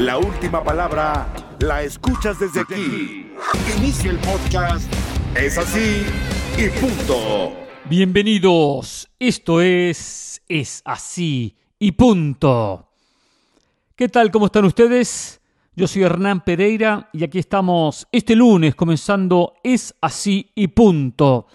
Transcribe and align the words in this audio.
La 0.00 0.16
última 0.16 0.64
palabra 0.64 1.30
la 1.58 1.82
escuchas 1.82 2.38
desde 2.40 2.60
aquí. 2.60 3.34
Inicia 3.76 4.10
el 4.10 4.16
podcast. 4.16 4.90
Es 5.34 5.58
así 5.58 6.06
y 6.56 6.70
punto. 6.80 7.52
Bienvenidos. 7.84 9.10
Esto 9.18 9.60
es 9.60 10.42
Es 10.48 10.80
así 10.86 11.54
y 11.78 11.92
punto. 11.92 12.88
¿Qué 13.94 14.08
tal? 14.08 14.30
¿Cómo 14.30 14.46
están 14.46 14.64
ustedes? 14.64 15.42
Yo 15.76 15.86
soy 15.86 16.04
Hernán 16.04 16.40
Pereira 16.44 17.10
y 17.12 17.22
aquí 17.22 17.38
estamos 17.38 18.08
este 18.10 18.34
lunes 18.34 18.74
comenzando 18.74 19.52
Es 19.62 19.94
así 20.00 20.50
y 20.54 20.68
punto. 20.68 21.46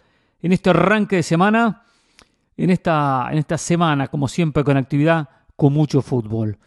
En 0.43 0.51
este 0.51 0.69
arranque 0.69 1.15
de 1.15 1.23
semana, 1.23 1.81
en 2.55 2.69
esta, 2.69 3.27
en 3.31 3.39
esta 3.39 3.57
semana, 3.57 4.07
como 4.07 4.27
siempre, 4.27 4.63
con 4.63 4.77
actividad, 4.77 5.29
con 5.55 5.73
mucho 5.73 6.03
fútbol. 6.03 6.59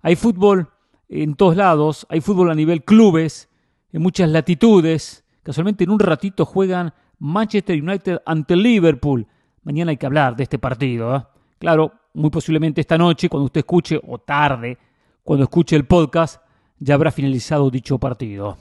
Hay 0.00 0.16
fútbol 0.16 0.70
en 1.08 1.34
todos 1.34 1.56
lados, 1.56 2.06
hay 2.10 2.20
fútbol 2.20 2.50
a 2.50 2.54
nivel 2.54 2.84
clubes, 2.84 3.48
en 3.92 4.02
muchas 4.02 4.28
latitudes. 4.28 5.24
Casualmente 5.42 5.84
en 5.84 5.90
un 5.90 6.00
ratito 6.00 6.44
juegan 6.44 6.92
Manchester 7.18 7.80
United 7.80 8.18
ante 8.26 8.56
Liverpool. 8.56 9.26
Mañana 9.62 9.90
hay 9.90 9.96
que 9.96 10.06
hablar 10.06 10.36
de 10.36 10.42
este 10.42 10.58
partido. 10.58 11.16
¿eh? 11.16 11.24
Claro, 11.58 11.92
muy 12.14 12.30
posiblemente 12.30 12.80
esta 12.80 12.98
noche, 12.98 13.28
cuando 13.28 13.46
usted 13.46 13.60
escuche, 13.60 14.00
o 14.06 14.18
tarde, 14.18 14.78
cuando 15.22 15.44
escuche 15.44 15.76
el 15.76 15.86
podcast, 15.86 16.42
ya 16.78 16.94
habrá 16.94 17.10
finalizado 17.10 17.70
dicho 17.70 17.98
partido. 17.98 18.58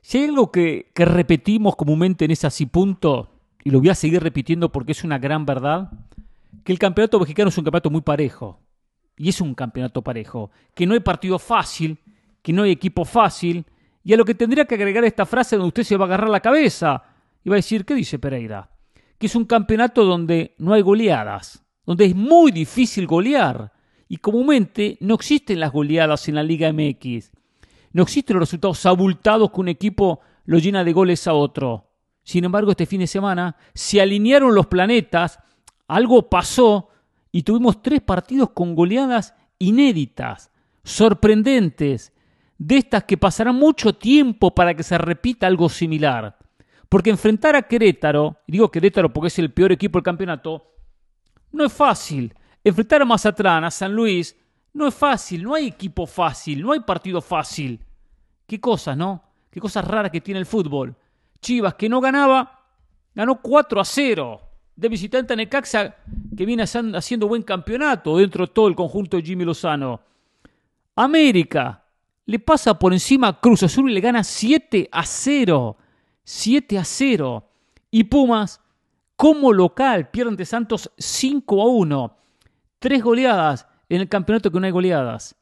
Si 0.00 0.18
hay 0.18 0.24
algo 0.24 0.50
que, 0.50 0.90
que 0.94 1.04
repetimos 1.04 1.76
comúnmente 1.76 2.24
en 2.24 2.32
ese 2.32 2.46
así 2.46 2.66
punto, 2.66 3.28
y 3.62 3.70
lo 3.70 3.78
voy 3.78 3.90
a 3.90 3.94
seguir 3.94 4.22
repitiendo 4.22 4.72
porque 4.72 4.92
es 4.92 5.04
una 5.04 5.18
gran 5.18 5.46
verdad, 5.46 5.90
que 6.64 6.72
el 6.72 6.78
campeonato 6.78 7.20
mexicano 7.20 7.50
es 7.50 7.58
un 7.58 7.64
campeonato 7.64 7.90
muy 7.90 8.00
parejo 8.00 8.61
y 9.16 9.28
es 9.28 9.40
un 9.40 9.54
campeonato 9.54 10.02
parejo, 10.02 10.50
que 10.74 10.86
no 10.86 10.94
hay 10.94 11.00
partido 11.00 11.38
fácil, 11.38 11.98
que 12.42 12.52
no 12.52 12.62
hay 12.62 12.72
equipo 12.72 13.04
fácil, 13.04 13.64
y 14.04 14.12
a 14.12 14.16
lo 14.16 14.24
que 14.24 14.34
tendría 14.34 14.64
que 14.64 14.74
agregar 14.74 15.04
esta 15.04 15.26
frase 15.26 15.56
donde 15.56 15.68
usted 15.68 15.84
se 15.84 15.96
va 15.96 16.04
a 16.04 16.08
agarrar 16.08 16.30
la 16.30 16.40
cabeza 16.40 17.04
y 17.44 17.48
va 17.48 17.56
a 17.56 17.56
decir, 17.56 17.84
¿qué 17.84 17.94
dice 17.94 18.18
Pereira? 18.18 18.70
Que 19.18 19.26
es 19.26 19.36
un 19.36 19.44
campeonato 19.44 20.04
donde 20.04 20.54
no 20.58 20.74
hay 20.74 20.82
goleadas, 20.82 21.64
donde 21.86 22.06
es 22.06 22.14
muy 22.14 22.50
difícil 22.50 23.06
golear, 23.06 23.72
y 24.08 24.16
comúnmente 24.18 24.98
no 25.00 25.14
existen 25.14 25.60
las 25.60 25.72
goleadas 25.72 26.28
en 26.28 26.34
la 26.34 26.42
Liga 26.42 26.70
MX. 26.72 27.32
No 27.92 28.02
existen 28.02 28.36
los 28.36 28.48
resultados 28.48 28.84
abultados 28.86 29.50
que 29.50 29.60
un 29.60 29.68
equipo 29.68 30.20
lo 30.44 30.58
llena 30.58 30.84
de 30.84 30.92
goles 30.92 31.26
a 31.26 31.34
otro. 31.34 31.90
Sin 32.22 32.44
embargo, 32.44 32.72
este 32.72 32.86
fin 32.86 33.00
de 33.00 33.06
semana 33.06 33.56
se 33.74 34.00
alinearon 34.00 34.54
los 34.54 34.66
planetas, 34.66 35.38
algo 35.88 36.28
pasó 36.28 36.88
y 37.32 37.42
tuvimos 37.42 37.82
tres 37.82 38.02
partidos 38.02 38.50
con 38.50 38.74
goleadas 38.76 39.34
inéditas, 39.58 40.52
sorprendentes, 40.84 42.12
de 42.58 42.76
estas 42.76 43.04
que 43.04 43.16
pasará 43.16 43.52
mucho 43.52 43.94
tiempo 43.94 44.54
para 44.54 44.74
que 44.74 44.82
se 44.82 44.98
repita 44.98 45.46
algo 45.46 45.68
similar. 45.68 46.38
Porque 46.88 47.10
enfrentar 47.10 47.56
a 47.56 47.62
Querétaro, 47.62 48.36
digo 48.46 48.70
Querétaro 48.70 49.12
porque 49.12 49.28
es 49.28 49.38
el 49.38 49.52
peor 49.52 49.72
equipo 49.72 49.98
del 49.98 50.04
campeonato, 50.04 50.74
no 51.50 51.64
es 51.64 51.72
fácil. 51.72 52.34
Enfrentar 52.62 53.02
a 53.02 53.06
Mazatlán, 53.06 53.64
a 53.64 53.70
San 53.70 53.94
Luis, 53.94 54.36
no 54.74 54.86
es 54.86 54.94
fácil, 54.94 55.42
no 55.42 55.54
hay 55.54 55.68
equipo 55.68 56.06
fácil, 56.06 56.62
no 56.62 56.72
hay 56.72 56.80
partido 56.80 57.20
fácil. 57.20 57.84
Qué 58.46 58.60
cosas, 58.60 58.96
¿no? 58.96 59.24
Qué 59.50 59.58
cosas 59.58 59.86
raras 59.86 60.12
que 60.12 60.20
tiene 60.20 60.38
el 60.38 60.46
fútbol. 60.46 60.94
Chivas, 61.40 61.74
que 61.74 61.88
no 61.88 62.00
ganaba, 62.00 62.66
ganó 63.14 63.40
4 63.40 63.80
a 63.80 63.84
0 63.84 64.51
de 64.76 64.88
visitante 64.88 65.32
a 65.32 65.36
Necaxa, 65.36 65.96
que 66.36 66.46
viene 66.46 66.62
haciendo 66.62 67.28
buen 67.28 67.42
campeonato 67.42 68.16
dentro 68.16 68.46
de 68.46 68.52
todo 68.52 68.68
el 68.68 68.74
conjunto 68.74 69.16
de 69.16 69.22
Jimmy 69.22 69.44
Lozano. 69.44 70.00
América 70.96 71.84
le 72.26 72.38
pasa 72.38 72.78
por 72.78 72.92
encima 72.92 73.28
a 73.28 73.40
Cruz 73.40 73.62
Azul 73.62 73.90
y 73.90 73.94
le 73.94 74.00
gana 74.00 74.24
7 74.24 74.88
a 74.90 75.04
0. 75.04 75.76
7 76.24 76.78
a 76.78 76.84
0. 76.84 77.48
Y 77.90 78.04
Pumas, 78.04 78.60
como 79.16 79.52
local, 79.52 80.10
pierde 80.10 80.30
ante 80.30 80.44
Santos 80.44 80.90
5 80.96 81.62
a 81.62 81.66
1. 81.66 82.16
Tres 82.78 83.02
goleadas 83.02 83.66
en 83.88 84.00
el 84.00 84.08
campeonato 84.08 84.50
que 84.50 84.58
no 84.58 84.66
hay 84.66 84.72
goleadas. 84.72 85.34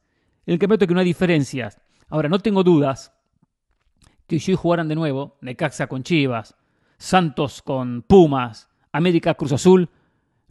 En 0.45 0.53
el 0.53 0.59
campeonato 0.59 0.87
que 0.87 0.93
no 0.93 0.99
hay 0.99 1.05
diferencias. 1.05 1.79
Ahora, 2.09 2.27
no 2.27 2.39
tengo 2.39 2.63
dudas 2.63 3.13
que 4.27 4.39
si 4.39 4.51
hoy 4.51 4.57
jugaran 4.57 4.87
de 4.87 4.95
nuevo, 4.95 5.37
Necaxa 5.41 5.87
con 5.87 6.03
Chivas, 6.03 6.55
Santos 6.97 7.61
con 7.61 8.01
Pumas, 8.01 8.69
América 8.91 9.33
Cruz 9.33 9.53
Azul, 9.53 9.89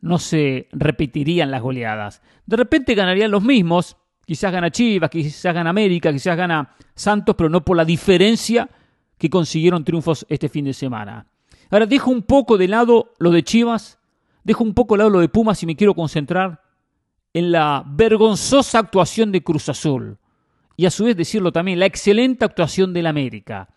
no 0.01 0.19
se 0.19 0.69
repetirían 0.73 1.51
las 1.51 1.63
goleadas. 1.63 2.23
De 2.47 2.57
repente 2.57 2.95
ganarían 2.95 3.31
los 3.31 3.43
mismos, 3.43 3.97
quizás 4.25 4.53
gana 4.53 4.71
Chivas, 4.71 5.11
quizás 5.11 5.55
gana 5.55 5.71
América, 5.71 6.13
quizás 6.13 6.37
gana 6.37 6.75
Santos, 6.95 7.35
pero 7.37 7.49
no 7.49 7.65
por 7.65 7.77
la 7.77 7.85
diferencia 7.85 8.69
que 9.19 9.31
consiguieron 9.31 9.85
triunfos 9.85 10.27
este 10.29 10.49
fin 10.49 10.65
de 10.65 10.73
semana. 10.73 11.27
Ahora 11.71 11.87
dejo 11.87 12.11
un 12.11 12.23
poco 12.23 12.57
de 12.57 12.69
lado 12.69 13.13
lo 13.19 13.31
de 13.31 13.43
Chivas, 13.43 13.99
dejo 14.43 14.65
un 14.65 14.75
poco 14.75 14.95
de 14.95 14.99
lado 14.99 15.11
lo 15.11 15.21
de 15.21 15.29
Pumas 15.29 15.63
y 15.63 15.67
me 15.67 15.77
quiero 15.77 15.95
concentrar 15.95 16.63
en 17.33 17.53
la 17.53 17.85
vergonzosa 17.87 18.79
actuación 18.79 19.31
de 19.31 19.43
Cruz 19.43 19.69
Azul. 19.69 20.19
Y 20.77 20.87
a 20.87 20.91
su 20.91 21.05
vez 21.05 21.17
decirlo 21.17 21.53
también, 21.53 21.79
la 21.79 21.87
excelente 21.87 22.45
actuación 22.45 22.93
del 22.95 23.07
América. 23.07 23.69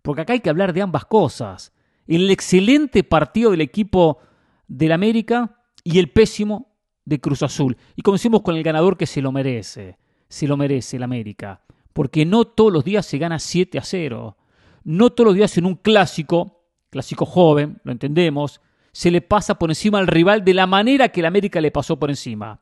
Porque 0.00 0.22
acá 0.22 0.32
hay 0.32 0.40
que 0.40 0.50
hablar 0.50 0.72
de 0.72 0.82
ambas 0.82 1.04
cosas 1.04 1.72
el 2.16 2.30
excelente 2.30 3.04
partido 3.04 3.50
del 3.50 3.60
equipo 3.60 4.18
del 4.66 4.92
América 4.92 5.58
y 5.84 5.98
el 5.98 6.10
pésimo 6.10 6.74
de 7.04 7.20
Cruz 7.20 7.42
Azul. 7.42 7.76
Y 7.96 8.02
comencemos 8.02 8.42
con 8.42 8.56
el 8.56 8.62
ganador 8.62 8.96
que 8.96 9.06
se 9.06 9.22
lo 9.22 9.32
merece. 9.32 9.98
Se 10.28 10.46
lo 10.46 10.56
merece 10.56 10.96
el 10.96 11.02
América. 11.02 11.62
Porque 11.92 12.24
no 12.24 12.44
todos 12.44 12.72
los 12.72 12.84
días 12.84 13.06
se 13.06 13.18
gana 13.18 13.38
7 13.38 13.78
a 13.78 13.82
0. 13.82 14.36
No 14.84 15.10
todos 15.10 15.28
los 15.28 15.36
días 15.36 15.56
en 15.58 15.66
un 15.66 15.76
clásico, 15.76 16.64
clásico 16.90 17.26
joven, 17.26 17.80
lo 17.84 17.92
entendemos, 17.92 18.60
se 18.92 19.10
le 19.10 19.20
pasa 19.20 19.58
por 19.58 19.70
encima 19.70 19.98
al 19.98 20.06
rival 20.06 20.44
de 20.44 20.54
la 20.54 20.66
manera 20.66 21.08
que 21.08 21.20
el 21.20 21.26
América 21.26 21.60
le 21.60 21.70
pasó 21.70 21.98
por 21.98 22.10
encima. 22.10 22.60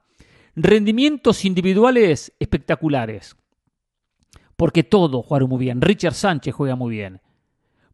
Rendimientos 0.55 1.45
individuales 1.45 2.33
espectaculares. 2.39 3.37
Porque 4.57 4.85
todos 4.85 5.25
jugaron 5.25 5.49
muy 5.49 5.59
bien. 5.59 5.81
Richard 5.81 6.15
Sánchez 6.15 6.55
juega 6.55 6.77
muy 6.77 6.95
bien 6.95 7.21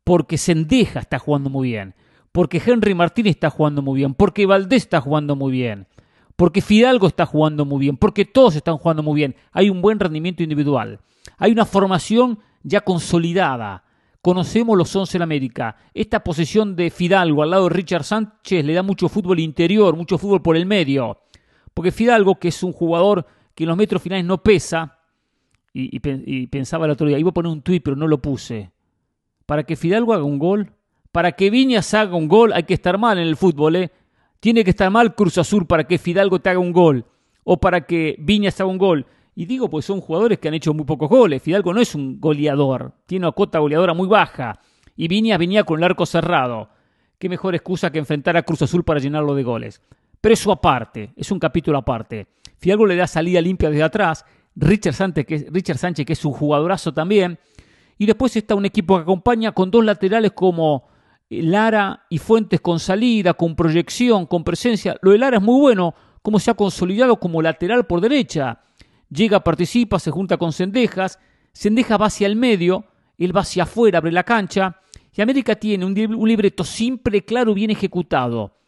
porque 0.06 0.38
Sendeja 0.38 1.00
está 1.00 1.18
jugando 1.18 1.50
muy 1.50 1.70
bien, 1.70 1.96
porque 2.30 2.62
Henry 2.64 2.94
Martínez 2.94 3.32
está 3.34 3.50
jugando 3.50 3.82
muy 3.82 3.98
bien, 3.98 4.14
porque 4.14 4.46
Valdés 4.46 4.84
está 4.84 5.00
jugando 5.00 5.34
muy 5.34 5.50
bien, 5.50 5.88
porque 6.36 6.62
Fidalgo 6.62 7.08
está 7.08 7.26
jugando 7.26 7.64
muy 7.64 7.80
bien, 7.80 7.96
porque 7.96 8.24
todos 8.24 8.54
están 8.54 8.76
jugando 8.76 9.02
muy 9.02 9.16
bien. 9.16 9.34
Hay 9.50 9.68
un 9.68 9.82
buen 9.82 9.98
rendimiento 9.98 10.44
individual. 10.44 11.00
Hay 11.38 11.50
una 11.50 11.64
formación 11.64 12.38
ya 12.62 12.82
consolidada. 12.82 13.82
Conocemos 14.22 14.78
los 14.78 14.94
11 14.94 15.16
en 15.16 15.22
América. 15.22 15.74
Esta 15.92 16.22
posición 16.22 16.76
de 16.76 16.90
Fidalgo 16.90 17.42
al 17.42 17.50
lado 17.50 17.64
de 17.64 17.74
Richard 17.74 18.04
Sánchez 18.04 18.64
le 18.64 18.74
da 18.74 18.84
mucho 18.84 19.08
fútbol 19.08 19.40
interior, 19.40 19.96
mucho 19.96 20.18
fútbol 20.18 20.40
por 20.40 20.56
el 20.56 20.66
medio. 20.66 21.18
Porque 21.74 21.90
Fidalgo, 21.90 22.36
que 22.36 22.48
es 22.48 22.62
un 22.62 22.72
jugador 22.72 23.26
que 23.56 23.64
en 23.64 23.68
los 23.70 23.76
metros 23.76 24.02
finales 24.02 24.24
no 24.24 24.40
pesa, 24.40 25.00
y, 25.72 26.46
pensaba 26.46 26.86
el 26.86 26.92
otro 26.92 27.08
día, 27.08 27.18
iba 27.18 27.30
a 27.30 27.34
poner 27.34 27.50
un 27.50 27.62
tuit, 27.62 27.82
pero 27.82 27.96
no 27.96 28.06
lo 28.06 28.22
puse 28.22 28.75
para 29.46 29.62
que 29.62 29.76
Fidalgo 29.76 30.12
haga 30.12 30.24
un 30.24 30.38
gol, 30.38 30.72
para 31.12 31.32
que 31.32 31.50
Viñas 31.50 31.94
haga 31.94 32.16
un 32.16 32.28
gol, 32.28 32.52
hay 32.52 32.64
que 32.64 32.74
estar 32.74 32.98
mal 32.98 33.18
en 33.18 33.26
el 33.26 33.36
fútbol, 33.36 33.76
¿eh? 33.76 33.90
Tiene 34.40 34.64
que 34.64 34.70
estar 34.70 34.90
mal 34.90 35.14
Cruz 35.14 35.38
Azul 35.38 35.66
para 35.66 35.84
que 35.84 35.98
Fidalgo 35.98 36.40
te 36.40 36.50
haga 36.50 36.58
un 36.58 36.72
gol, 36.72 37.06
o 37.44 37.58
para 37.58 37.86
que 37.86 38.16
Viñas 38.18 38.60
haga 38.60 38.68
un 38.68 38.78
gol. 38.78 39.06
Y 39.34 39.46
digo, 39.46 39.70
pues 39.70 39.84
son 39.84 40.00
jugadores 40.00 40.38
que 40.38 40.48
han 40.48 40.54
hecho 40.54 40.74
muy 40.74 40.84
pocos 40.84 41.08
goles. 41.08 41.42
Fidalgo 41.42 41.72
no 41.72 41.80
es 41.80 41.94
un 41.94 42.20
goleador, 42.20 42.92
tiene 43.06 43.26
una 43.26 43.32
cota 43.32 43.58
goleadora 43.58 43.94
muy 43.94 44.08
baja. 44.08 44.58
Y 44.96 45.08
Viñas 45.08 45.38
venía 45.38 45.64
con 45.64 45.78
el 45.78 45.84
arco 45.84 46.06
cerrado. 46.06 46.70
Qué 47.18 47.28
mejor 47.28 47.54
excusa 47.54 47.90
que 47.90 47.98
enfrentar 47.98 48.36
a 48.36 48.42
Cruz 48.42 48.62
Azul 48.62 48.82
para 48.84 49.00
llenarlo 49.00 49.34
de 49.34 49.42
goles. 49.42 49.82
Pero 50.20 50.32
eso 50.32 50.50
aparte, 50.52 51.12
es 51.16 51.30
un 51.30 51.38
capítulo 51.38 51.78
aparte. 51.78 52.26
Fidalgo 52.58 52.86
le 52.86 52.96
da 52.96 53.06
salida 53.06 53.40
limpia 53.40 53.70
desde 53.70 53.82
atrás. 53.82 54.24
Richard 54.54 54.94
Sánchez, 54.94 55.26
que, 55.26 55.46
Richard 55.50 55.78
Sánchez, 55.78 56.06
que 56.06 56.14
es 56.14 56.24
un 56.24 56.32
jugadorazo 56.32 56.92
también, 56.92 57.38
y 57.98 58.06
después 58.06 58.36
está 58.36 58.54
un 58.54 58.66
equipo 58.66 58.96
que 58.96 59.02
acompaña 59.02 59.52
con 59.52 59.70
dos 59.70 59.84
laterales 59.84 60.32
como 60.32 60.84
Lara 61.28 62.04
y 62.08 62.18
Fuentes 62.18 62.60
con 62.60 62.78
salida, 62.78 63.34
con 63.34 63.56
proyección, 63.56 64.26
con 64.26 64.44
presencia. 64.44 64.96
Lo 65.02 65.12
de 65.12 65.18
Lara 65.18 65.38
es 65.38 65.42
muy 65.42 65.60
bueno, 65.60 65.94
como 66.22 66.38
se 66.38 66.50
ha 66.50 66.54
consolidado 66.54 67.18
como 67.18 67.42
lateral 67.42 67.86
por 67.86 68.00
derecha. 68.00 68.60
Llega, 69.08 69.40
participa, 69.40 69.98
se 69.98 70.10
junta 70.10 70.36
con 70.36 70.52
Sendejas. 70.52 71.18
Sendejas 71.52 72.00
va 72.00 72.06
hacia 72.06 72.26
el 72.26 72.36
medio, 72.36 72.84
él 73.18 73.34
va 73.34 73.40
hacia 73.40 73.62
afuera, 73.62 73.98
abre 73.98 74.12
la 74.12 74.24
cancha. 74.24 74.80
Y 75.14 75.22
América 75.22 75.54
tiene 75.54 75.86
un, 75.86 75.94
libreto 76.28 76.62
simple, 76.62 77.24
claro, 77.24 77.54
bien 77.54 77.70
ejecutado. 77.70 78.58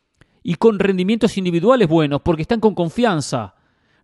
Y 0.43 0.55
con 0.55 0.79
rendimientos 0.79 1.37
individuales 1.37 1.87
buenos, 1.87 2.23
porque 2.23 2.43
están 2.43 2.61
con 2.61 2.75
confianza. 2.75 3.55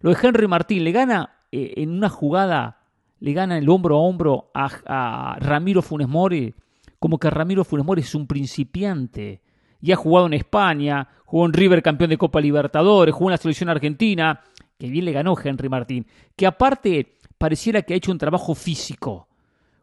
Lo 0.01 0.11
de 0.11 0.19
Henry 0.23 0.47
Martín 0.47 0.85
le 0.85 0.93
gana 0.93 1.39
eh, 1.51 1.73
en 1.77 1.91
una 1.91 2.11
jugada 2.11 2.84
le 3.25 3.33
gana 3.33 3.57
el 3.57 3.71
hombro 3.71 3.97
a 3.97 4.01
hombro 4.01 4.51
a, 4.53 5.39
Ramiro 5.41 5.81
Funes 5.81 6.07
Mori, 6.07 6.55
como 6.99 7.19
que 7.19 7.31
Ramiro 7.31 7.65
Funes 7.65 7.87
Mori 7.87 8.03
es 8.03 8.15
un 8.15 8.27
principiante. 8.27 9.41
Y 9.81 9.93
ha 9.93 9.97
jugado 9.97 10.27
en 10.27 10.35
España, 10.35 11.09
jugó 11.25 11.47
en 11.47 11.55
River 11.55 11.83
campeón 11.83 12.11
de 12.11 12.19
Copa 12.19 12.39
Libertadores, 12.39 13.15
jugó 13.15 13.31
en 13.31 13.33
la 13.33 13.39
selección 13.39 13.71
argentina, 13.71 14.43
que 14.77 14.91
bien 14.91 15.07
le 15.07 15.13
ganó 15.13 15.35
Henry 15.43 15.71
Martín. 15.71 16.07
Que 16.37 16.47
aparte 16.47 17.15
pareciera 17.39 17.81
que 17.81 17.95
ha 17.95 17.97
hecho 17.97 18.13
un 18.13 18.19
trabajo 18.19 18.55
físico, 18.55 19.27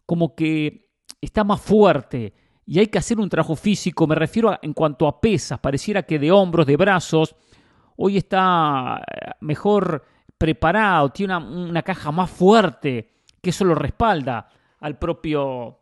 como 0.05 0.35
que 0.35 0.91
está 1.19 1.43
más 1.43 1.61
fuerte 1.61 2.35
y 2.67 2.77
hay 2.77 2.87
que 2.87 2.99
hacer 2.99 3.19
un 3.19 3.27
trabajo 3.27 3.55
físico, 3.55 4.05
me 4.05 4.13
refiero 4.13 4.55
en 4.61 4.73
cuanto 4.73 5.07
a 5.07 5.19
pesas, 5.19 5.57
pareciera 5.57 6.03
que 6.03 6.19
de 6.19 6.31
hombros, 6.31 6.67
de 6.67 6.77
brazos, 6.77 7.35
hoy 7.95 8.17
está 8.17 9.01
eh, 9.01 9.31
mejor 9.39 10.05
preparado, 10.37 11.09
tiene 11.09 11.35
una, 11.37 11.69
una 11.69 11.81
caja 11.81 12.11
más 12.11 12.29
fuerte, 12.29 13.11
que 13.41 13.49
eso 13.49 13.65
lo 13.65 13.75
respalda 13.75 14.49
al 14.79 14.97
propio, 14.97 15.79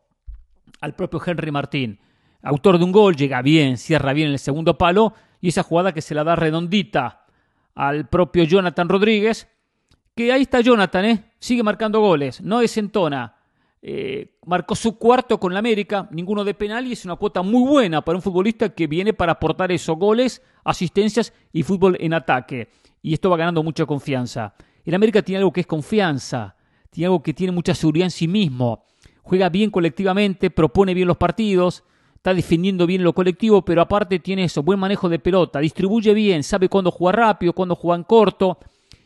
al 0.82 0.96
propio 0.96 1.22
Henry 1.26 1.52
Martín. 1.52 2.00
Autor 2.42 2.78
de 2.78 2.86
un 2.86 2.92
gol, 2.92 3.16
llega 3.16 3.42
bien, 3.42 3.78
cierra 3.78 4.14
bien 4.14 4.30
el 4.30 4.40
segundo 4.40 4.78
palo 4.78 5.14
y 5.42 5.50
esa 5.50 5.64
jugada 5.64 5.94
que 5.94 6.02
se 6.02 6.16
la 6.16 6.24
da 6.24 6.36
redondita 6.36 7.26
al 7.76 8.08
propio 8.08 8.44
Jonathan 8.44 8.90
Rodríguez, 8.90 9.48
que 10.16 10.32
ahí 10.32 10.44
está 10.44 10.62
Jonathan, 10.62 11.06
¿eh? 11.06 11.32
sigue 11.40 11.64
marcando 11.64 12.00
goles, 12.00 12.42
no 12.42 12.60
desentona. 12.60 13.36
Eh, 13.82 14.36
marcó 14.46 14.76
su 14.76 14.98
cuarto 14.98 15.40
con 15.40 15.54
la 15.54 15.60
América, 15.60 16.10
ninguno 16.12 16.44
de 16.44 16.54
penal 16.54 16.86
y 16.88 16.92
es 16.92 17.06
una 17.06 17.16
cuota 17.16 17.42
muy 17.42 17.66
buena 17.66 18.04
para 18.04 18.18
un 18.18 18.22
futbolista 18.22 18.68
que 18.70 18.88
viene 18.88 19.14
para 19.14 19.34
aportar 19.34 19.72
esos 19.72 19.98
goles, 19.98 20.42
asistencias 20.66 21.34
y 21.54 21.64
fútbol 21.64 21.96
en 22.02 22.14
ataque. 22.14 22.70
Y 23.02 23.14
esto 23.14 23.30
va 23.30 23.38
ganando 23.38 23.64
mucha 23.64 23.86
confianza. 23.86 24.54
El 24.84 24.96
América 24.96 25.22
tiene 25.22 25.38
algo 25.38 25.54
que 25.54 25.62
es 25.62 25.68
confianza, 25.68 26.58
algo 27.04 27.24
que 27.24 27.34
tiene 27.34 27.52
mucha 27.52 27.74
seguridad 27.74 28.06
en 28.06 28.12
sí 28.12 28.28
mismo. 28.28 28.86
Juega 29.22 29.50
bien 29.50 29.70
colectivamente, 29.70 30.50
propone 30.50 30.94
bien 30.94 31.08
los 31.08 31.18
partidos, 31.18 31.84
está 32.16 32.34
defendiendo 32.34 32.86
bien 32.86 33.04
lo 33.04 33.14
colectivo, 33.14 33.64
pero 33.64 33.82
aparte 33.82 34.20
tiene 34.20 34.44
eso, 34.44 34.64
buen 34.64 34.80
manejo 34.80 35.08
de 35.08 35.20
pelota, 35.20 35.60
distribuye 35.60 36.14
bien, 36.14 36.44
sabe 36.44 36.68
cuándo 36.68 36.92
jugar 36.92 37.18
rápido, 37.18 37.54
cuándo 37.54 37.76
jugar 37.76 38.00
en 38.00 38.04
corto 38.04 38.58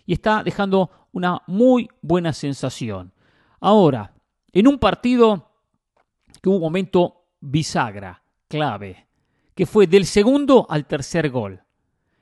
y 0.05 0.13
está 0.13 0.43
dejando 0.43 0.89
una 1.11 1.41
muy 1.47 1.89
buena 2.01 2.33
sensación. 2.33 3.13
Ahora, 3.59 4.13
en 4.51 4.67
un 4.67 4.79
partido 4.79 5.51
que 6.41 6.49
hubo 6.49 6.57
un 6.57 6.61
momento 6.61 7.27
bisagra, 7.39 8.23
clave, 8.47 9.07
que 9.55 9.65
fue 9.65 9.87
del 9.87 10.05
segundo 10.05 10.65
al 10.69 10.85
tercer 10.85 11.29
gol. 11.29 11.61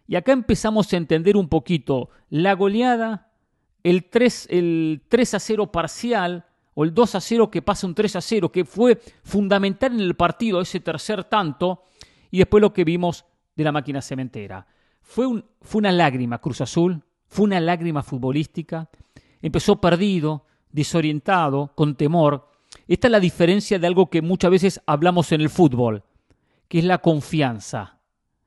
Y 0.08 0.16
acá 0.16 0.34
empezamos 0.34 0.92
a 0.92 0.98
entender 0.98 1.38
un 1.38 1.48
poquito 1.48 2.10
la 2.30 2.54
goleada, 2.54 3.31
el 3.84 4.10
3, 4.10 4.48
el 4.52 5.02
3 5.08 5.34
a 5.34 5.40
0 5.40 5.72
parcial 5.72 6.46
o 6.74 6.84
el 6.84 6.94
2 6.94 7.16
a 7.16 7.22
0 7.22 7.52
que 7.52 7.62
pasa 7.62 7.88
un 7.88 7.96
3 7.96 8.16
a 8.16 8.22
0, 8.22 8.52
que 8.52 8.66
fue 8.66 9.00
fundamental 9.24 9.94
en 9.94 10.02
el 10.02 10.16
partido, 10.16 10.62
ese 10.62 10.80
tercer 10.80 11.24
tanto, 11.26 11.84
y 12.30 12.40
después 12.40 12.62
lo 12.62 12.74
que 12.74 12.84
vimos 12.84 13.26
de 13.56 13.64
la 13.64 13.72
máquina 13.72 14.02
cementera. 14.02 14.66
Fue, 15.02 15.26
un, 15.28 15.44
fue 15.62 15.80
una 15.80 15.92
lágrima 15.92 16.40
Cruz 16.40 16.62
Azul, 16.62 17.04
fue 17.28 17.46
una 17.46 17.60
lágrima 17.60 18.04
futbolística, 18.04 18.90
empezó 19.42 19.82
perdido, 19.82 20.46
desorientado, 20.72 21.72
con 21.76 21.96
temor. 21.96 22.50
Esta 22.88 23.08
es 23.08 23.12
la 23.12 23.20
diferencia 23.20 23.80
de 23.80 23.88
algo 23.88 24.10
que 24.10 24.22
muchas 24.22 24.52
veces 24.52 24.82
hablamos 24.86 25.32
en 25.32 25.42
el 25.42 25.50
fútbol, 25.50 26.04
que 26.68 26.80
es 26.80 26.86
la 26.86 27.00
confianza. 27.00 27.98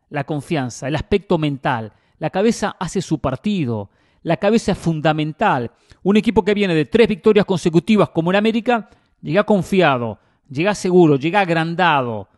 La 0.08 0.24
confianza, 0.24 0.88
el 0.88 0.96
aspecto 0.96 1.38
mental. 1.38 1.92
La 2.18 2.30
cabeza 2.30 2.76
hace 2.78 3.02
su 3.02 3.18
partido, 3.18 3.90
la 4.24 4.38
cabeza 4.38 4.72
es 4.72 4.78
fundamental. 4.78 5.70
Un 6.02 6.16
equipo 6.16 6.44
que 6.44 6.54
viene 6.54 6.74
de 6.74 6.86
tres 6.86 7.06
victorias 7.06 7.44
consecutivas 7.44 8.08
como 8.08 8.32
en 8.32 8.36
América, 8.36 8.90
llega 9.20 9.44
confiado, 9.44 10.18
llega 10.50 10.74
seguro, 10.74 11.16
llega 11.16 11.40
agrandado, 11.40 12.28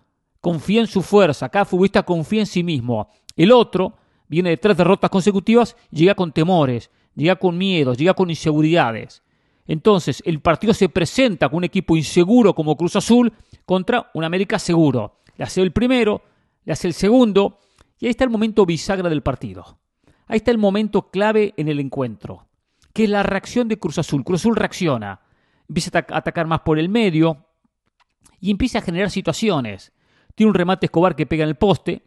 confía 0.40 0.80
en 0.80 0.88
su 0.88 1.00
fuerza, 1.00 1.48
cada 1.48 1.64
futbolista 1.64 2.02
confía 2.02 2.40
en 2.40 2.46
sí 2.46 2.62
mismo. 2.62 3.08
El 3.36 3.52
otro 3.52 3.94
viene 4.28 4.50
de 4.50 4.56
tres 4.56 4.76
derrotas 4.76 5.10
consecutivas, 5.10 5.76
llega 5.90 6.14
con 6.14 6.32
temores, 6.32 6.90
llega 7.14 7.36
con 7.36 7.56
miedos, 7.56 7.96
llega 7.96 8.14
con 8.14 8.30
inseguridades. 8.30 9.22
Entonces, 9.68 10.22
el 10.26 10.40
partido 10.40 10.74
se 10.74 10.88
presenta 10.88 11.48
con 11.48 11.58
un 11.58 11.64
equipo 11.64 11.96
inseguro 11.96 12.54
como 12.54 12.76
Cruz 12.76 12.96
Azul 12.96 13.32
contra 13.64 14.10
un 14.14 14.24
América 14.24 14.58
seguro. 14.58 15.20
Le 15.36 15.44
hace 15.44 15.62
el 15.62 15.72
primero, 15.72 16.22
le 16.64 16.72
hace 16.72 16.88
el 16.88 16.94
segundo, 16.94 17.60
y 17.98 18.06
ahí 18.06 18.10
está 18.10 18.24
el 18.24 18.30
momento 18.30 18.66
bisagra 18.66 19.08
del 19.08 19.22
partido. 19.22 19.78
Ahí 20.28 20.38
está 20.38 20.50
el 20.50 20.58
momento 20.58 21.10
clave 21.10 21.54
en 21.56 21.68
el 21.68 21.78
encuentro, 21.78 22.46
que 22.92 23.04
es 23.04 23.10
la 23.10 23.22
reacción 23.22 23.68
de 23.68 23.78
Cruz 23.78 23.98
Azul. 23.98 24.24
Cruz 24.24 24.40
Azul 24.40 24.56
reacciona, 24.56 25.20
empieza 25.68 25.96
a 25.96 26.16
atacar 26.16 26.46
más 26.46 26.60
por 26.60 26.78
el 26.78 26.88
medio 26.88 27.46
y 28.40 28.50
empieza 28.50 28.78
a 28.78 28.82
generar 28.82 29.10
situaciones. 29.10 29.92
Tiene 30.34 30.50
un 30.50 30.54
remate 30.54 30.86
Escobar 30.86 31.14
que 31.14 31.26
pega 31.26 31.44
en 31.44 31.50
el 31.50 31.54
poste, 31.54 32.02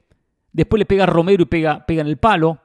después 0.52 0.80
le 0.80 0.86
pega 0.86 1.04
a 1.04 1.08
Romero 1.08 1.44
y 1.44 1.46
pega, 1.46 1.86
pega 1.86 2.02
en 2.02 2.08
el 2.08 2.18
palo. 2.18 2.60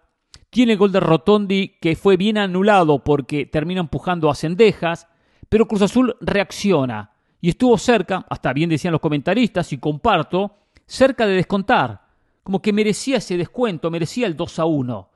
Tiene 0.50 0.72
el 0.72 0.78
gol 0.78 0.90
de 0.90 1.00
Rotondi 1.00 1.78
que 1.80 1.94
fue 1.94 2.16
bien 2.16 2.36
anulado 2.36 3.04
porque 3.04 3.46
termina 3.46 3.80
empujando 3.80 4.30
a 4.30 4.34
Cendejas, 4.34 5.06
pero 5.48 5.68
Cruz 5.68 5.82
Azul 5.82 6.16
reacciona 6.20 7.12
y 7.40 7.50
estuvo 7.50 7.78
cerca, 7.78 8.26
hasta 8.28 8.52
bien 8.52 8.70
decían 8.70 8.92
los 8.92 9.00
comentaristas 9.00 9.72
y 9.72 9.78
comparto, 9.78 10.56
cerca 10.86 11.26
de 11.26 11.34
descontar, 11.34 12.06
como 12.42 12.60
que 12.60 12.72
merecía 12.72 13.18
ese 13.18 13.36
descuento, 13.36 13.90
merecía 13.90 14.26
el 14.26 14.36
2 14.36 14.58
a 14.58 14.64
1 14.64 15.13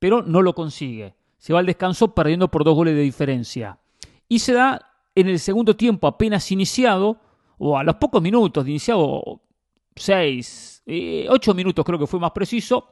pero 0.00 0.22
no 0.22 0.42
lo 0.42 0.54
consigue. 0.54 1.14
Se 1.38 1.52
va 1.52 1.60
al 1.60 1.66
descanso 1.66 2.12
perdiendo 2.12 2.50
por 2.50 2.64
dos 2.64 2.74
goles 2.74 2.96
de 2.96 3.02
diferencia. 3.02 3.78
Y 4.28 4.40
se 4.40 4.52
da 4.52 4.90
en 5.14 5.28
el 5.28 5.38
segundo 5.38 5.76
tiempo 5.76 6.08
apenas 6.08 6.50
iniciado, 6.50 7.20
o 7.58 7.78
a 7.78 7.84
los 7.84 7.96
pocos 7.96 8.20
minutos 8.20 8.64
de 8.64 8.70
iniciado, 8.70 9.42
seis, 9.94 10.82
eh, 10.86 11.26
ocho 11.30 11.54
minutos 11.54 11.84
creo 11.84 11.98
que 11.98 12.06
fue 12.06 12.18
más 12.18 12.32
preciso, 12.32 12.88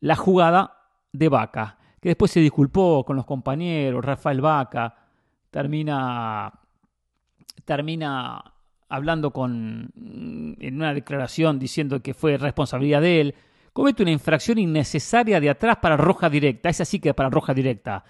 la 0.00 0.14
jugada 0.14 0.76
de 1.12 1.28
Vaca, 1.28 1.78
que 2.00 2.10
después 2.10 2.30
se 2.30 2.40
disculpó 2.40 3.04
con 3.04 3.16
los 3.16 3.24
compañeros, 3.24 4.04
Rafael 4.04 4.40
Vaca, 4.40 4.94
termina, 5.50 6.52
termina 7.64 8.44
hablando 8.88 9.30
con, 9.30 9.90
en 9.96 10.76
una 10.76 10.92
declaración 10.92 11.58
diciendo 11.58 12.02
que 12.02 12.12
fue 12.12 12.36
responsabilidad 12.36 13.00
de 13.00 13.20
él, 13.20 13.34
comete 13.72 14.02
una 14.02 14.12
infracción 14.12 14.58
innecesaria 14.58 15.40
de 15.40 15.50
atrás 15.50 15.78
para 15.80 15.96
roja 15.96 16.28
directa. 16.28 16.68
Esa 16.68 16.84
sí 16.84 17.00
que 17.00 17.14
para 17.14 17.30
roja 17.30 17.54
directa. 17.54 18.04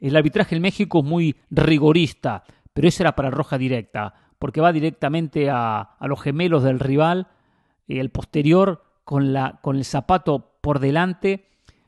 El 0.00 0.16
arbitraje 0.16 0.56
en 0.56 0.62
México 0.62 0.98
es 0.98 1.04
muy 1.04 1.36
rigorista, 1.50 2.44
pero 2.72 2.88
esa 2.88 3.04
era 3.04 3.16
para 3.16 3.30
roja 3.30 3.56
directa, 3.56 4.14
porque 4.38 4.60
va 4.60 4.72
directamente 4.72 5.48
a, 5.50 5.96
los 6.02 6.20
gemelos 6.20 6.62
del 6.62 6.80
rival, 6.80 7.28
y 7.88 7.98
el 7.98 8.10
posterior 8.10 8.84
con, 9.04 9.32
la, 9.32 9.58
con 9.62 9.76
el 9.76 9.84
zapato 9.84 10.58
por 10.60 10.80
delante. 10.80 11.46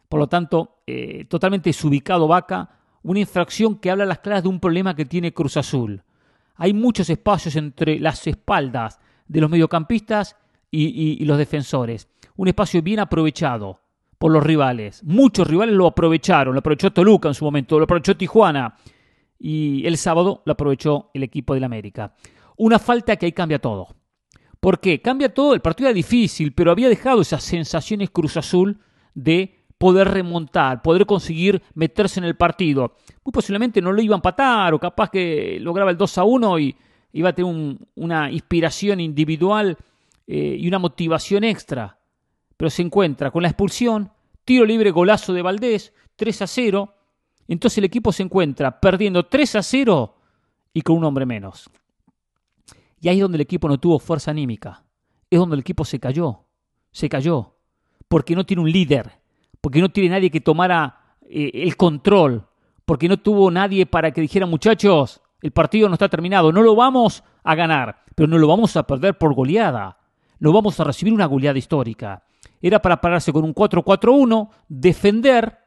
Por 0.08 0.20
lo 0.20 0.28
tanto, 0.28 0.78
eh, 0.86 1.26
totalmente 1.26 1.70
desubicado 1.70 2.28
Vaca. 2.28 2.70
Una 3.02 3.20
infracción 3.20 3.76
que 3.76 3.90
habla 3.90 4.04
a 4.04 4.06
las 4.06 4.20
claras 4.20 4.42
de 4.42 4.48
un 4.48 4.60
problema 4.60 4.94
que 4.94 5.04
tiene 5.04 5.34
Cruz 5.34 5.56
Azul. 5.56 6.02
Hay 6.56 6.72
muchos 6.72 7.10
espacios 7.10 7.56
entre 7.56 7.98
las 8.00 8.26
espaldas 8.26 8.98
de 9.26 9.40
los 9.40 9.50
mediocampistas 9.50 10.36
y 10.70 11.24
los 11.24 11.38
defensores 11.38 12.08
un 12.38 12.46
espacio 12.46 12.80
bien 12.82 13.00
aprovechado 13.00 13.80
por 14.16 14.30
los 14.30 14.42
rivales. 14.42 15.02
Muchos 15.04 15.46
rivales 15.46 15.74
lo 15.74 15.88
aprovecharon, 15.88 16.54
lo 16.54 16.60
aprovechó 16.60 16.92
Toluca 16.92 17.28
en 17.28 17.34
su 17.34 17.44
momento, 17.44 17.78
lo 17.78 17.84
aprovechó 17.84 18.16
Tijuana 18.16 18.76
y 19.40 19.84
el 19.84 19.96
sábado 19.98 20.42
lo 20.46 20.52
aprovechó 20.52 21.10
el 21.14 21.24
equipo 21.24 21.54
del 21.54 21.64
América. 21.64 22.14
Una 22.56 22.78
falta 22.78 23.16
que 23.16 23.26
ahí 23.26 23.32
cambia 23.32 23.58
todo. 23.58 23.88
¿Por 24.60 24.78
qué? 24.78 25.00
Cambia 25.02 25.34
todo, 25.34 25.52
el 25.52 25.60
partido 25.60 25.88
era 25.88 25.94
difícil, 25.94 26.52
pero 26.52 26.70
había 26.70 26.88
dejado 26.88 27.22
esas 27.22 27.42
sensaciones 27.42 28.10
Cruz 28.10 28.36
Azul 28.36 28.78
de 29.14 29.64
poder 29.76 30.08
remontar, 30.08 30.80
poder 30.80 31.06
conseguir 31.06 31.60
meterse 31.74 32.20
en 32.20 32.24
el 32.24 32.36
partido. 32.36 32.94
Muy 33.24 33.32
posiblemente 33.32 33.82
no 33.82 33.90
lo 33.90 34.00
iba 34.00 34.14
a 34.14 34.18
empatar 34.18 34.74
o 34.74 34.78
capaz 34.78 35.10
que 35.10 35.58
lograba 35.60 35.90
el 35.90 35.96
2 35.96 36.18
a 36.18 36.24
1 36.24 36.58
y 36.60 36.76
iba 37.14 37.30
a 37.30 37.32
tener 37.32 37.76
una 37.96 38.30
inspiración 38.30 39.00
individual 39.00 39.76
eh, 40.28 40.56
y 40.56 40.68
una 40.68 40.78
motivación 40.78 41.42
extra 41.42 41.97
pero 42.58 42.70
se 42.70 42.82
encuentra 42.82 43.30
con 43.30 43.42
la 43.42 43.48
expulsión, 43.48 44.10
tiro 44.44 44.66
libre, 44.66 44.90
golazo 44.90 45.32
de 45.32 45.42
Valdés, 45.42 45.94
3 46.16 46.42
a 46.42 46.46
0. 46.48 46.94
Entonces 47.46 47.78
el 47.78 47.84
equipo 47.84 48.12
se 48.12 48.24
encuentra 48.24 48.80
perdiendo 48.80 49.24
3 49.26 49.54
a 49.54 49.62
0 49.62 50.16
y 50.74 50.82
con 50.82 50.96
un 50.96 51.04
hombre 51.04 51.24
menos. 51.24 51.70
Y 53.00 53.08
ahí 53.08 53.18
es 53.18 53.22
donde 53.22 53.36
el 53.36 53.42
equipo 53.42 53.68
no 53.68 53.78
tuvo 53.78 54.00
fuerza 54.00 54.32
anímica. 54.32 54.82
Es 55.30 55.38
donde 55.38 55.54
el 55.54 55.60
equipo 55.60 55.84
se 55.84 56.00
cayó. 56.00 56.46
Se 56.90 57.08
cayó. 57.08 57.54
Porque 58.08 58.34
no 58.34 58.44
tiene 58.44 58.62
un 58.62 58.72
líder. 58.72 59.12
Porque 59.60 59.80
no 59.80 59.90
tiene 59.90 60.08
nadie 60.08 60.28
que 60.28 60.40
tomara 60.40 61.16
eh, 61.22 61.52
el 61.54 61.76
control. 61.76 62.44
Porque 62.84 63.08
no 63.08 63.18
tuvo 63.18 63.52
nadie 63.52 63.86
para 63.86 64.10
que 64.10 64.20
dijera, 64.20 64.46
muchachos, 64.46 65.20
el 65.42 65.52
partido 65.52 65.86
no 65.88 65.94
está 65.94 66.08
terminado. 66.08 66.50
No 66.50 66.62
lo 66.62 66.74
vamos 66.74 67.22
a 67.44 67.54
ganar. 67.54 68.02
Pero 68.16 68.26
no 68.26 68.36
lo 68.36 68.48
vamos 68.48 68.76
a 68.76 68.84
perder 68.84 69.16
por 69.16 69.32
goleada. 69.32 69.98
No 70.40 70.52
vamos 70.52 70.80
a 70.80 70.84
recibir 70.84 71.14
una 71.14 71.26
goleada 71.26 71.56
histórica 71.56 72.24
era 72.60 72.80
para 72.80 73.00
pararse 73.00 73.32
con 73.32 73.44
un 73.44 73.54
4-4-1, 73.54 74.48
defender 74.68 75.58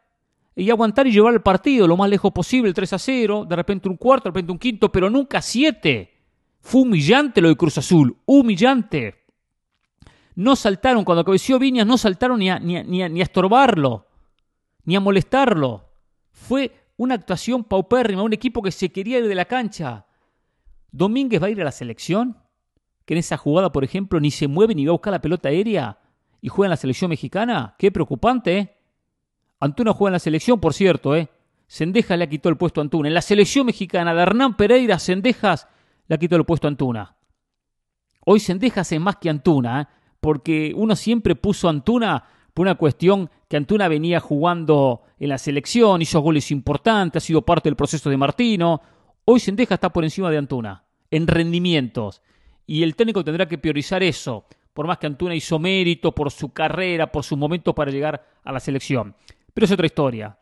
y 0.56 0.70
aguantar 0.70 1.08
y 1.08 1.12
llevar 1.12 1.34
el 1.34 1.42
partido 1.42 1.88
lo 1.88 1.96
más 1.98 2.10
lejos 2.10 2.32
posible, 2.32 2.74
3 2.74 2.94
a 2.94 3.00
0, 3.00 3.46
de 3.48 3.56
repente 3.56 3.88
un 3.88 3.98
cuarto, 3.98 4.26
de 4.26 4.30
repente 4.32 4.52
un 4.52 4.60
quinto, 4.60 4.92
pero 4.92 5.10
nunca 5.10 5.42
siete. 5.42 6.12
Fue 6.60 6.82
humillante 6.82 7.42
lo 7.42 7.48
de 7.48 7.56
Cruz 7.56 7.78
Azul, 7.78 8.18
humillante. 8.26 9.16
No 10.36 10.56
saltaron, 10.56 11.04
cuando 11.04 11.26
cabeció 11.26 11.58
Viñas, 11.58 11.88
no 11.88 11.98
saltaron 11.98 12.40
ni 12.40 12.50
a, 12.50 12.60
ni, 12.60 12.84
ni 12.84 13.02
a 13.20 13.24
estorbarlo, 13.24 14.08
ni 14.86 14.96
a 14.96 15.00
molestarlo. 15.00 15.90
Fue 16.32 16.72
Una 16.98 17.16
actuación 17.16 17.64
paupérrima, 17.64 18.22
un 18.22 18.34
equipo 18.34 18.62
que 18.62 18.72
se 18.72 18.92
quería 18.92 19.18
ir 19.18 19.28
de 19.28 19.34
la 19.34 19.46
cancha. 19.46 20.06
¿Domínguez 20.92 21.42
va 21.42 21.48
a 21.48 21.50
ir 21.50 21.60
a 21.60 21.64
la 21.64 21.72
selección? 21.72 22.38
Que 23.06 23.16
en 23.16 23.20
esa 23.20 23.38
jugada, 23.38 23.72
por 23.72 23.84
ejemplo, 23.84 24.20
ni 24.20 24.30
se 24.30 24.48
mueve 24.48 24.76
ni 24.76 24.86
va 24.86 24.92
a 24.92 24.94
buscar 24.94 25.12
la 25.12 25.22
pelota 25.22 25.50
aérea 25.50 25.98
y 26.42 26.50
juega 26.50 26.68
en 26.68 26.72
la 26.72 26.78
selección 26.78 27.10
mexicana. 27.10 27.76
Qué 27.78 27.92
preocupante, 27.92 28.58
¿eh? 28.58 28.78
Antuna 29.60 29.94
juega 29.94 30.10
en 30.10 30.14
la 30.14 30.20
selección, 30.20 30.60
por 30.60 30.74
cierto, 30.74 31.16
¿eh? 31.16 31.30
Sendejas 31.68 32.18
le 32.18 32.28
quitado 32.28 32.50
el 32.50 32.58
puesto 32.58 32.82
a 32.82 32.84
Antuna. 32.84 33.08
En 33.08 33.14
la 33.14 33.22
selección 33.22 33.68
mexicana 33.68 34.14
de 34.14 34.22
Hernán 34.22 34.58
Pereira, 34.58 35.00
Sendejas 35.00 35.68
le 36.08 36.20
quitado 36.20 36.40
el 36.40 36.46
puesto 36.46 36.68
a 36.68 36.70
Antuna. 36.70 37.16
Hoy 38.26 38.40
Sendejas 38.40 38.92
es 38.92 39.00
más 39.00 39.18
que 39.18 39.30
Antuna, 39.30 39.82
¿eh? 39.82 39.86
porque 40.20 40.74
uno 40.76 40.96
siempre 40.96 41.36
puso 41.36 41.70
Antuna 41.70 42.26
por 42.54 42.66
una 42.66 42.76
cuestión 42.76 43.30
que 43.48 43.56
Antuna 43.56 43.88
venía 43.88 44.20
jugando 44.20 45.04
en 45.20 45.30
la 45.30 45.38
selección, 45.38 46.02
hizo 46.02 46.20
goles 46.20 46.52
importantes, 46.52 47.24
ha 47.24 47.26
sido 47.26 47.44
parte 47.44 47.70
del 47.70 47.78
proceso 47.78 48.10
de 48.10 48.18
Martino. 48.18 48.82
Hoy 49.26 49.40
Sendejas 49.40 49.78
está 49.78 49.94
por 49.94 50.04
encima 50.04 50.30
de 50.30 50.40
Antuna, 50.40 50.84
en 51.10 51.28
rendimientos. 51.28 52.22
Y 52.66 52.84
el 52.84 52.96
técnico 52.96 53.24
tendrá 53.24 53.48
que 53.48 53.58
priorizar 53.58 54.04
eso, 54.04 54.46
por 54.74 54.88
más 54.88 54.98
que 54.98 55.08
Antuna 55.08 55.36
hizo 55.36 55.60
mérito 55.60 56.14
por 56.14 56.32
su 56.32 56.54
carrera, 56.54 57.12
por 57.12 57.24
sus 57.24 57.38
momentos 57.38 57.74
para 57.74 57.92
llegar 57.92 58.26
a 58.44 58.52
la 58.52 58.60
selección. 58.60 59.16
Pero 59.54 59.66
es 59.66 59.72
otra 59.72 59.86
historia. 59.86 60.38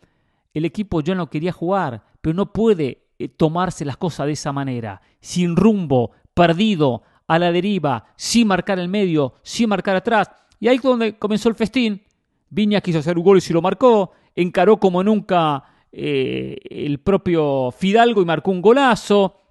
El 0.53 0.65
equipo 0.65 1.01
ya 1.01 1.15
no 1.15 1.29
quería 1.29 1.51
jugar, 1.51 2.03
pero 2.21 2.33
no 2.33 2.51
puede 2.51 3.07
eh, 3.17 3.29
tomarse 3.29 3.85
las 3.85 3.97
cosas 3.97 4.27
de 4.27 4.33
esa 4.33 4.51
manera, 4.51 5.01
sin 5.19 5.55
rumbo, 5.55 6.11
perdido, 6.33 7.03
a 7.29 7.37
la 7.37 7.51
deriva, 7.51 8.05
sin 8.15 8.47
marcar 8.47 8.79
el 8.79 8.89
medio, 8.89 9.35
sin 9.43 9.69
marcar 9.69 9.95
atrás. 9.95 10.31
Y 10.59 10.67
ahí 10.67 10.77
es 10.77 10.81
donde 10.81 11.17
comenzó 11.17 11.47
el 11.47 11.55
festín. 11.55 12.01
Viña 12.49 12.81
quiso 12.81 12.99
hacer 12.99 13.17
un 13.17 13.23
gol 13.23 13.37
y 13.37 13.41
se 13.41 13.53
lo 13.53 13.61
marcó. 13.61 14.11
Encaró 14.35 14.77
como 14.77 15.03
nunca 15.03 15.63
eh, 15.91 16.57
el 16.69 16.99
propio 16.99 17.71
Fidalgo 17.71 18.23
y 18.23 18.25
marcó 18.25 18.49
un 18.49 18.63
golazo. 18.63 19.41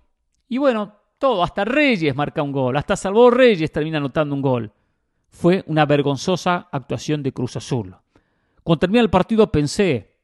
Y 0.48 0.58
bueno, 0.58 0.96
todo, 1.18 1.42
hasta 1.42 1.64
Reyes 1.64 2.14
marca 2.14 2.42
un 2.42 2.52
gol. 2.52 2.76
Hasta 2.76 2.96
Salvador 2.96 3.36
Reyes 3.36 3.70
termina 3.72 3.98
anotando 3.98 4.34
un 4.34 4.42
gol. 4.42 4.72
Fue 5.28 5.62
una 5.66 5.84
vergonzosa 5.84 6.68
actuación 6.70 7.22
de 7.22 7.32
Cruz 7.32 7.56
Azul. 7.56 7.94
Cuando 8.62 8.80
termina 8.80 9.02
el 9.02 9.10
partido 9.10 9.50
pensé, 9.50 10.16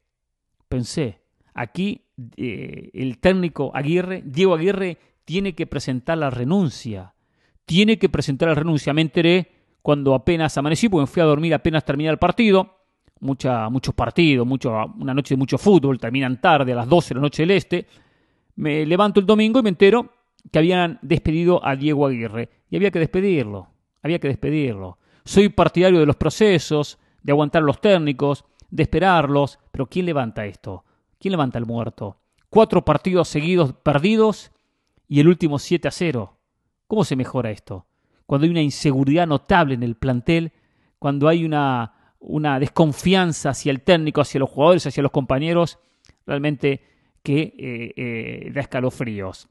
pensé, 0.67 1.21
aquí 1.53 2.01
eh, 2.37 2.89
el 2.93 3.19
técnico 3.19 3.71
Aguirre, 3.73 4.23
Diego 4.25 4.55
Aguirre, 4.55 4.97
tiene 5.25 5.53
que 5.53 5.67
presentar 5.67 6.17
la 6.17 6.29
renuncia. 6.29 7.13
Tiene 7.65 7.97
que 7.97 8.09
presentar 8.09 8.49
la 8.49 8.55
renuncia. 8.55 8.93
Me 8.93 9.01
enteré 9.01 9.51
cuando 9.81 10.13
apenas 10.13 10.57
amanecí, 10.57 10.89
porque 10.89 11.01
me 11.01 11.07
fui 11.07 11.21
a 11.21 11.25
dormir 11.25 11.53
apenas 11.53 11.83
terminé 11.83 12.09
el 12.09 12.17
partido. 12.17 12.71
Mucha, 13.19 13.69
muchos 13.69 13.95
partidos, 13.95 14.45
una 14.45 15.13
noche 15.13 15.35
de 15.35 15.37
mucho 15.37 15.57
fútbol, 15.57 15.99
terminan 15.99 16.39
tarde, 16.41 16.73
a 16.73 16.75
las 16.75 16.87
12 16.87 17.09
de 17.09 17.15
la 17.15 17.21
noche 17.21 17.43
del 17.43 17.51
este. 17.51 17.87
Me 18.57 18.85
levanto 18.85 19.19
el 19.19 19.25
domingo 19.25 19.59
y 19.59 19.63
me 19.63 19.69
entero 19.69 20.14
que 20.51 20.59
habían 20.59 20.99
despedido 21.01 21.65
a 21.65 21.75
Diego 21.75 22.07
Aguirre. 22.07 22.49
Y 22.69 22.75
había 22.75 22.91
que 22.91 22.99
despedirlo, 22.99 23.69
había 24.01 24.19
que 24.19 24.27
despedirlo. 24.27 24.97
Soy 25.23 25.49
partidario 25.49 25.99
de 25.99 26.05
los 26.05 26.15
procesos, 26.15 26.99
de 27.23 27.31
aguantar 27.31 27.63
a 27.63 27.65
los 27.65 27.81
técnicos, 27.81 28.45
de 28.69 28.83
esperarlos. 28.83 29.59
Pero 29.71 29.87
¿quién 29.87 30.05
levanta 30.05 30.45
esto? 30.45 30.83
¿Quién 31.19 31.31
levanta 31.31 31.57
el 31.57 31.65
muerto? 31.65 32.17
Cuatro 32.49 32.85
partidos 32.85 33.27
seguidos 33.27 33.73
perdidos 33.73 34.51
y 35.07 35.19
el 35.19 35.27
último 35.27 35.59
7 35.59 35.87
a 35.87 35.91
0. 35.91 36.37
¿Cómo 36.87 37.03
se 37.03 37.15
mejora 37.15 37.51
esto? 37.51 37.85
Cuando 38.25 38.45
hay 38.45 38.51
una 38.51 38.61
inseguridad 38.61 39.27
notable 39.27 39.73
en 39.73 39.83
el 39.83 39.95
plantel, 39.95 40.51
cuando 40.99 41.27
hay 41.27 41.45
una, 41.45 42.13
una 42.19 42.59
desconfianza 42.59 43.49
hacia 43.49 43.71
el 43.71 43.81
técnico, 43.81 44.21
hacia 44.21 44.39
los 44.39 44.49
jugadores, 44.49 44.85
hacia 44.87 45.03
los 45.03 45.11
compañeros, 45.11 45.79
realmente 46.25 46.81
que 47.23 47.53
eh, 47.57 47.93
eh, 47.95 48.51
da 48.53 48.61
escalofríos. 48.61 49.49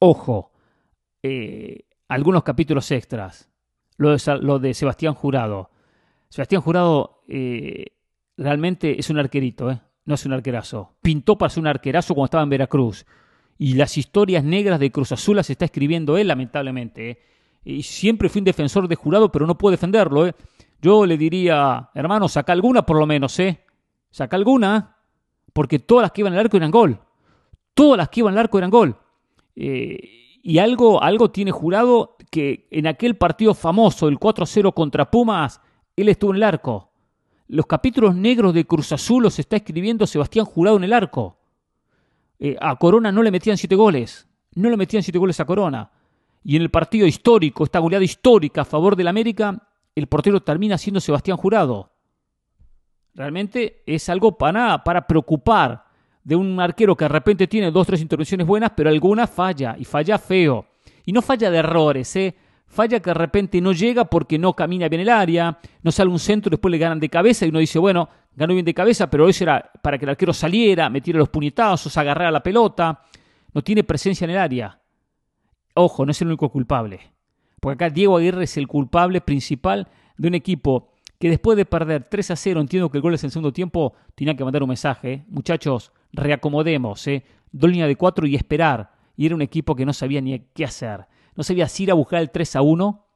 Ojo, 0.00 0.52
eh, 1.22 1.84
algunos 2.08 2.42
capítulos 2.42 2.90
extras. 2.90 3.50
Lo 3.96 4.10
de, 4.10 4.38
lo 4.40 4.58
de 4.58 4.74
Sebastián 4.74 5.14
Jurado. 5.14 5.70
Sebastián 6.28 6.62
Jurado 6.62 7.22
eh, 7.28 7.86
realmente 8.36 8.98
es 8.98 9.08
un 9.10 9.18
arquerito, 9.18 9.70
¿eh? 9.70 9.80
no 10.04 10.14
es 10.14 10.24
un 10.24 10.32
arquerazo. 10.32 10.96
Pintó 11.02 11.36
para 11.36 11.50
ser 11.50 11.62
un 11.62 11.66
arquerazo 11.66 12.14
cuando 12.14 12.26
estaba 12.26 12.42
en 12.44 12.50
Veracruz. 12.50 13.06
Y 13.58 13.74
las 13.74 13.96
historias 13.96 14.44
negras 14.44 14.78
de 14.80 14.92
Cruz 14.92 15.12
Azul 15.12 15.36
las 15.36 15.50
está 15.50 15.64
escribiendo 15.64 16.16
él, 16.16 16.28
lamentablemente. 16.28 17.20
Y 17.64 17.82
siempre 17.82 18.28
fui 18.28 18.40
un 18.40 18.44
defensor 18.44 18.86
de 18.86 18.94
jurado, 18.94 19.32
pero 19.32 19.46
no 19.46 19.58
puedo 19.58 19.72
defenderlo. 19.72 20.30
Yo 20.80 21.06
le 21.06 21.16
diría, 21.16 21.90
hermano, 21.94 22.28
saca 22.28 22.52
alguna 22.52 22.84
por 22.84 22.98
lo 22.98 23.06
menos, 23.06 23.38
¿eh? 23.40 23.64
Saca 24.10 24.36
alguna, 24.36 24.96
porque 25.52 25.78
todas 25.78 26.02
las 26.02 26.12
que 26.12 26.20
iban 26.20 26.34
al 26.34 26.40
arco 26.40 26.56
eran 26.56 26.70
gol. 26.70 27.00
Todas 27.74 27.98
las 27.98 28.08
que 28.08 28.20
iban 28.20 28.34
al 28.34 28.38
arco 28.40 28.58
eran 28.58 28.70
gol. 28.70 28.96
Y 29.56 30.58
algo, 30.58 31.02
algo 31.02 31.30
tiene 31.30 31.50
jurado 31.50 32.16
que 32.30 32.68
en 32.70 32.86
aquel 32.86 33.16
partido 33.16 33.54
famoso, 33.54 34.08
el 34.08 34.18
4-0 34.18 34.74
contra 34.74 35.10
Pumas, 35.10 35.60
él 35.96 36.08
estuvo 36.08 36.30
en 36.30 36.36
el 36.36 36.42
arco. 36.42 36.92
Los 37.48 37.66
capítulos 37.66 38.14
negros 38.14 38.52
de 38.54 38.66
Cruz 38.66 38.92
Azul 38.92 39.22
los 39.22 39.38
está 39.38 39.56
escribiendo 39.56 40.06
Sebastián 40.06 40.44
Jurado 40.44 40.76
en 40.76 40.84
el 40.84 40.92
arco. 40.92 41.38
Eh, 42.38 42.56
a 42.60 42.76
Corona 42.76 43.10
no 43.10 43.22
le 43.22 43.30
metían 43.30 43.56
siete 43.56 43.76
goles. 43.76 44.28
No 44.54 44.68
le 44.68 44.76
metían 44.76 45.02
siete 45.02 45.18
goles 45.18 45.40
a 45.40 45.44
Corona. 45.44 45.90
Y 46.44 46.56
en 46.56 46.62
el 46.62 46.70
partido 46.70 47.06
histórico, 47.06 47.64
esta 47.64 47.78
goleada 47.78 48.04
histórica 48.04 48.62
a 48.62 48.64
favor 48.64 48.96
del 48.96 49.08
América, 49.08 49.68
el 49.94 50.06
portero 50.06 50.42
termina 50.42 50.76
siendo 50.76 51.00
Sebastián 51.00 51.36
Jurado. 51.36 51.92
Realmente 53.14 53.82
es 53.86 54.08
algo 54.08 54.36
para, 54.36 54.84
para 54.84 55.06
preocupar 55.06 55.85
de 56.26 56.34
un 56.34 56.58
arquero 56.58 56.96
que 56.96 57.04
de 57.04 57.08
repente 57.08 57.46
tiene 57.46 57.70
dos, 57.70 57.86
tres 57.86 58.00
intervenciones 58.00 58.44
buenas, 58.44 58.72
pero 58.76 58.90
alguna 58.90 59.28
falla, 59.28 59.76
y 59.78 59.84
falla 59.84 60.18
feo. 60.18 60.66
Y 61.04 61.12
no 61.12 61.22
falla 61.22 61.52
de 61.52 61.58
errores, 61.58 62.16
¿eh? 62.16 62.34
Falla 62.66 62.98
que 62.98 63.10
de 63.10 63.14
repente 63.14 63.60
no 63.60 63.70
llega 63.70 64.06
porque 64.06 64.36
no 64.36 64.52
camina 64.52 64.88
bien 64.88 65.02
el 65.02 65.08
área, 65.08 65.56
no 65.84 65.92
sale 65.92 66.10
un 66.10 66.18
centro, 66.18 66.50
después 66.50 66.72
le 66.72 66.78
ganan 66.78 66.98
de 66.98 67.08
cabeza 67.08 67.46
y 67.46 67.50
uno 67.50 67.60
dice, 67.60 67.78
bueno, 67.78 68.08
ganó 68.34 68.54
bien 68.54 68.66
de 68.66 68.74
cabeza, 68.74 69.08
pero 69.08 69.28
eso 69.28 69.44
era 69.44 69.70
para 69.80 69.98
que 69.98 70.04
el 70.04 70.08
arquero 70.08 70.32
saliera, 70.32 70.90
metiera 70.90 71.20
los 71.20 71.28
puñetazos, 71.28 71.96
agarrara 71.96 72.32
la 72.32 72.42
pelota. 72.42 73.02
No 73.54 73.62
tiene 73.62 73.84
presencia 73.84 74.24
en 74.24 74.32
el 74.32 74.38
área. 74.38 74.80
Ojo, 75.74 76.04
no 76.04 76.10
es 76.10 76.20
el 76.20 76.26
único 76.26 76.50
culpable. 76.50 76.98
Porque 77.60 77.84
acá 77.84 77.94
Diego 77.94 78.16
Aguirre 78.16 78.44
es 78.44 78.56
el 78.56 78.66
culpable 78.66 79.20
principal 79.20 79.86
de 80.18 80.26
un 80.26 80.34
equipo 80.34 80.90
que 81.20 81.30
después 81.30 81.56
de 81.56 81.66
perder 81.66 82.08
3 82.10 82.32
a 82.32 82.36
0, 82.36 82.60
entiendo 82.60 82.90
que 82.90 82.98
el 82.98 83.02
gol 83.02 83.14
es 83.14 83.22
en 83.22 83.30
segundo 83.30 83.52
tiempo, 83.52 83.94
tenía 84.16 84.36
que 84.36 84.42
mandar 84.42 84.64
un 84.64 84.70
mensaje. 84.70 85.12
¿eh? 85.12 85.24
Muchachos, 85.28 85.92
reacomodemos, 86.12 87.06
¿eh? 87.06 87.24
dos 87.52 87.70
líneas 87.70 87.88
de 87.88 87.96
cuatro 87.96 88.26
y 88.26 88.34
esperar. 88.34 88.92
Y 89.16 89.26
era 89.26 89.34
un 89.34 89.42
equipo 89.42 89.74
que 89.74 89.86
no 89.86 89.92
sabía 89.92 90.20
ni 90.20 90.38
qué 90.54 90.64
hacer. 90.64 91.06
No 91.34 91.42
sabía 91.42 91.68
si 91.68 91.84
ir 91.84 91.90
a 91.90 91.94
buscar 91.94 92.20
el 92.20 92.30
3 92.30 92.56
a 92.56 92.62
1 92.62 93.06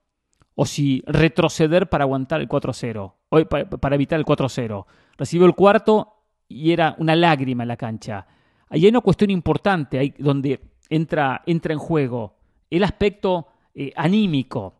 o 0.54 0.66
si 0.66 1.02
retroceder 1.06 1.88
para 1.88 2.04
aguantar 2.04 2.40
el 2.40 2.48
4 2.48 2.70
a 2.70 2.74
0, 2.74 3.16
o 3.30 3.44
para 3.46 3.94
evitar 3.94 4.18
el 4.18 4.24
4 4.24 4.46
a 4.46 4.48
0. 4.48 4.86
Recibió 5.16 5.46
el 5.46 5.54
cuarto 5.54 6.16
y 6.48 6.72
era 6.72 6.94
una 6.98 7.16
lágrima 7.16 7.62
en 7.64 7.68
la 7.68 7.76
cancha. 7.76 8.26
Ahí 8.68 8.84
hay 8.84 8.90
una 8.90 9.00
cuestión 9.00 9.30
importante 9.30 9.98
ahí 9.98 10.14
donde 10.18 10.60
entra, 10.88 11.42
entra 11.46 11.72
en 11.72 11.78
juego 11.78 12.36
el 12.68 12.84
aspecto 12.84 13.48
eh, 13.74 13.92
anímico. 13.96 14.74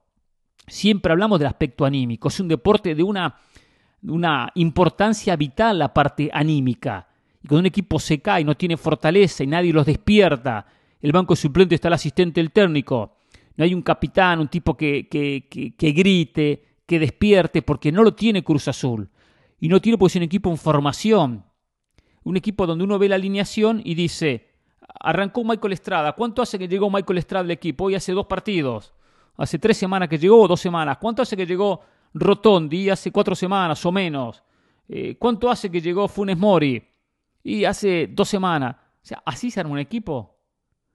Siempre 0.67 1.13
hablamos 1.13 1.39
del 1.39 1.49
aspecto 1.49 1.85
anímico. 1.85 2.29
Es 2.29 2.39
un 2.41 2.49
deporte 2.49 2.95
de 2.95 3.03
una, 3.03 3.37
una 4.03 4.51
importancia 4.55 5.35
vital 5.37 5.79
la 5.79 5.93
parte 5.93 6.31
anímica. 6.33 7.09
Y 7.43 7.49
cuando 7.49 7.61
un 7.61 7.67
equipo 7.67 7.99
se 7.99 8.21
cae, 8.21 8.45
no 8.45 8.57
tiene 8.57 8.77
fortaleza 8.77 9.43
y 9.43 9.47
nadie 9.47 9.73
los 9.73 9.87
despierta, 9.87 10.67
el 11.01 11.13
banco 11.13 11.35
suplente 11.35 11.75
está 11.75 11.89
el 11.89 11.95
asistente 11.95 12.41
el 12.41 12.53
técnico, 12.53 13.17
no 13.57 13.65
hay 13.65 13.75
un 13.75 13.83
capitán, 13.83 14.41
un 14.41 14.49
tipo 14.49 14.75
que, 14.77 15.09
que, 15.09 15.93
grite, 15.93 16.65
que 16.87 16.99
despierte, 16.99 17.63
porque 17.63 17.93
no 17.93 18.03
lo 18.03 18.15
tiene 18.15 18.43
Cruz 18.43 18.69
Azul. 18.69 19.11
Y 19.59 19.69
no 19.69 19.83
tiene 19.83 19.99
pues 19.99 20.17
un 20.17 20.23
equipo 20.23 20.51
en 20.51 20.57
formación. 20.57 21.45
Un 22.23 22.37
equipo 22.39 22.67
donde 22.67 22.85
uno 22.85 22.99
ve 22.99 23.11
la 23.11 23.17
alineación 23.17 23.83
y 23.85 23.95
dice, 23.95 24.49
arrancó 24.99 25.45
Michael 25.45 25.75
Estrada. 25.75 26.13
¿Cuánto 26.13 26.41
hace 26.41 26.59
que 26.59 26.69
llegó 26.69 26.91
Michael 26.91 27.19
Estrada 27.19 27.45
al 27.45 27.51
equipo? 27.51 27.85
Hoy 27.85 27.97
hace 27.97 28.13
dos 28.13 28.25
partidos. 28.25 28.95
Hace 29.37 29.59
tres 29.59 29.77
semanas 29.77 30.09
que 30.09 30.19
llegó 30.19 30.49
dos 30.49 30.61
semanas. 30.61 30.97
¿Cuánto 30.99 31.21
hace 31.21 31.37
que 31.37 31.45
llegó 31.45 31.83
Rotondi? 32.15 32.89
Hace 32.89 33.13
cuatro 33.13 33.35
semanas 33.35 33.85
o 33.85 33.93
menos. 33.93 34.43
Eh, 34.89 35.17
¿Cuánto 35.19 35.51
hace 35.51 35.71
que 35.71 35.83
llegó 35.83 36.09
Funes 36.09 36.39
Mori? 36.39 36.83
Y 37.43 37.65
hace 37.65 38.09
dos 38.11 38.29
semanas. 38.29 38.77
O 38.77 39.07
sea, 39.07 39.23
así 39.25 39.51
se 39.51 39.61
arma 39.61 39.73
un 39.73 39.79
equipo. 39.79 40.39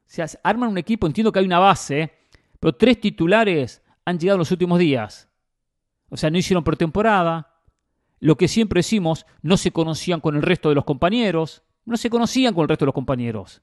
Se 0.06 0.24
arma 0.44 0.68
un 0.68 0.78
equipo, 0.78 1.08
entiendo 1.08 1.32
que 1.32 1.40
hay 1.40 1.46
una 1.46 1.60
base, 1.60 2.12
pero 2.60 2.74
tres 2.74 3.02
titulares 3.02 3.82
han 4.06 4.20
llegado 4.20 4.36
en 4.36 4.40
los 4.40 4.52
últimos 4.52 4.78
días. 4.78 5.30
O 6.10 6.18
sea, 6.18 6.30
no 6.30 6.38
hicieron 6.38 6.64
pretemporada. 6.64 7.52
Lo 8.20 8.38
que 8.38 8.48
siempre 8.48 8.80
decimos, 8.80 9.26
no 9.42 9.58
se 9.58 9.72
conocían 9.72 10.22
con 10.22 10.36
el 10.36 10.42
resto 10.42 10.70
de 10.70 10.76
los 10.76 10.86
compañeros. 10.86 11.64
No 11.86 11.98
se 11.98 12.10
conocían 12.10 12.54
con 12.54 12.64
el 12.64 12.70
resto 12.70 12.86
de 12.86 12.88
los 12.88 12.96
compañeros. 12.96 13.62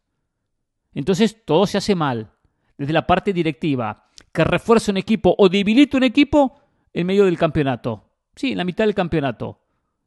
Entonces 0.95 1.45
todo 1.45 1.67
se 1.67 1.79
hace 1.79 1.95
mal. 1.95 2.33
Desde 2.77 2.93
la 2.93 3.07
parte 3.07 3.33
directiva, 3.33 4.09
que 4.33 4.45
refuerza 4.45 4.91
un 4.91 4.99
equipo 4.99 5.35
o 5.39 5.49
debilita 5.49 5.97
un 5.97 6.05
equipo 6.05 6.61
en 6.93 7.07
medio 7.07 7.25
del 7.25 7.39
campeonato. 7.39 8.11
Sí, 8.35 8.53
en 8.53 8.59
la 8.59 8.65
mitad 8.65 8.85
del 8.85 8.95
campeonato. 8.95 9.61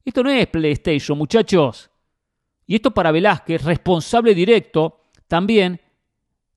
Esto 0.04 0.24
no 0.24 0.30
es 0.30 0.48
PlayStation, 0.48 1.18
muchachos. 1.18 1.90
Y 2.68 2.76
esto 2.76 2.92
para 2.92 3.12
Velázquez, 3.12 3.64
responsable 3.64 4.34
directo 4.34 5.02
también 5.28 5.80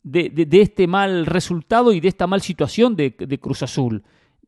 de, 0.03 0.49
este 0.53 0.87
mal 0.87 1.27
resultado 1.27 1.93
y 1.93 2.01
de 2.01 2.09
esta 2.09 2.27
mal 2.27 2.41
situación 2.41 2.97
de, 2.97 3.39
Cruz 3.41 3.63
Azul. 3.63 4.03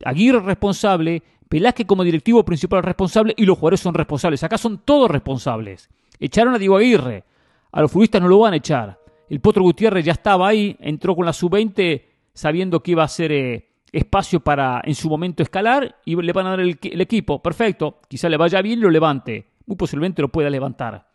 Aguirre 0.05 0.41
responsable, 0.41 1.23
Velázquez 1.51 1.87
como 1.87 2.05
directivo 2.05 2.45
principal 2.45 2.83
responsable 2.83 3.35
y 3.37 3.45
los 3.45 3.59
jugadores 3.59 3.81
son 3.81 3.95
responsables. 3.95 4.43
Acá 4.43 4.57
son 4.57 4.79
todos 4.85 5.11
responsables. 5.11 5.91
Echaron 6.19 6.55
a 6.55 6.59
Diego 6.59 6.77
Aguirre. 6.77 7.25
A 7.73 7.83
los 7.83 7.91
futbolistas 7.91 8.23
no 8.23 8.29
lo 8.29 8.39
van 8.39 8.55
a 8.55 8.57
echar. 8.57 8.99
El 9.29 9.41
Potro 9.41 9.63
Gutiérrez 9.63 10.05
ya 10.05 10.13
estaba 10.13 10.49
ahí, 10.49 10.77
entró 10.81 11.15
con 11.15 11.25
la 11.25 11.33
sub-20 11.33 12.03
sabiendo 12.33 12.83
que 12.83 12.93
iba 12.93 13.05
a 13.05 13.09
ser 13.09 13.33
eh, 13.33 13.69
espacio 13.93 14.41
para 14.41 14.81
en 14.85 14.95
su 14.95 15.09
momento 15.09 15.43
escalar 15.43 15.97
y 16.05 16.17
le 16.17 16.33
van 16.33 16.47
a 16.47 16.51
dar 16.51 16.61
el, 16.61 16.79
equipo. 17.01 17.43
Perfecto, 17.43 18.01
quizá 18.09 18.29
le 18.29 18.37
vaya 18.37 18.63
bien 18.63 18.79
y 18.79 18.83
lo 18.83 18.91
levante. 18.91 19.47
Muy 19.67 19.77
posiblemente 19.77 20.23
lo 20.23 20.29
pueda 20.29 20.51
levantar. 20.51 21.10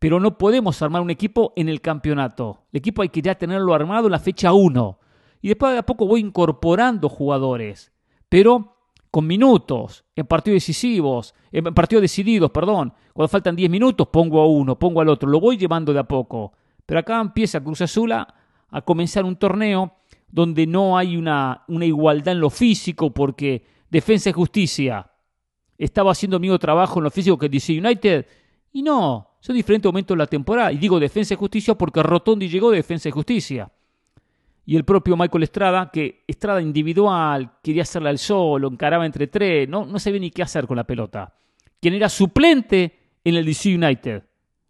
Pero 0.00 0.18
no 0.18 0.38
podemos 0.38 0.80
armar 0.82 1.02
un 1.02 1.10
equipo 1.10 1.52
en 1.56 1.68
el 1.68 1.80
campeonato. 1.80 2.64
El 2.72 2.78
equipo 2.78 3.02
hay 3.02 3.10
que 3.10 3.22
ya 3.22 3.36
tenerlo 3.36 3.74
armado 3.74 4.06
en 4.06 4.12
la 4.12 4.18
fecha 4.18 4.52
1. 4.52 4.98
Y 5.42 5.48
después 5.48 5.72
de 5.72 5.78
a 5.78 5.86
poco 5.86 6.06
voy 6.06 6.20
incorporando 6.20 7.08
jugadores. 7.08 7.92
Pero 8.28 8.76
con 9.10 9.26
minutos, 9.26 10.04
en 10.16 10.26
partidos 10.26 10.56
decisivos, 10.56 11.34
en 11.52 11.72
partidos 11.74 12.02
decididos, 12.02 12.50
perdón. 12.50 12.92
Cuando 13.12 13.28
faltan 13.28 13.54
10 13.54 13.70
minutos 13.70 14.08
pongo 14.08 14.40
a 14.40 14.48
uno, 14.48 14.78
pongo 14.78 15.02
al 15.02 15.08
otro. 15.10 15.28
Lo 15.28 15.38
voy 15.38 15.58
llevando 15.58 15.92
de 15.92 16.00
a 16.00 16.04
poco. 16.04 16.54
Pero 16.86 17.00
acá 17.00 17.20
empieza 17.20 17.62
Cruz 17.62 17.82
Azul 17.82 18.10
a, 18.12 18.34
a 18.70 18.82
comenzar 18.82 19.24
un 19.24 19.36
torneo 19.36 19.92
donde 20.28 20.66
no 20.66 20.96
hay 20.96 21.16
una, 21.16 21.64
una 21.68 21.84
igualdad 21.84 22.32
en 22.32 22.40
lo 22.40 22.50
físico, 22.50 23.12
porque 23.12 23.64
Defensa 23.90 24.30
y 24.30 24.32
Justicia 24.32 25.10
estaba 25.76 26.12
haciendo 26.12 26.36
el 26.36 26.40
mismo 26.40 26.58
trabajo 26.58 27.00
en 27.00 27.04
lo 27.04 27.10
físico 27.10 27.36
que 27.36 27.48
DC 27.48 27.78
United, 27.78 28.26
y 28.72 28.82
no, 28.82 29.29
son 29.40 29.56
diferentes 29.56 29.88
momentos 29.88 30.14
de 30.14 30.18
la 30.18 30.26
temporada. 30.26 30.70
Y 30.70 30.78
digo 30.78 31.00
Defensa 31.00 31.34
y 31.34 31.36
Justicia 31.36 31.74
porque 31.74 32.02
Rotondi 32.02 32.48
llegó 32.48 32.70
de 32.70 32.76
Defensa 32.76 33.08
y 33.08 33.12
Justicia. 33.12 33.70
Y 34.66 34.76
el 34.76 34.84
propio 34.84 35.16
Michael 35.16 35.42
Estrada, 35.42 35.90
que 35.90 36.22
Estrada 36.28 36.60
individual, 36.60 37.54
quería 37.62 37.82
hacerla 37.82 38.10
al 38.10 38.18
solo, 38.18 38.68
encaraba 38.68 39.06
entre 39.06 39.26
tres, 39.26 39.68
no, 39.68 39.86
no 39.86 39.98
sabía 39.98 40.20
ni 40.20 40.30
qué 40.30 40.42
hacer 40.42 40.66
con 40.66 40.76
la 40.76 40.84
pelota. 40.84 41.34
Quien 41.80 41.94
era 41.94 42.08
suplente 42.08 42.98
en 43.24 43.34
el 43.34 43.44
DC 43.44 43.74
United. 43.74 44.22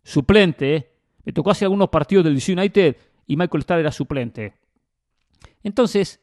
Suplente, 0.02 0.76
¿eh? 0.76 0.90
Me 1.24 1.32
tocó 1.32 1.50
hacer 1.50 1.66
algunos 1.66 1.88
partidos 1.88 2.24
del 2.24 2.34
DC 2.34 2.52
United 2.52 2.96
y 3.26 3.36
Michael 3.36 3.60
Estrada 3.60 3.80
era 3.80 3.92
suplente. 3.92 4.54
Entonces, 5.62 6.20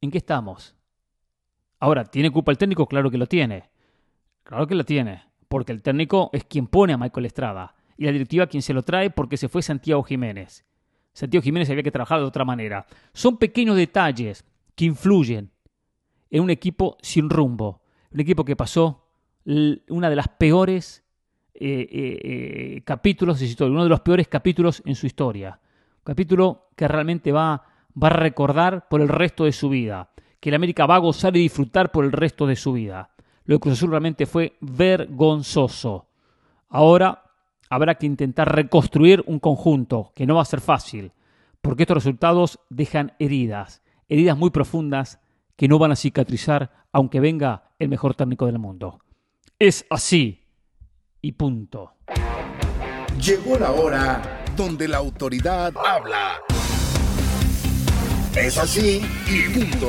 ¿en 0.00 0.10
qué 0.10 0.18
estamos? 0.18 0.74
Ahora, 1.80 2.04
¿tiene 2.04 2.30
culpa 2.30 2.52
el 2.52 2.58
técnico? 2.58 2.86
Claro 2.86 3.10
que 3.10 3.18
lo 3.18 3.26
tiene. 3.26 3.64
Claro 4.44 4.66
que 4.66 4.74
lo 4.74 4.84
tiene. 4.84 5.31
Porque 5.52 5.72
el 5.72 5.82
técnico 5.82 6.30
es 6.32 6.44
quien 6.44 6.66
pone 6.66 6.94
a 6.94 6.96
Michael 6.96 7.26
Estrada. 7.26 7.74
Y 7.98 8.06
la 8.06 8.12
directiva 8.12 8.46
quien 8.46 8.62
se 8.62 8.72
lo 8.72 8.82
trae 8.82 9.10
porque 9.10 9.36
se 9.36 9.50
fue 9.50 9.60
Santiago 9.60 10.02
Jiménez. 10.02 10.64
Santiago 11.12 11.42
Jiménez 11.42 11.68
había 11.68 11.82
que 11.82 11.90
trabajar 11.90 12.20
de 12.20 12.24
otra 12.24 12.46
manera. 12.46 12.86
Son 13.12 13.36
pequeños 13.36 13.76
detalles 13.76 14.46
que 14.74 14.86
influyen 14.86 15.50
en 16.30 16.42
un 16.42 16.48
equipo 16.48 16.96
sin 17.02 17.28
rumbo. 17.28 17.82
Un 18.12 18.20
equipo 18.20 18.46
que 18.46 18.56
pasó 18.56 19.04
una 19.44 20.08
de 20.08 20.16
las 20.16 20.28
peores 20.28 21.04
eh, 21.52 21.86
eh, 21.90 22.20
eh, 22.24 22.82
capítulos 22.86 23.38
de 23.38 23.44
su 23.44 23.50
historia, 23.50 23.72
uno 23.72 23.82
de 23.82 23.90
los 23.90 24.00
peores 24.00 24.28
capítulos 24.28 24.82
en 24.86 24.94
su 24.94 25.04
historia. 25.04 25.60
Un 25.98 26.04
capítulo 26.04 26.70
que 26.74 26.88
realmente 26.88 27.30
va 27.30 27.62
va 28.02 28.08
a 28.08 28.16
recordar 28.16 28.88
por 28.88 29.02
el 29.02 29.08
resto 29.08 29.44
de 29.44 29.52
su 29.52 29.68
vida, 29.68 30.10
que 30.40 30.48
el 30.48 30.54
América 30.54 30.86
va 30.86 30.96
a 30.96 31.00
gozar 31.00 31.36
y 31.36 31.40
disfrutar 31.40 31.92
por 31.92 32.06
el 32.06 32.12
resto 32.12 32.46
de 32.46 32.56
su 32.56 32.72
vida. 32.72 33.10
Lo 33.44 33.56
de 33.56 33.60
Cruz 33.60 33.74
Azul 33.74 33.90
realmente 33.90 34.26
fue 34.26 34.56
vergonzoso. 34.60 36.08
Ahora 36.68 37.24
habrá 37.68 37.96
que 37.96 38.06
intentar 38.06 38.54
reconstruir 38.54 39.24
un 39.26 39.38
conjunto, 39.38 40.12
que 40.14 40.26
no 40.26 40.36
va 40.36 40.42
a 40.42 40.46
ser 40.46 40.60
fácil, 40.60 41.12
porque 41.60 41.84
estos 41.84 41.96
resultados 41.96 42.60
dejan 42.70 43.14
heridas, 43.18 43.82
heridas 44.08 44.36
muy 44.36 44.50
profundas 44.50 45.20
que 45.56 45.68
no 45.68 45.78
van 45.78 45.92
a 45.92 45.96
cicatrizar 45.96 46.70
aunque 46.92 47.20
venga 47.20 47.70
el 47.78 47.88
mejor 47.88 48.14
técnico 48.14 48.46
del 48.46 48.58
mundo. 48.58 49.00
Es 49.58 49.86
así 49.90 50.44
y 51.20 51.32
punto. 51.32 51.94
Llegó 53.20 53.58
la 53.58 53.70
hora 53.70 54.44
donde 54.56 54.88
la 54.88 54.98
autoridad 54.98 55.72
habla. 55.76 56.40
Es 58.34 58.58
así 58.58 59.00
y 59.28 59.52
punto. 59.52 59.86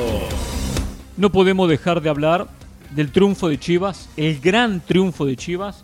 No 1.16 1.30
podemos 1.30 1.68
dejar 1.68 2.00
de 2.00 2.10
hablar 2.10 2.48
del 2.94 3.10
triunfo 3.10 3.48
de 3.48 3.58
Chivas, 3.58 4.08
el 4.16 4.38
gran 4.38 4.80
triunfo 4.80 5.26
de 5.26 5.34
Chivas 5.34 5.82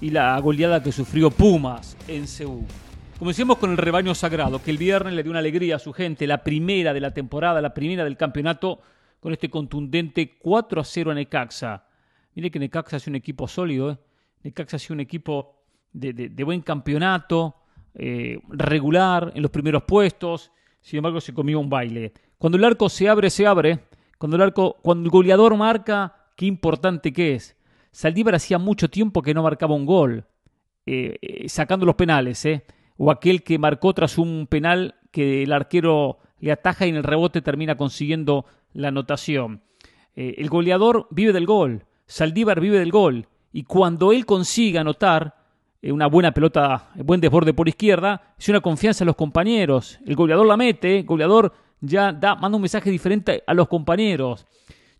y 0.00 0.08
la 0.08 0.38
goleada 0.40 0.82
que 0.82 0.90
sufrió 0.90 1.30
Pumas 1.30 1.98
en 2.08 2.26
Seúl. 2.26 2.64
Comencemos 3.18 3.58
con 3.58 3.70
el 3.70 3.76
rebaño 3.76 4.14
sagrado, 4.14 4.62
que 4.62 4.70
el 4.70 4.78
viernes 4.78 5.12
le 5.12 5.22
dio 5.22 5.30
una 5.30 5.40
alegría 5.40 5.76
a 5.76 5.78
su 5.78 5.92
gente, 5.92 6.26
la 6.26 6.42
primera 6.42 6.94
de 6.94 7.00
la 7.00 7.12
temporada, 7.12 7.60
la 7.60 7.74
primera 7.74 8.04
del 8.04 8.16
campeonato, 8.16 8.80
con 9.20 9.32
este 9.32 9.50
contundente 9.50 10.38
4 10.38 10.80
a 10.80 10.84
0 10.84 11.10
a 11.10 11.14
Necaxa. 11.14 11.86
Mire 12.34 12.50
que 12.50 12.58
Necaxa 12.58 12.96
es 12.96 13.06
un 13.06 13.16
equipo 13.16 13.46
sólido, 13.46 13.90
¿eh? 13.90 13.98
Necaxa 14.42 14.76
es 14.76 14.88
un 14.88 15.00
equipo 15.00 15.62
de, 15.92 16.42
buen 16.42 16.62
campeonato, 16.62 17.56
eh, 17.94 18.38
regular 18.48 19.32
en 19.34 19.42
los 19.42 19.50
primeros 19.50 19.82
puestos, 19.82 20.52
sin 20.80 20.98
embargo 20.98 21.20
se 21.20 21.34
comió 21.34 21.60
un 21.60 21.68
baile. 21.68 22.14
Cuando 22.38 22.56
el 22.56 22.64
arco 22.64 22.88
se 22.88 23.10
abre, 23.10 23.28
se 23.28 23.46
abre. 23.46 23.80
Cuando 24.18 24.36
el 24.36 24.42
arco, 24.42 24.78
cuando 24.82 25.04
el 25.04 25.10
goleador 25.10 25.54
marca, 25.56 26.25
qué 26.36 26.46
importante 26.46 27.12
que 27.12 27.34
es. 27.34 27.56
Saldívar 27.90 28.34
hacía 28.34 28.58
mucho 28.58 28.88
tiempo 28.88 29.22
que 29.22 29.34
no 29.34 29.42
marcaba 29.42 29.74
un 29.74 29.86
gol, 29.86 30.26
eh, 30.86 31.16
eh, 31.20 31.48
sacando 31.48 31.86
los 31.86 31.96
penales, 31.96 32.44
¿eh? 32.44 32.64
o 32.96 33.10
aquel 33.10 33.42
que 33.42 33.58
marcó 33.58 33.92
tras 33.92 34.18
un 34.18 34.46
penal 34.46 34.94
que 35.10 35.42
el 35.42 35.52
arquero 35.52 36.18
le 36.38 36.52
ataja 36.52 36.86
y 36.86 36.90
en 36.90 36.96
el 36.96 37.02
rebote 37.02 37.42
termina 37.42 37.76
consiguiendo 37.76 38.44
la 38.72 38.88
anotación. 38.88 39.62
el 40.14 40.48
goleador 40.48 41.08
vive 41.10 41.32
del 41.32 41.46
gol, 41.46 41.84
Saldívar 42.06 42.60
vive 42.60 42.78
del 42.78 42.92
gol, 42.92 43.26
y 43.52 43.64
cuando 43.64 44.12
él 44.12 44.26
consiga 44.26 44.82
anotar, 44.82 45.34
eh, 45.82 45.92
una 45.92 46.06
buena 46.06 46.32
pelota, 46.32 46.90
buen 46.96 47.20
desborde 47.20 47.54
por 47.54 47.68
izquierda, 47.68 48.34
es 48.38 48.48
una 48.48 48.60
confianza 48.60 49.04
en 49.04 49.06
los 49.06 49.16
compañeros. 49.16 49.98
El 50.04 50.16
goleador 50.16 50.46
la 50.46 50.56
mete, 50.56 50.98
el 50.98 51.06
goleador 51.06 51.52
ya 51.80 52.12
da, 52.12 52.34
manda 52.34 52.56
un 52.56 52.62
mensaje 52.62 52.90
diferente 52.90 53.42
a 53.46 53.54
los 53.54 53.68
compañeros. 53.68 54.46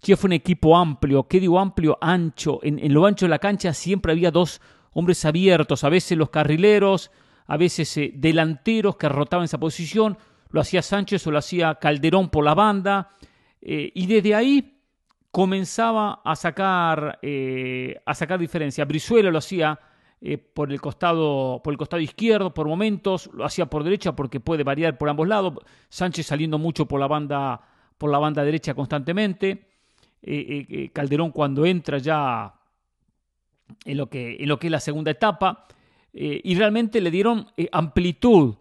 Chivas 0.01 0.21
fue 0.21 0.29
un 0.29 0.33
equipo 0.35 0.77
amplio, 0.77 1.27
¿qué 1.27 1.41
digo 1.41 1.59
amplio? 1.59 1.99
Ancho. 2.01 2.61
En, 2.63 2.93
lo 2.93 3.07
ancho 3.07 3.27
de 3.27 3.31
la 3.31 3.39
cancha 3.39 3.73
siempre 3.73 4.13
había 4.13 4.31
dos 4.31 4.61
hombres 4.93 5.25
abiertos, 5.25 5.85
a 5.85 5.89
veces 5.89 6.17
los 6.17 6.31
carrileros, 6.31 7.11
a 7.47 7.57
veces 7.57 7.97
eh, 7.97 8.13
delanteros 8.15 8.97
que 8.97 9.09
rotaban 9.09 9.45
esa 9.45 9.59
posición. 9.59 10.17
Lo 10.51 10.61
hacía 10.61 10.83
Sánchez 10.83 11.27
o 11.27 11.31
lo 11.31 11.39
hacía 11.39 11.75
Calderón 11.77 12.31
por 12.31 12.45
la 12.45 12.55
banda. 12.55 13.11
Eh, 13.61 13.91
y 13.95 14.07
desde 14.07 14.35
ahí 14.35 14.81
comenzaba 15.31 16.23
a 16.25 16.35
sacar, 16.35 17.19
a 18.07 18.15
sacar 18.15 18.39
diferencia. 18.39 18.87
Brizuela 18.87 19.31
lo 19.31 19.39
hacía 19.39 19.79
eh, 20.19 20.39
por, 20.39 20.73
el 20.73 20.81
costado, 20.81 21.61
por 21.63 21.75
el 21.75 21.79
costado 21.79 22.01
izquierdo 22.01 22.55
por 22.55 22.67
momentos, 22.67 23.29
lo 23.35 23.45
hacía 23.45 23.67
por 23.67 23.85
derecha 23.85 24.17
porque 24.17 24.41
puede 24.41 24.65
variar 24.65 24.97
por 24.97 25.11
ambos 25.11 25.29
lados, 25.29 25.55
Sánchez 25.91 26.27
saliendo 26.27 26.59
mucho 26.59 26.87
por 26.87 26.99
la 26.99 27.07
banda, 27.07 27.61
por 27.99 28.11
la 28.11 28.19
banda 28.19 28.43
derecha 28.43 28.73
constantemente, 28.73 29.69
eh, 30.23 30.67
eh, 30.69 30.91
Calderón 30.93 31.31
cuando 31.31 31.65
entra 31.67 31.99
ya 31.99 32.55
en 33.85 33.97
lo 33.97 34.09
que, 34.09 34.37
en 34.41 34.49
lo 34.49 34.59
que 34.59 34.69
es 34.69 34.71
la 34.71 34.81
segunda 34.81 35.11
etapa, 35.11 35.67
y 36.19 36.55
realmente 36.55 37.03
le 37.03 37.11
dieron 37.11 37.47
amplitud, 37.73 38.55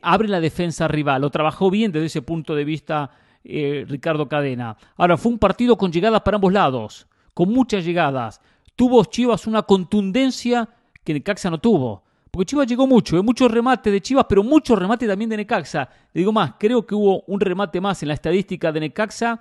abre 0.00 0.28
la 0.28 0.38
defensa 0.38 0.86
rival, 0.86 1.22
lo 1.22 1.30
trabajó 1.30 1.68
bien 1.68 1.90
desde 1.90 2.06
ese 2.06 2.22
punto 2.22 2.54
de 2.54 2.64
vista 2.64 3.10
Ricardo 3.42 4.28
Cadena. 4.28 4.76
Ahora, 4.96 5.16
fue 5.16 5.32
un 5.32 5.40
partido 5.40 5.76
con 5.76 5.90
llegadas 5.90 6.20
para 6.20 6.36
ambos 6.36 6.52
lados, 6.52 7.08
con 7.32 7.48
muchas 7.48 7.84
llegadas. 7.84 8.40
Tuvo 8.76 9.04
Chivas 9.06 9.48
una 9.48 9.62
contundencia 9.62 10.68
que 11.02 11.14
Necaxa 11.14 11.50
no 11.50 11.58
tuvo. 11.58 12.04
Porque 12.30 12.46
Chivas 12.46 12.66
llegó 12.66 12.86
mucho, 12.86 13.16
¿eh? 13.16 13.22
muchos 13.22 13.48
remates 13.48 13.92
de 13.92 14.00
Chivas, 14.00 14.26
pero 14.28 14.42
muchos 14.42 14.76
remates 14.76 15.08
también 15.08 15.30
de 15.30 15.36
Necaxa. 15.36 15.88
Le 16.12 16.20
digo 16.20 16.32
más, 16.32 16.54
creo 16.58 16.84
que 16.84 16.94
hubo 16.94 17.22
un 17.28 17.38
remate 17.38 17.80
más 17.80 18.02
en 18.02 18.08
la 18.08 18.14
estadística 18.14 18.72
de 18.72 18.80
Necaxa 18.80 19.40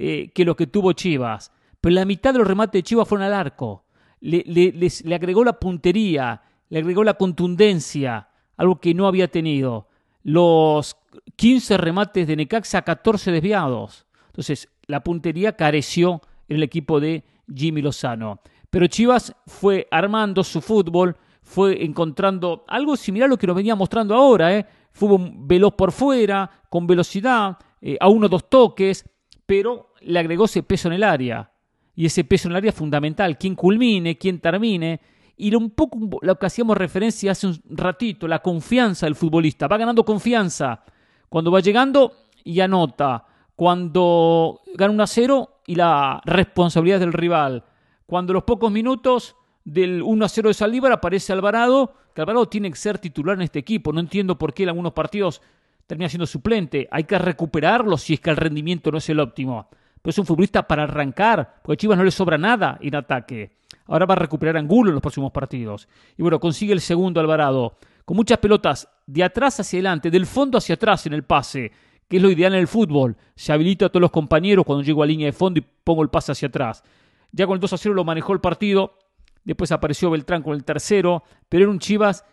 eh, 0.00 0.30
que 0.32 0.44
lo 0.44 0.54
que 0.54 0.68
tuvo 0.68 0.92
Chivas. 0.92 1.50
Pero 1.80 1.92
la 1.92 2.04
mitad 2.04 2.32
de 2.32 2.38
los 2.38 2.46
remates 2.46 2.78
de 2.78 2.84
Chivas 2.84 3.08
fueron 3.08 3.26
al 3.26 3.34
arco. 3.34 3.84
Le, 4.20 4.44
le 4.44 5.14
agregó 5.14 5.42
la 5.42 5.58
puntería, 5.58 6.40
le 6.68 6.78
agregó 6.78 7.02
la 7.02 7.14
contundencia, 7.14 8.28
algo 8.56 8.78
que 8.78 8.94
no 8.94 9.08
había 9.08 9.26
tenido. 9.26 9.88
Los 10.22 10.96
15 11.34 11.78
remates 11.78 12.28
de 12.28 12.36
Necaxa, 12.36 12.82
14 12.82 13.32
desviados. 13.32 14.06
Entonces, 14.28 14.68
la 14.86 15.02
puntería 15.02 15.56
careció 15.56 16.22
en 16.46 16.58
el 16.58 16.62
equipo 16.62 17.00
de 17.00 17.24
Jimmy 17.52 17.82
Lozano. 17.82 18.38
Pero 18.70 18.86
Chivas 18.86 19.34
fue 19.48 19.88
armando 19.90 20.44
su 20.44 20.60
fútbol, 20.60 21.16
fue 21.42 21.84
encontrando 21.84 22.64
algo 22.68 22.96
similar 22.96 23.26
a 23.26 23.30
lo 23.30 23.36
que 23.36 23.48
nos 23.48 23.56
venía 23.56 23.74
mostrando 23.74 24.14
ahora, 24.14 24.54
¿eh? 24.54 24.64
Fútbol 24.92 25.32
veloz 25.38 25.74
por 25.74 25.90
fuera, 25.90 26.48
con 26.68 26.86
velocidad, 26.86 27.58
eh, 27.80 27.96
a 27.98 28.08
uno 28.08 28.28
dos 28.28 28.48
toques, 28.48 29.04
pero 29.48 29.94
le 30.02 30.18
agregó 30.18 30.44
ese 30.44 30.62
peso 30.62 30.88
en 30.88 30.94
el 30.94 31.02
área. 31.02 31.50
Y 31.96 32.04
ese 32.04 32.22
peso 32.22 32.48
en 32.48 32.52
el 32.52 32.58
área 32.58 32.68
es 32.68 32.74
fundamental. 32.74 33.38
Quien 33.38 33.54
culmine, 33.54 34.18
quien 34.18 34.40
termine. 34.40 35.00
Y 35.38 35.54
un 35.54 35.70
poco 35.70 35.98
lo 36.20 36.38
que 36.38 36.44
hacíamos 36.44 36.76
referencia 36.76 37.32
hace 37.32 37.46
un 37.46 37.58
ratito, 37.70 38.28
la 38.28 38.40
confianza 38.40 39.06
del 39.06 39.14
futbolista. 39.14 39.66
Va 39.66 39.78
ganando 39.78 40.04
confianza. 40.04 40.84
Cuando 41.30 41.50
va 41.50 41.60
llegando 41.60 42.12
y 42.44 42.60
anota. 42.60 43.24
Cuando 43.56 44.60
gana 44.74 44.92
un 44.92 45.00
a 45.00 45.06
0 45.06 45.60
y 45.66 45.76
la 45.76 46.20
responsabilidad 46.26 47.00
del 47.00 47.14
rival. 47.14 47.64
Cuando 48.04 48.34
los 48.34 48.42
pocos 48.42 48.70
minutos 48.70 49.34
del 49.64 50.02
1 50.02 50.24
a 50.26 50.28
0 50.28 50.48
de 50.50 50.54
Saldívar 50.54 50.92
aparece 50.92 51.32
Alvarado, 51.32 51.94
que 52.14 52.20
Alvarado 52.20 52.50
tiene 52.50 52.70
que 52.70 52.76
ser 52.76 52.98
titular 52.98 53.36
en 53.36 53.42
este 53.42 53.60
equipo. 53.60 53.94
No 53.94 54.00
entiendo 54.00 54.36
por 54.36 54.52
qué 54.52 54.64
en 54.64 54.68
algunos 54.68 54.92
partidos 54.92 55.40
termina 55.88 56.08
siendo 56.08 56.26
suplente. 56.26 56.86
Hay 56.92 57.04
que 57.04 57.18
recuperarlo 57.18 57.96
si 57.96 58.14
es 58.14 58.20
que 58.20 58.30
el 58.30 58.36
rendimiento 58.36 58.92
no 58.92 58.98
es 58.98 59.08
el 59.08 59.18
óptimo. 59.18 59.68
Pero 60.00 60.10
es 60.10 60.18
un 60.18 60.26
futbolista 60.26 60.68
para 60.68 60.84
arrancar, 60.84 61.56
porque 61.62 61.72
a 61.72 61.76
Chivas 61.76 61.98
no 61.98 62.04
le 62.04 62.10
sobra 62.12 62.38
nada 62.38 62.78
en 62.80 62.94
ataque. 62.94 63.56
Ahora 63.86 64.04
va 64.06 64.12
a 64.12 64.18
recuperar 64.18 64.58
Angulo 64.58 64.90
en 64.90 64.94
los 64.94 65.00
próximos 65.00 65.32
partidos. 65.32 65.88
Y 66.16 66.22
bueno, 66.22 66.38
consigue 66.38 66.74
el 66.74 66.82
segundo 66.82 67.20
Alvarado. 67.20 67.78
Con 68.04 68.16
muchas 68.16 68.38
pelotas 68.38 68.86
de 69.06 69.24
atrás 69.24 69.58
hacia 69.60 69.78
adelante, 69.78 70.10
del 70.10 70.26
fondo 70.26 70.58
hacia 70.58 70.74
atrás 70.74 71.06
en 71.06 71.14
el 71.14 71.24
pase, 71.24 71.72
que 72.06 72.18
es 72.18 72.22
lo 72.22 72.30
ideal 72.30 72.52
en 72.52 72.60
el 72.60 72.68
fútbol. 72.68 73.16
Se 73.34 73.52
habilita 73.52 73.86
a 73.86 73.88
todos 73.88 74.02
los 74.02 74.10
compañeros 74.10 74.66
cuando 74.66 74.84
llego 74.84 75.02
a 75.02 75.06
línea 75.06 75.26
de 75.26 75.32
fondo 75.32 75.58
y 75.58 75.66
pongo 75.84 76.02
el 76.02 76.10
pase 76.10 76.32
hacia 76.32 76.48
atrás. 76.48 76.84
Ya 77.32 77.46
con 77.46 77.54
el 77.54 77.60
2 77.60 77.72
a 77.72 77.78
0 77.78 77.94
lo 77.94 78.04
manejó 78.04 78.34
el 78.34 78.40
partido. 78.40 78.98
Después 79.42 79.72
apareció 79.72 80.10
Beltrán 80.10 80.42
con 80.42 80.54
el 80.54 80.64
tercero. 80.64 81.22
Pero 81.48 81.64
era 81.64 81.70
un 81.70 81.78
Chivas 81.78 82.24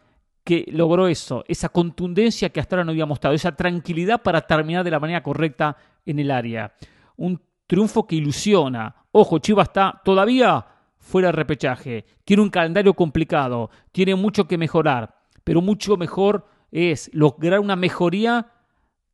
que 0.46 0.64
logró 0.72 1.08
eso, 1.08 1.44
esa 1.48 1.70
contundencia 1.70 2.50
que 2.50 2.60
hasta 2.60 2.76
ahora 2.76 2.86
no 2.86 2.92
había 2.92 3.08
mostrado, 3.08 3.36
esa 3.36 3.56
tranquilidad 3.56 4.22
para 4.22 4.42
terminar 4.42 4.84
de 4.84 4.92
la 4.92 5.00
manera 5.00 5.24
correcta 5.24 5.76
en 6.06 6.20
el 6.20 6.30
área. 6.30 6.72
Un 7.18 7.42
triunfo 7.66 8.06
que 8.06 8.16
ilusiona. 8.16 8.96
Ojo, 9.12 9.40
Chivas 9.40 9.70
está 9.70 10.02
todavía 10.06 10.64
fuera 11.00 11.30
de 11.30 11.34
repechaje, 11.34 12.06
tiene 12.24 12.44
un 12.44 12.50
calendario 12.50 12.94
complicado, 12.94 13.72
tiene 13.92 14.14
mucho 14.16 14.48
que 14.48 14.58
mejorar, 14.58 15.16
pero 15.44 15.62
mucho 15.62 15.98
mejor 15.98 16.48
es 16.72 17.10
lograr 17.12 17.60
una 17.60 17.76
mejoría 17.76 18.52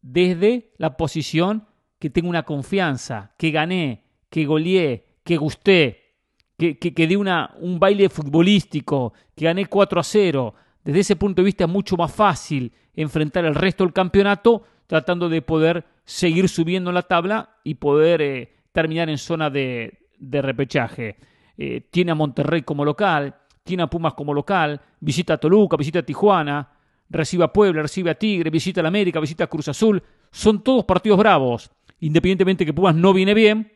desde 0.02 0.74
la 0.78 0.98
posición 0.98 1.66
que 1.98 2.10
tengo 2.10 2.30
una 2.30 2.44
confianza, 2.44 3.34
que 3.38 3.52
gané, 3.52 4.04
que 4.30 4.46
goleé, 4.46 5.06
que 5.24 5.38
gusté, 5.38 6.02
que, 6.58 6.78
que, 6.78 7.08
di 7.08 7.16
una, 7.16 7.56
un 7.60 7.80
baile 7.80 8.10
futbolístico, 8.10 9.14
que 9.36 9.46
gané 9.46 9.66
4 9.66 10.00
a 10.00 10.04
0. 10.04 10.56
Desde 10.84 11.00
ese 11.02 11.16
punto 11.16 11.42
de 11.42 11.46
vista 11.46 11.68
mucho 11.68 11.98
más 11.98 12.12
fácil 12.14 12.72
enfrentar 12.96 13.46
el 13.46 13.56
resto 13.56 13.84
del 13.84 13.94
campeonato 13.94 14.64
tratando 14.88 15.30
de 15.30 15.42
poder 15.42 15.86
seguir 16.04 16.50
subiendo 16.50 16.92
la 16.92 17.04
tabla 17.04 17.58
y 17.64 17.76
poder 17.76 18.22
eh, 18.22 18.54
terminar 18.72 19.10
en 19.10 19.18
zona 19.18 19.50
de, 19.50 20.00
de 20.20 20.42
repechaje. 20.42 21.18
Eh, 21.58 21.88
tiene 21.92 22.12
a 22.12 22.16
Monterrey 22.16 22.64
como 22.64 22.84
local, 22.84 23.36
tiene 23.64 23.84
a 23.84 23.88
Pumas 23.88 24.14
como 24.14 24.34
local, 24.34 24.82
visita 25.00 25.36
a 25.36 25.38
Toluca, 25.38 25.78
visita 25.78 26.00
a 26.00 26.04
Tijuana, 26.04 26.70
recibe 27.10 27.44
a 27.44 27.54
Puebla, 27.54 27.84
recibe 27.84 28.10
a 28.10 28.16
Tigre, 28.16 28.50
visita 28.50 28.82
a 28.82 28.88
América, 28.88 29.20
visita 29.20 29.44
a 29.44 29.48
Cruz 29.48 29.68
Azul. 29.68 30.02
Son 30.32 30.64
todos 30.64 30.86
partidos 30.86 31.20
bravos. 31.20 31.70
Independientemente 32.00 32.66
que 32.66 32.74
Pumas 32.74 32.96
no 32.96 33.14
viene 33.14 33.34
bien, 33.34 33.72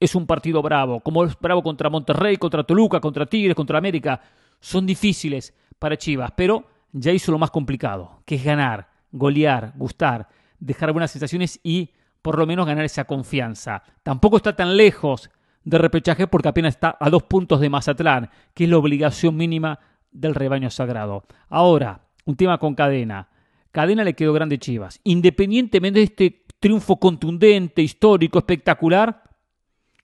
es 0.00 0.14
un 0.14 0.26
partido 0.26 0.62
bravo. 0.62 1.00
Como 1.00 1.24
es 1.24 1.38
bravo 1.38 1.62
contra 1.62 1.88
Monterrey, 1.90 2.36
contra 2.36 2.64
Toluca, 2.64 3.00
contra 3.00 3.26
Tigres, 3.26 3.54
contra 3.54 3.78
América. 3.78 4.20
Son 4.60 4.86
difíciles 4.86 5.54
para 5.78 5.96
Chivas, 5.96 6.32
pero 6.36 6.66
ya 6.92 7.12
hizo 7.12 7.32
lo 7.32 7.38
más 7.38 7.50
complicado, 7.50 8.22
que 8.24 8.36
es 8.36 8.44
ganar, 8.44 8.88
golear, 9.12 9.72
gustar, 9.76 10.28
dejar 10.58 10.92
buenas 10.92 11.10
sensaciones 11.10 11.60
y 11.62 11.90
por 12.22 12.38
lo 12.38 12.46
menos 12.46 12.66
ganar 12.66 12.84
esa 12.84 13.04
confianza. 13.04 13.82
Tampoco 14.02 14.38
está 14.38 14.56
tan 14.56 14.76
lejos 14.76 15.30
de 15.64 15.78
repechaje 15.78 16.26
porque 16.26 16.48
apenas 16.48 16.74
está 16.74 16.96
a 16.98 17.10
dos 17.10 17.24
puntos 17.24 17.60
de 17.60 17.70
Mazatlán, 17.70 18.30
que 18.54 18.64
es 18.64 18.70
la 18.70 18.78
obligación 18.78 19.36
mínima 19.36 19.78
del 20.10 20.34
rebaño 20.34 20.70
sagrado. 20.70 21.24
Ahora, 21.48 22.06
un 22.24 22.36
tema 22.36 22.58
con 22.58 22.74
cadena. 22.74 23.28
Cadena 23.70 24.04
le 24.04 24.14
quedó 24.14 24.32
grande 24.32 24.58
Chivas. 24.58 25.00
Independientemente 25.04 25.98
de 25.98 26.04
este 26.04 26.44
triunfo 26.58 26.98
contundente, 26.98 27.82
histórico, 27.82 28.38
espectacular, 28.38 29.22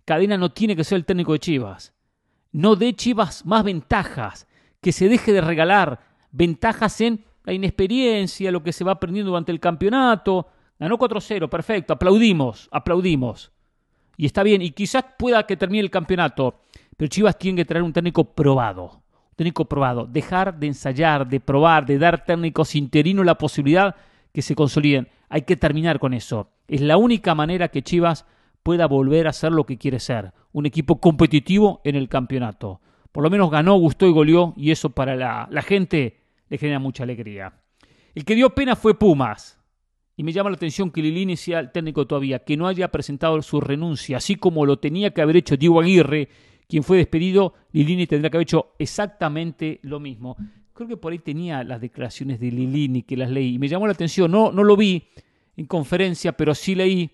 Cadena 0.04 0.36
no 0.36 0.52
tiene 0.52 0.76
que 0.76 0.84
ser 0.84 0.96
el 0.96 1.04
técnico 1.04 1.32
de 1.32 1.38
Chivas. 1.38 1.94
No 2.52 2.76
dé 2.76 2.94
Chivas 2.94 3.44
más 3.46 3.64
ventajas 3.64 4.46
que 4.80 4.92
se 4.92 5.08
deje 5.08 5.32
de 5.32 5.40
regalar 5.40 6.00
ventajas 6.30 7.00
en 7.00 7.24
la 7.44 7.52
inexperiencia, 7.52 8.50
lo 8.50 8.62
que 8.62 8.72
se 8.72 8.84
va 8.84 8.92
aprendiendo 8.92 9.30
durante 9.30 9.52
el 9.52 9.60
campeonato. 9.60 10.48
Ganó 10.78 10.98
4-0, 10.98 11.48
perfecto, 11.48 11.92
aplaudimos, 11.92 12.68
aplaudimos. 12.70 13.52
Y 14.16 14.26
está 14.26 14.42
bien, 14.42 14.62
y 14.62 14.70
quizás 14.70 15.04
pueda 15.18 15.46
que 15.46 15.56
termine 15.56 15.82
el 15.82 15.90
campeonato, 15.90 16.60
pero 16.96 17.08
Chivas 17.08 17.38
tiene 17.38 17.56
que 17.56 17.64
traer 17.64 17.82
un 17.82 17.92
técnico 17.92 18.24
probado. 18.24 19.02
Un 19.30 19.36
técnico 19.36 19.64
probado. 19.64 20.06
Dejar 20.06 20.58
de 20.58 20.66
ensayar, 20.66 21.26
de 21.26 21.40
probar, 21.40 21.86
de 21.86 21.98
dar 21.98 22.24
técnicos 22.24 22.74
interinos 22.74 23.24
la 23.24 23.38
posibilidad 23.38 23.96
que 24.32 24.42
se 24.42 24.54
consoliden. 24.54 25.08
Hay 25.28 25.42
que 25.42 25.56
terminar 25.56 25.98
con 25.98 26.12
eso. 26.12 26.50
Es 26.68 26.80
la 26.80 26.96
única 26.96 27.34
manera 27.34 27.68
que 27.68 27.82
Chivas 27.82 28.26
pueda 28.62 28.86
volver 28.86 29.28
a 29.28 29.32
ser 29.32 29.52
lo 29.52 29.64
que 29.64 29.78
quiere 29.78 30.00
ser. 30.00 30.32
Un 30.52 30.66
equipo 30.66 31.00
competitivo 31.00 31.80
en 31.84 31.96
el 31.96 32.08
campeonato 32.08 32.80
por 33.12 33.22
lo 33.22 33.30
menos 33.30 33.50
ganó, 33.50 33.76
gustó 33.76 34.06
y 34.06 34.12
goleó, 34.12 34.54
y 34.56 34.70
eso 34.70 34.90
para 34.90 35.14
la, 35.14 35.62
gente 35.62 36.16
le 36.48 36.58
genera 36.58 36.78
mucha 36.78 37.04
alegría. 37.04 37.52
El 38.14 38.24
que 38.24 38.34
dio 38.34 38.50
pena 38.50 38.74
fue 38.74 38.98
Pumas. 38.98 39.58
Y 40.16 40.24
me 40.24 40.32
llama 40.32 40.50
la 40.50 40.56
atención 40.56 40.90
que 40.90 41.02
Lilini 41.02 41.36
sea 41.36 41.60
el 41.60 41.72
técnico 41.72 42.06
todavía, 42.06 42.40
que 42.40 42.56
no 42.56 42.66
haya 42.66 42.88
presentado 42.88 43.40
su 43.42 43.60
renuncia, 43.60 44.18
así 44.18 44.36
como 44.36 44.66
lo 44.66 44.78
tenía 44.78 45.12
que 45.12 45.22
haber 45.22 45.36
hecho 45.36 45.56
Diego 45.56 45.80
Aguirre, 45.80 46.28
quien 46.68 46.82
fue 46.82 46.98
despedido, 46.98 47.54
Lilini 47.72 48.06
tendrá 48.06 48.30
que 48.30 48.36
haber 48.36 48.46
hecho 48.46 48.74
exactamente 48.78 49.78
lo 49.82 50.00
mismo. 50.00 50.36
Creo 50.72 50.88
que 50.88 50.96
por 50.96 51.12
ahí 51.12 51.18
tenía 51.18 51.64
las 51.64 51.80
declaraciones 51.80 52.40
de 52.40 52.50
Lilini 52.50 53.02
que 53.02 53.16
las 53.16 53.30
leí 53.30 53.54
y 53.54 53.58
me 53.58 53.68
llamó 53.68 53.86
la 53.86 53.92
atención, 53.92 54.30
no, 54.30 54.52
no 54.52 54.64
lo 54.64 54.76
vi 54.76 55.08
en 55.56 55.66
conferencia, 55.66 56.32
pero 56.32 56.54
sí 56.54 56.74
leí. 56.74 57.10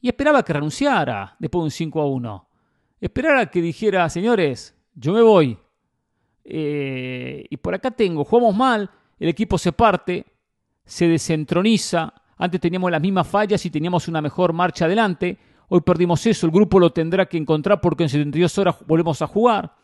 Y 0.00 0.08
esperaba 0.08 0.42
que 0.42 0.52
renunciara 0.52 1.36
después 1.38 1.62
de 1.62 1.64
un 1.64 1.70
5 1.70 2.00
a 2.00 2.06
1 2.06 2.48
esperar 3.00 3.36
a 3.36 3.46
que 3.46 3.60
dijera, 3.62 4.08
señores, 4.08 4.76
yo 4.94 5.12
me 5.12 5.22
voy. 5.22 5.58
Eh, 6.44 7.44
y 7.48 7.56
por 7.58 7.74
acá 7.74 7.90
tengo, 7.90 8.24
jugamos 8.24 8.56
mal, 8.56 8.90
el 9.18 9.28
equipo 9.28 9.58
se 9.58 9.72
parte, 9.72 10.26
se 10.84 11.08
desentroniza. 11.08 12.12
Antes 12.36 12.60
teníamos 12.60 12.90
las 12.90 13.00
mismas 13.00 13.26
fallas 13.26 13.64
y 13.66 13.70
teníamos 13.70 14.08
una 14.08 14.22
mejor 14.22 14.52
marcha 14.52 14.86
adelante. 14.86 15.38
Hoy 15.68 15.80
perdimos 15.82 16.24
eso, 16.26 16.46
el 16.46 16.52
grupo 16.52 16.80
lo 16.80 16.90
tendrá 16.90 17.26
que 17.26 17.36
encontrar 17.36 17.80
porque 17.80 18.04
en 18.04 18.08
72 18.08 18.58
horas 18.58 18.76
volvemos 18.86 19.20
a 19.22 19.26
jugar. 19.26 19.74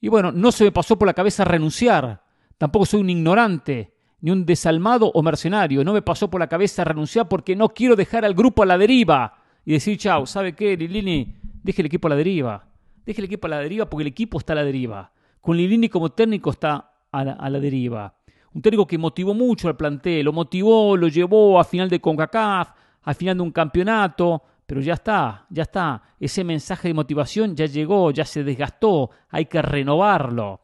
Y 0.00 0.08
bueno, 0.08 0.32
no 0.32 0.52
se 0.52 0.64
me 0.64 0.72
pasó 0.72 0.96
por 0.96 1.06
la 1.06 1.14
cabeza 1.14 1.44
renunciar. 1.44 2.22
Tampoco 2.56 2.86
soy 2.86 3.00
un 3.00 3.10
ignorante, 3.10 3.92
ni 4.20 4.30
un 4.30 4.46
desalmado 4.46 5.10
o 5.12 5.22
mercenario. 5.22 5.84
No 5.84 5.92
me 5.92 6.02
pasó 6.02 6.30
por 6.30 6.40
la 6.40 6.48
cabeza 6.48 6.84
renunciar 6.84 7.28
porque 7.28 7.54
no 7.56 7.68
quiero 7.68 7.94
dejar 7.94 8.24
al 8.24 8.34
grupo 8.34 8.62
a 8.62 8.66
la 8.66 8.78
deriva 8.78 9.37
y 9.68 9.72
decir, 9.72 9.98
chao, 9.98 10.24
¿sabe 10.24 10.54
qué, 10.54 10.78
Lilini? 10.78 11.36
Deje 11.62 11.82
el 11.82 11.86
equipo 11.86 12.08
a 12.08 12.10
la 12.12 12.16
deriva. 12.16 12.70
Deje 13.04 13.20
el 13.20 13.26
equipo 13.26 13.48
a 13.48 13.50
la 13.50 13.58
deriva 13.58 13.84
porque 13.84 14.00
el 14.00 14.06
equipo 14.06 14.38
está 14.38 14.54
a 14.54 14.56
la 14.56 14.64
deriva. 14.64 15.12
Con 15.42 15.58
Lilini 15.58 15.90
como 15.90 16.08
técnico 16.08 16.48
está 16.48 16.90
a 17.12 17.22
la, 17.22 17.60
deriva. 17.60 18.16
Un 18.54 18.62
técnico 18.62 18.86
que 18.86 18.96
motivó 18.96 19.34
mucho 19.34 19.68
al 19.68 19.76
plantel, 19.76 20.24
lo 20.24 20.32
motivó, 20.32 20.96
lo 20.96 21.08
llevó 21.08 21.60
a 21.60 21.64
final 21.64 21.90
de 21.90 22.00
CONCACAF, 22.00 22.70
a 23.02 23.12
final 23.12 23.36
de 23.36 23.42
un 23.42 23.50
campeonato, 23.50 24.42
pero 24.66 24.80
ya 24.80 24.94
está, 24.94 25.44
ya 25.50 25.64
está. 25.64 26.02
Ese 26.18 26.44
mensaje 26.44 26.88
de 26.88 26.94
motivación 26.94 27.54
ya 27.54 27.66
llegó, 27.66 28.10
ya 28.10 28.24
se 28.24 28.44
desgastó, 28.44 29.10
hay 29.28 29.44
que 29.44 29.60
renovarlo. 29.60 30.62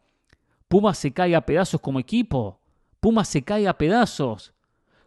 Puma 0.67 0.95
se 0.95 1.13
cae 1.13 1.37
a 1.37 1.45
pedazos 1.45 1.79
como 1.83 2.01
equipo. 2.01 2.59
Puma 3.01 3.27
se 3.27 3.43
cae 3.43 3.69
a 3.69 3.77
pedazos. 3.77 4.54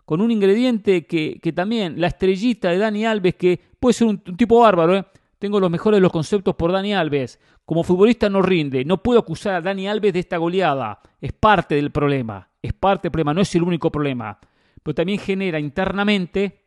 Con 0.07 0.21
un 0.21 0.31
ingrediente 0.31 1.05
que, 1.05 1.53
también, 1.53 1.99
la 1.99 2.07
estrellita 2.07 2.69
de 2.69 2.77
Dani 2.77 3.05
Alves, 3.05 3.35
que 3.35 3.59
puede 3.77 3.91
ser 3.91 4.07
un, 4.07 4.23
un 4.25 4.37
tipo 4.37 4.57
bárbaro, 4.57 4.95
¿eh? 4.95 5.05
Tengo 5.37 5.59
los 5.59 5.69
mejores 5.69 5.97
de 5.97 6.01
los 6.01 6.13
conceptos 6.13 6.55
por 6.55 6.71
Dani 6.71 6.93
Alves. 6.93 7.41
Como 7.65 7.83
futbolista 7.83 8.29
no 8.29 8.41
rinde. 8.41 8.85
No 8.85 9.03
puedo 9.03 9.19
acusar 9.19 9.55
a 9.55 9.61
Dani 9.61 9.85
Alves 9.89 10.13
de 10.13 10.19
esta 10.19 10.37
goleada. 10.37 11.01
Es 11.19 11.33
parte 11.33 11.75
del 11.75 11.91
problema. 11.91 12.47
Es 12.61 12.71
parte 12.71 13.07
del 13.07 13.11
problema. 13.11 13.33
No 13.33 13.41
es 13.41 13.53
el 13.53 13.63
único 13.63 13.91
problema. 13.91 14.39
Pero 14.81 14.95
también 14.95 15.19
genera 15.19 15.59
internamente 15.59 16.61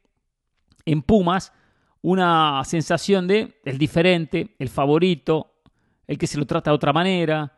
en 0.85 1.01
Pumas 1.01 1.51
una 2.03 2.63
sensación 2.67 3.27
de 3.27 3.55
el 3.65 3.79
diferente, 3.79 4.55
el 4.59 4.69
favorito, 4.69 5.63
el 6.07 6.19
que 6.19 6.27
se 6.27 6.37
lo 6.37 6.45
trata 6.45 6.73
de 6.73 6.75
otra 6.75 6.93
manera. 6.93 7.55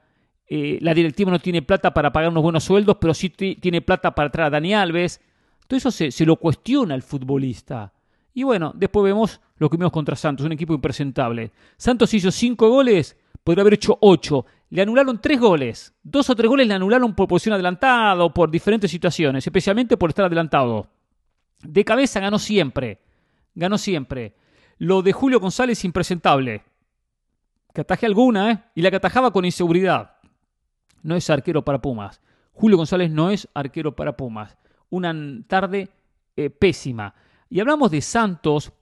Eh, 0.47 0.79
la 0.81 0.95
directiva 0.95 1.33
no 1.33 1.41
tiene 1.41 1.63
plata 1.63 1.93
para 1.93 2.13
pagar 2.13 2.31
unos 2.31 2.45
buenos 2.45 2.63
sueldos, 2.63 2.99
pero 3.01 3.15
sí 3.15 3.31
tiene 3.31 3.81
plata 3.81 4.15
para 4.15 4.31
traer 4.31 4.47
a 4.47 4.51
Dani 4.51 4.75
Alves. 4.75 5.21
Todo 5.73 5.79
eso 5.79 5.91
se, 5.91 6.27
lo 6.27 6.37
cuestiona 6.37 6.95
el 6.95 7.01
futbolista. 7.01 7.95
Y 8.35 8.43
bueno, 8.43 8.75
después 8.77 9.05
vemos 9.05 9.41
lo 9.57 9.71
que 9.71 9.79
vimos 9.79 9.91
contra 9.91 10.15
Santos, 10.15 10.45
un 10.45 10.53
equipo 10.53 10.75
impresentable. 10.75 11.51
Santos 11.79 12.13
hizo 12.13 12.31
cinco 12.31 12.69
goles, 12.69 13.17
podría 13.43 13.63
haber 13.63 13.73
hecho 13.73 13.97
ocho. 14.03 14.45
Le 14.69 14.83
anularon 14.83 15.19
tres 15.19 15.41
goles. 15.41 15.95
Dos 16.03 16.29
o 16.29 16.37
tres 16.37 16.51
goles 16.51 16.69
le 16.69 16.75
anularon 16.75 17.15
por 17.15 17.27
posición 17.27 17.55
adelantada 17.55 18.23
o 18.23 18.35
por 18.35 18.51
diferentes 18.51 18.91
situaciones, 18.91 19.47
especialmente 19.47 19.97
por 19.97 20.11
estar 20.11 20.27
adelantado. 20.27 20.89
De 21.63 21.87
cabeza 21.87 22.21
ganó 22.21 22.39
siempre. 22.39 23.01
Ganó 23.55 23.79
siempre. 23.79 24.35
Lo 24.77 25.01
de 25.01 25.15
Julio 25.15 25.41
González 25.41 25.87
impresentable. 25.87 26.65
Que 27.73 27.81
ataje 27.81 28.05
alguna, 28.05 28.51
¿eh? 28.51 28.63
Y 28.75 28.83
la 28.83 28.91
que 28.91 28.97
atajaba 28.97 29.31
con 29.33 29.47
inseguridad. 29.47 30.19
no 31.03 31.17
es 31.17 31.31
arquero 31.31 31.65
para 31.65 31.81
Pumas. 31.81 32.21
Julio 32.53 32.77
González 32.77 33.11
no 33.11 33.31
es 33.31 33.49
arquero 33.55 33.97
para 33.97 34.19
Pumas. 34.19 34.59
Una 34.93 35.15
tarde 35.47 35.89
eh, 36.37 36.51
pésima. 36.51 37.15
Y 37.49 37.61
hablamos 37.61 37.91
de 37.91 38.01
Santos, 38.01 38.73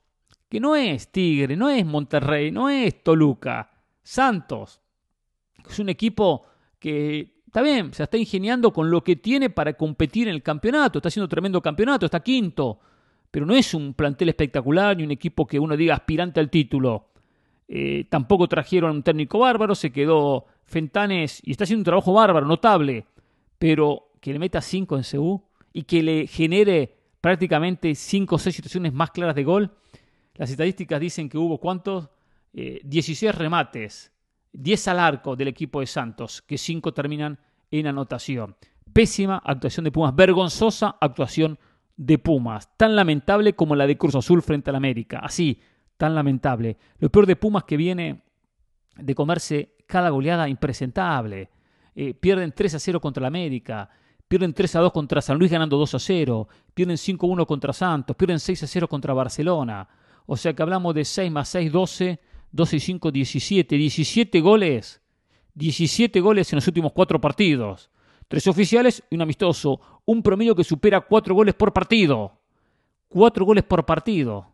que 0.49 0.59
no 0.59 0.75
es 0.75 1.09
Tigre, 1.09 1.55
no 1.55 1.69
es 1.69 1.85
Monterrey, 1.85 2.51
no 2.51 2.69
es 2.69 3.01
Toluca. 3.01 3.71
Santos. 4.03 4.81
Es 5.69 5.79
un 5.79 5.89
equipo 5.89 6.45
que 6.79 7.41
está 7.45 7.61
bien, 7.61 7.93
se 7.93 8.03
está 8.03 8.17
ingeniando 8.17 8.73
con 8.73 8.91
lo 8.91 9.03
que 9.03 9.15
tiene 9.15 9.49
para 9.49 9.73
competir 9.73 10.27
en 10.27 10.35
el 10.35 10.43
campeonato. 10.43 10.99
Está 10.99 11.07
haciendo 11.07 11.29
tremendo 11.29 11.61
campeonato, 11.61 12.05
está 12.05 12.19
quinto. 12.21 12.79
Pero 13.29 13.45
no 13.45 13.55
es 13.55 13.73
un 13.73 13.93
plantel 13.93 14.29
espectacular 14.29 14.97
ni 14.97 15.03
un 15.03 15.11
equipo 15.11 15.47
que 15.47 15.59
uno 15.59 15.77
diga 15.77 15.95
aspirante 15.95 16.41
al 16.41 16.49
título. 16.49 17.11
Eh, 17.69 18.05
tampoco 18.09 18.49
trajeron 18.49 18.91
un 18.97 19.03
técnico 19.03 19.39
bárbaro, 19.39 19.75
se 19.75 19.93
quedó 19.93 20.45
Fentanes 20.65 21.41
y 21.45 21.51
está 21.51 21.63
haciendo 21.63 21.81
un 21.81 21.85
trabajo 21.85 22.11
bárbaro, 22.11 22.45
notable. 22.45 23.05
Pero 23.57 24.11
que 24.19 24.33
le 24.33 24.39
meta 24.39 24.59
5 24.59 24.97
en 24.97 25.03
CU 25.03 25.43
y 25.73 25.83
que 25.83 26.03
le 26.03 26.27
genere 26.27 26.97
prácticamente 27.21 27.93
5 27.95 28.35
o 28.35 28.39
6 28.39 28.55
situaciones 28.55 28.93
más 28.93 29.11
claras 29.11 29.35
de 29.35 29.43
gol. 29.43 29.71
Las 30.35 30.49
estadísticas 30.49 30.99
dicen 30.99 31.29
que 31.29 31.37
hubo 31.37 31.59
cuántos? 31.59 32.09
16 32.53 33.23
eh, 33.23 33.31
remates, 33.31 34.11
10 34.53 34.87
al 34.89 34.99
arco 34.99 35.35
del 35.35 35.47
equipo 35.47 35.79
de 35.79 35.87
Santos, 35.87 36.41
que 36.41 36.57
5 36.57 36.93
terminan 36.93 37.39
en 37.69 37.87
anotación. 37.87 38.55
Pésima 38.91 39.41
actuación 39.43 39.85
de 39.85 39.91
Pumas, 39.91 40.15
vergonzosa 40.15 40.97
actuación 40.99 41.57
de 41.95 42.17
Pumas, 42.17 42.75
tan 42.77 42.95
lamentable 42.95 43.53
como 43.53 43.75
la 43.75 43.87
de 43.87 43.97
Cruz 43.97 44.15
Azul 44.15 44.41
frente 44.41 44.69
al 44.69 44.75
América. 44.75 45.19
Así, 45.19 45.61
tan 45.95 46.13
lamentable. 46.13 46.77
Lo 46.99 47.09
peor 47.09 47.25
de 47.25 47.35
Pumas 47.37 47.63
que 47.63 47.77
viene 47.77 48.23
de 48.97 49.15
comerse 49.15 49.75
cada 49.87 50.09
goleada 50.09 50.49
impresentable. 50.49 51.49
Eh, 51.95 52.13
pierden 52.13 52.53
3 52.53 52.75
a 52.75 52.79
0 52.79 52.99
contra 52.99 53.21
el 53.21 53.25
América, 53.25 53.89
pierden 54.31 54.53
3 54.53 54.77
a 54.77 54.79
2 54.79 54.93
contra 54.93 55.21
San 55.21 55.37
Luis 55.37 55.51
ganando 55.51 55.75
2 55.75 55.95
a 55.95 55.99
0, 55.99 56.47
pierden 56.73 56.97
5 56.97 57.27
a 57.27 57.29
1 57.31 57.45
contra 57.45 57.73
Santos, 57.73 58.15
pierden 58.15 58.39
6 58.39 58.63
a 58.63 58.67
0 58.67 58.87
contra 58.87 59.13
Barcelona. 59.13 59.89
O 60.25 60.37
sea 60.37 60.53
que 60.53 60.61
hablamos 60.61 60.95
de 60.95 61.03
6 61.03 61.29
más 61.29 61.49
6, 61.49 61.69
12, 61.69 62.19
12 62.49 62.75
y 62.77 62.79
5, 62.79 63.11
17. 63.11 63.75
17 63.75 64.39
goles. 64.39 65.01
17 65.55 66.21
goles 66.21 66.53
en 66.53 66.55
los 66.55 66.65
últimos 66.65 66.93
4 66.93 67.19
partidos. 67.19 67.91
Tres 68.29 68.47
oficiales 68.47 69.03
y 69.09 69.15
un 69.15 69.21
amistoso. 69.23 69.81
Un 70.05 70.23
promedio 70.23 70.55
que 70.55 70.63
supera 70.63 71.01
4 71.01 71.35
goles 71.35 71.53
por 71.53 71.73
partido. 71.73 72.39
4 73.09 73.43
goles 73.43 73.65
por 73.65 73.85
partido. 73.85 74.47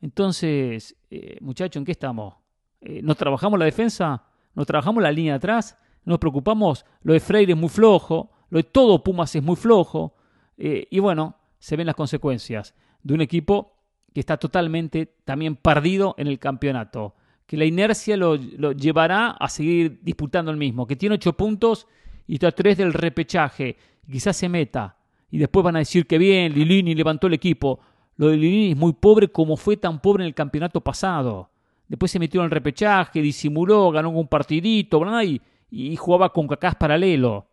Entonces, 0.00 0.96
eh, 1.10 1.36
muchachos, 1.42 1.76
¿en 1.76 1.84
qué 1.84 1.92
estamos? 1.92 2.34
Eh, 2.80 3.02
¿Nos 3.02 3.18
trabajamos 3.18 3.58
la 3.58 3.66
defensa? 3.66 4.24
¿Nos 4.54 4.66
trabajamos 4.66 5.02
la 5.02 5.12
línea 5.12 5.34
de 5.34 5.36
atrás? 5.36 5.76
¿Nos 6.06 6.18
preocupamos? 6.18 6.86
Lo 7.02 7.12
de 7.12 7.20
Freire 7.20 7.52
es 7.52 7.58
muy 7.58 7.68
flojo. 7.68 8.30
Lo 8.50 8.58
de 8.58 8.64
todo 8.64 9.02
Pumas 9.02 9.34
es 9.34 9.42
muy 9.42 9.56
flojo. 9.56 10.14
Eh, 10.58 10.86
y 10.90 10.98
bueno, 10.98 11.36
se 11.58 11.76
ven 11.76 11.86
las 11.86 11.96
consecuencias 11.96 12.74
de 13.02 13.14
un 13.14 13.20
equipo 13.20 13.74
que 14.12 14.20
está 14.20 14.36
totalmente 14.36 15.14
también 15.24 15.56
perdido 15.56 16.14
en 16.18 16.26
el 16.26 16.38
campeonato. 16.38 17.14
Que 17.46 17.56
la 17.56 17.64
inercia 17.64 18.16
lo, 18.16 18.36
llevará 18.36 19.30
a 19.30 19.48
seguir 19.48 20.00
disputando 20.02 20.50
el 20.50 20.56
mismo. 20.56 20.86
Que 20.86 20.96
tiene 20.96 21.16
ocho 21.16 21.34
puntos 21.34 21.86
y 22.26 22.34
está 22.34 22.50
tres 22.50 22.78
del 22.78 22.92
repechaje. 22.92 23.76
quizás 24.10 24.36
se 24.36 24.48
meta. 24.48 24.96
Y 25.30 25.38
después 25.38 25.64
van 25.64 25.76
a 25.76 25.80
decir 25.80 26.06
que 26.06 26.18
bien, 26.18 26.54
Lilini 26.54 26.94
levantó 26.94 27.26
el 27.26 27.34
equipo. 27.34 27.80
Lo 28.16 28.28
de 28.28 28.36
Lilini 28.36 28.70
es 28.70 28.76
muy 28.76 28.94
pobre 28.94 29.28
como 29.28 29.56
fue 29.56 29.76
tan 29.76 30.00
pobre 30.00 30.24
en 30.24 30.28
el 30.28 30.34
campeonato 30.34 30.80
pasado. 30.80 31.50
Después 31.88 32.10
se 32.10 32.18
metió 32.18 32.40
en 32.40 32.46
el 32.46 32.50
repechaje, 32.50 33.20
disimuló, 33.20 33.90
ganó 33.90 34.10
un 34.10 34.26
partidito, 34.26 35.00
y, 35.22 35.40
y, 35.70 35.96
jugaba 35.96 36.32
con 36.32 36.48
cacás 36.48 36.74
paralelo. 36.74 37.46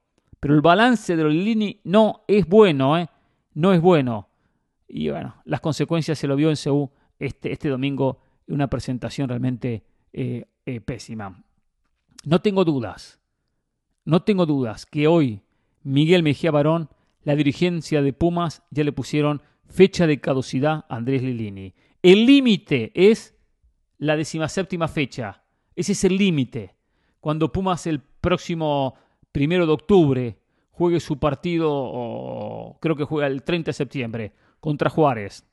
Pero 0.44 0.56
el 0.56 0.62
balance 0.62 1.16
de 1.16 1.24
los 1.24 1.34
Lilini 1.34 1.80
no 1.86 2.26
es 2.28 2.46
bueno, 2.46 2.98
¿eh? 2.98 3.10
No 3.54 3.72
es 3.72 3.80
bueno. 3.80 4.28
Y 4.90 5.08
bueno, 5.08 5.36
las 5.46 5.62
consecuencias 5.62 6.20
se 6.20 6.28
lo 6.28 6.36
vio 6.36 6.50
en 6.50 6.58
Seúl 6.58 6.90
este, 7.18 7.54
este 7.54 7.70
domingo, 7.70 8.20
una 8.50 8.70
presentación 8.70 9.30
realmente 9.30 9.86
eh, 10.12 10.44
eh, 10.66 10.82
pésima. 10.82 11.42
No 12.26 12.42
tengo 12.42 12.66
dudas, 12.66 13.22
no 14.04 14.24
tengo 14.24 14.46
dudas 14.46 14.86
que 14.86 15.08
hoy 15.08 15.40
Miguel 15.82 16.24
Mejía 16.24 16.52
Barón, 16.52 16.90
la 17.24 17.38
dirigencia 17.38 18.02
de 18.02 18.12
Pumas, 18.12 18.64
ya 18.70 18.84
le 18.84 18.92
pusieron 18.92 19.42
fecha 19.70 20.08
de 20.08 20.20
caducidad 20.20 20.84
a 20.90 20.98
Andrés 20.98 21.24
Lilini. 21.24 21.74
El 22.02 22.26
límite 22.26 22.92
es 22.96 23.34
la 23.98 24.18
decimaséptima 24.18 24.90
fecha. 24.90 25.46
Ese 25.74 25.94
es 25.94 26.04
el 26.04 26.18
límite. 26.18 26.76
Cuando 27.22 27.54
Pumas 27.54 27.88
el 27.88 28.02
próximo 28.02 28.96
primero 29.34 29.66
de 29.66 29.74
octubre 29.74 30.38
juegue 30.72 31.02
su 31.02 31.20
partido, 31.20 32.78
creo 32.80 32.96
que 32.96 33.04
juega 33.04 33.28
el 33.28 33.44
30 33.44 33.70
de 33.70 33.74
septiembre, 33.74 34.34
contra 34.62 34.90
Juárez. 34.90 35.46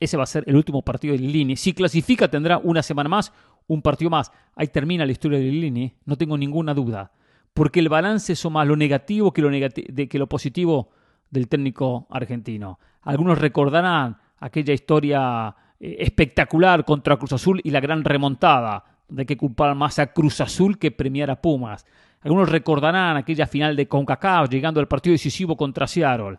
Ese 0.00 0.16
va 0.16 0.22
a 0.22 0.26
ser 0.26 0.44
el 0.46 0.56
último 0.56 0.82
partido 0.82 1.12
de 1.12 1.20
Lilini. 1.20 1.56
Si 1.56 1.74
clasifica 1.74 2.28
tendrá 2.28 2.58
una 2.58 2.82
semana 2.82 3.08
más, 3.08 3.32
un 3.66 3.82
partido 3.82 4.10
más. 4.10 4.32
Ahí 4.56 4.68
termina 4.68 5.06
la 5.06 5.12
historia 5.12 5.38
de 5.38 5.44
Lilini, 5.44 5.94
no 6.04 6.16
tengo 6.16 6.38
ninguna 6.38 6.72
duda. 6.74 7.12
Porque 7.52 7.80
el 7.80 7.88
balance 7.88 8.32
es 8.32 8.44
más 8.50 8.66
lo 8.66 8.76
negativo 8.76 9.32
que 9.32 9.42
lo, 9.42 9.50
de, 9.50 10.08
que 10.08 10.18
lo 10.18 10.28
positivo 10.28 10.90
del 11.30 11.48
técnico 11.48 12.06
argentino. 12.10 12.80
Algunos 13.02 13.38
recordarán 13.38 14.18
aquella 14.38 14.74
historia 14.74 15.54
eh, 15.78 15.96
espectacular 16.00 16.84
contra 16.84 17.16
Cruz 17.16 17.32
Azul 17.32 17.60
y 17.62 17.70
la 17.70 17.80
gran 17.80 18.02
remontada, 18.02 18.84
hay 19.16 19.26
que 19.26 19.36
culpar 19.36 19.74
más 19.74 19.98
a 19.98 20.12
Cruz 20.12 20.40
Azul 20.40 20.78
que 20.78 20.90
premiar 20.90 21.30
a 21.30 21.40
Pumas. 21.40 21.86
Algunos 22.24 22.48
recordarán 22.48 23.16
aquella 23.16 23.46
final 23.46 23.76
de 23.76 23.86
CONCACAF 23.86 24.50
llegando 24.50 24.80
al 24.80 24.88
partido 24.88 25.12
decisivo 25.12 25.56
contra 25.56 25.86
Seattle 25.86 26.38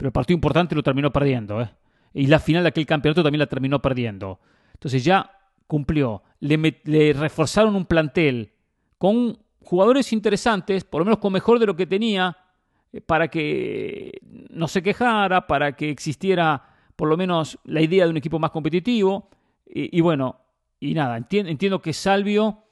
pero 0.00 0.08
el 0.08 0.12
partido 0.12 0.36
importante 0.36 0.74
lo 0.74 0.82
terminó 0.82 1.12
perdiendo. 1.12 1.60
¿eh? 1.60 1.68
Y 2.14 2.26
la 2.26 2.38
final 2.38 2.62
de 2.62 2.70
aquel 2.70 2.86
campeonato 2.86 3.22
también 3.22 3.40
la 3.40 3.46
terminó 3.48 3.82
perdiendo. 3.82 4.40
Entonces 4.72 5.04
ya 5.04 5.30
cumplió. 5.66 6.22
Le, 6.38 7.12
reforzaron 7.12 7.76
un 7.76 7.84
plantel 7.84 8.50
con 8.96 9.36
jugadores 9.60 10.14
interesantes, 10.14 10.84
por 10.84 11.02
lo 11.02 11.04
menos 11.04 11.18
con 11.18 11.34
mejor 11.34 11.58
de 11.58 11.66
lo 11.66 11.76
que 11.76 11.84
tenía, 11.84 12.34
eh, 12.94 13.02
para 13.02 13.28
que 13.28 14.22
no 14.48 14.68
se 14.68 14.82
quejara, 14.82 15.46
para 15.46 15.76
que 15.76 15.90
existiera 15.90 16.64
por 16.96 17.06
lo 17.06 17.18
menos 17.18 17.58
la 17.64 17.82
idea 17.82 18.04
de 18.04 18.10
un 18.10 18.16
equipo 18.16 18.38
más 18.38 18.52
competitivo. 18.52 19.28
Y, 19.66 20.00
bueno, 20.00 20.40
y 20.80 20.94
nada, 20.94 21.18
entiendo, 21.18 21.82
que 21.82 21.92
Salvio, 21.92 22.64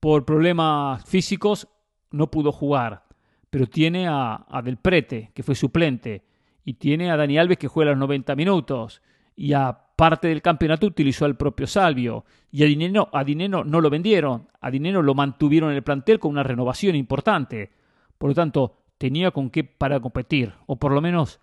por 0.00 0.24
problemas 0.24 1.04
físicos, 1.04 1.68
no 2.12 2.30
pudo 2.30 2.52
jugar, 2.52 3.04
pero 3.50 3.66
tiene 3.66 4.06
a, 4.08 4.46
Del 4.64 4.76
Prete, 4.76 5.30
que 5.34 5.42
fue 5.42 5.54
suplente 5.54 6.24
y 6.64 6.74
tiene 6.74 7.10
a 7.10 7.16
Dani 7.16 7.38
Alves 7.38 7.58
que 7.58 7.68
juega 7.68 7.90
los 7.90 8.00
90 8.00 8.34
minutos 8.36 9.02
y 9.34 9.52
a 9.52 9.78
parte 9.96 10.28
del 10.28 10.42
campeonato 10.42 10.86
utilizó 10.86 11.24
al 11.24 11.36
propio 11.36 11.66
Salvio 11.66 12.24
y 12.50 12.62
a 12.62 12.66
Dinero, 12.66 13.08
a 13.12 13.24
Dinero 13.24 13.64
no 13.64 13.80
lo 13.80 13.90
vendieron, 13.90 14.48
a 14.60 14.70
Dinero 14.70 15.02
lo 15.02 15.14
mantuvieron 15.14 15.70
en 15.70 15.76
el 15.76 15.82
plantel 15.82 16.18
con 16.18 16.30
una 16.30 16.42
renovación 16.42 16.96
importante. 16.96 17.72
Por 18.18 18.30
lo 18.30 18.34
tanto, 18.34 18.76
tenía 18.98 19.30
con 19.30 19.50
qué 19.50 19.64
para 19.64 20.00
competir, 20.00 20.54
o 20.66 20.76
por 20.76 20.92
lo 20.92 21.00
menos 21.00 21.40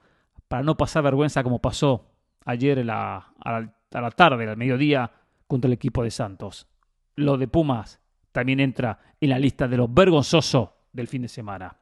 para 0.48 0.64
no 0.64 0.78
pasar 0.78 1.04
vergüenza 1.04 1.44
como 1.44 1.60
pasó 1.60 2.06
ayer 2.46 2.80
a 2.90 3.70
la 3.92 4.12
tarde, 4.12 4.50
al 4.50 4.58
mediodía, 4.58 5.12
contra 5.48 5.68
el 5.68 5.74
equipo 5.74 6.04
de 6.04 6.12
Santos. 6.12 6.68
Lo 7.16 7.38
de 7.38 7.48
Pumas 7.48 7.99
también 8.32 8.60
entra 8.60 9.00
en 9.20 9.30
la 9.30 9.39
lista 9.39 9.68
de 9.68 9.78
lo 9.78 9.88
vergonzoso 9.88 10.88
del 10.92 11.08
fin 11.08 11.24
de 11.24 11.28
semana. 11.28 11.76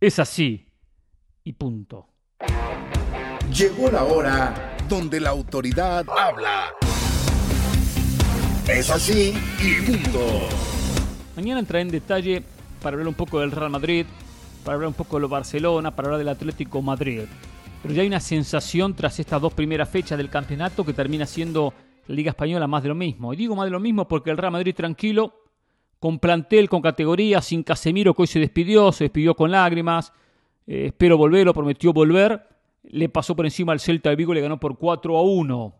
Es 0.00 0.18
así 0.18 0.66
y 1.44 1.52
punto. 1.52 2.08
Llegó 3.52 3.90
la 3.90 4.04
hora 4.04 4.76
donde 4.88 5.20
la 5.20 5.30
autoridad 5.30 6.04
habla. 6.08 6.66
Es 8.66 8.90
así 8.90 9.34
y 9.62 9.86
punto. 9.86 10.48
Mañana 11.36 11.60
entraré 11.60 11.82
en 11.82 11.90
detalle 11.90 12.42
para 12.82 12.94
hablar 12.94 13.08
un 13.08 13.14
poco 13.14 13.40
del 13.40 13.50
Real 13.50 13.70
Madrid, 13.70 14.06
para 14.64 14.76
hablar 14.76 14.88
un 14.88 14.94
poco 14.94 15.16
de 15.16 15.22
lo 15.22 15.28
Barcelona, 15.28 15.94
para 15.94 16.08
hablar 16.08 16.18
del 16.18 16.28
Atlético 16.28 16.80
Madrid. 16.82 17.22
Pero 17.82 17.94
ya 17.94 18.02
hay 18.02 18.08
una 18.08 18.20
sensación 18.20 18.94
tras 18.94 19.18
estas 19.20 19.40
dos 19.40 19.52
primeras 19.52 19.88
fechas 19.88 20.16
del 20.16 20.30
campeonato 20.30 20.84
que 20.84 20.94
termina 20.94 21.26
siendo 21.26 21.74
la 22.06 22.14
Liga 22.14 22.30
Española 22.30 22.66
más 22.66 22.82
de 22.82 22.88
lo 22.88 22.94
mismo. 22.94 23.32
Y 23.34 23.36
digo 23.36 23.54
más 23.54 23.66
de 23.66 23.70
lo 23.70 23.80
mismo 23.80 24.08
porque 24.08 24.30
el 24.30 24.38
Real 24.38 24.52
Madrid 24.52 24.74
tranquilo, 24.74 25.43
con 25.98 26.18
plantel, 26.18 26.68
con 26.68 26.82
categoría, 26.82 27.40
sin 27.40 27.62
Casemiro 27.62 28.14
que 28.14 28.22
hoy 28.22 28.28
se 28.28 28.40
despidió, 28.40 28.92
se 28.92 29.04
despidió 29.04 29.34
con 29.34 29.50
lágrimas. 29.50 30.12
Eh, 30.66 30.86
espero 30.86 31.16
volver, 31.16 31.46
lo 31.46 31.54
prometió 31.54 31.92
volver 31.92 32.54
le 32.84 33.08
pasó 33.08 33.34
por 33.34 33.46
encima 33.46 33.72
al 33.72 33.80
Celta 33.80 34.10
de 34.10 34.16
Vigo 34.16 34.34
le 34.34 34.40
ganó 34.40 34.60
por 34.60 34.78
4 34.78 35.16
a 35.16 35.22
1. 35.22 35.74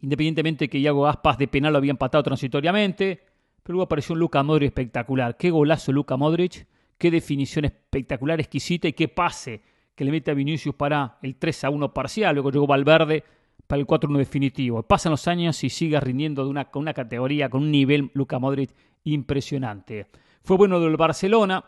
Independientemente 0.00 0.68
que 0.68 0.78
Iago 0.78 1.06
Aspas 1.06 1.38
de 1.38 1.48
penal 1.48 1.72
lo 1.72 1.78
había 1.78 1.92
empatado 1.92 2.24
transitoriamente, 2.24 3.20
pero 3.62 3.74
luego 3.74 3.84
apareció 3.84 4.14
un 4.14 4.20
Luca 4.20 4.42
Modric 4.42 4.68
espectacular. 4.68 5.36
Qué 5.36 5.50
golazo 5.50 5.92
Luca 5.92 6.16
Modric, 6.16 6.66
qué 6.98 7.10
definición 7.10 7.66
espectacular, 7.66 8.40
exquisita 8.40 8.88
y 8.88 8.94
qué 8.94 9.08
pase 9.08 9.62
que 9.94 10.04
le 10.04 10.10
mete 10.10 10.30
a 10.30 10.34
Vinicius 10.34 10.74
para 10.74 11.18
el 11.22 11.36
3 11.36 11.64
a 11.64 11.70
1 11.70 11.94
parcial. 11.94 12.34
Luego 12.34 12.50
llegó 12.50 12.66
Valverde 12.66 13.22
para 13.66 13.78
el 13.78 13.86
4 13.86 14.08
a 14.08 14.10
1 14.10 14.18
definitivo. 14.18 14.82
Pasan 14.82 15.12
los 15.12 15.28
años 15.28 15.62
y 15.62 15.70
sigue 15.70 16.00
rindiendo 16.00 16.42
de 16.44 16.50
una, 16.50 16.64
con 16.64 16.82
una 16.82 16.94
categoría, 16.94 17.48
con 17.48 17.62
un 17.62 17.70
nivel 17.70 18.10
Luca 18.14 18.38
Modric 18.40 18.70
impresionante. 19.04 20.06
Fue 20.42 20.56
bueno 20.56 20.80
del 20.80 20.96
Barcelona, 20.96 21.64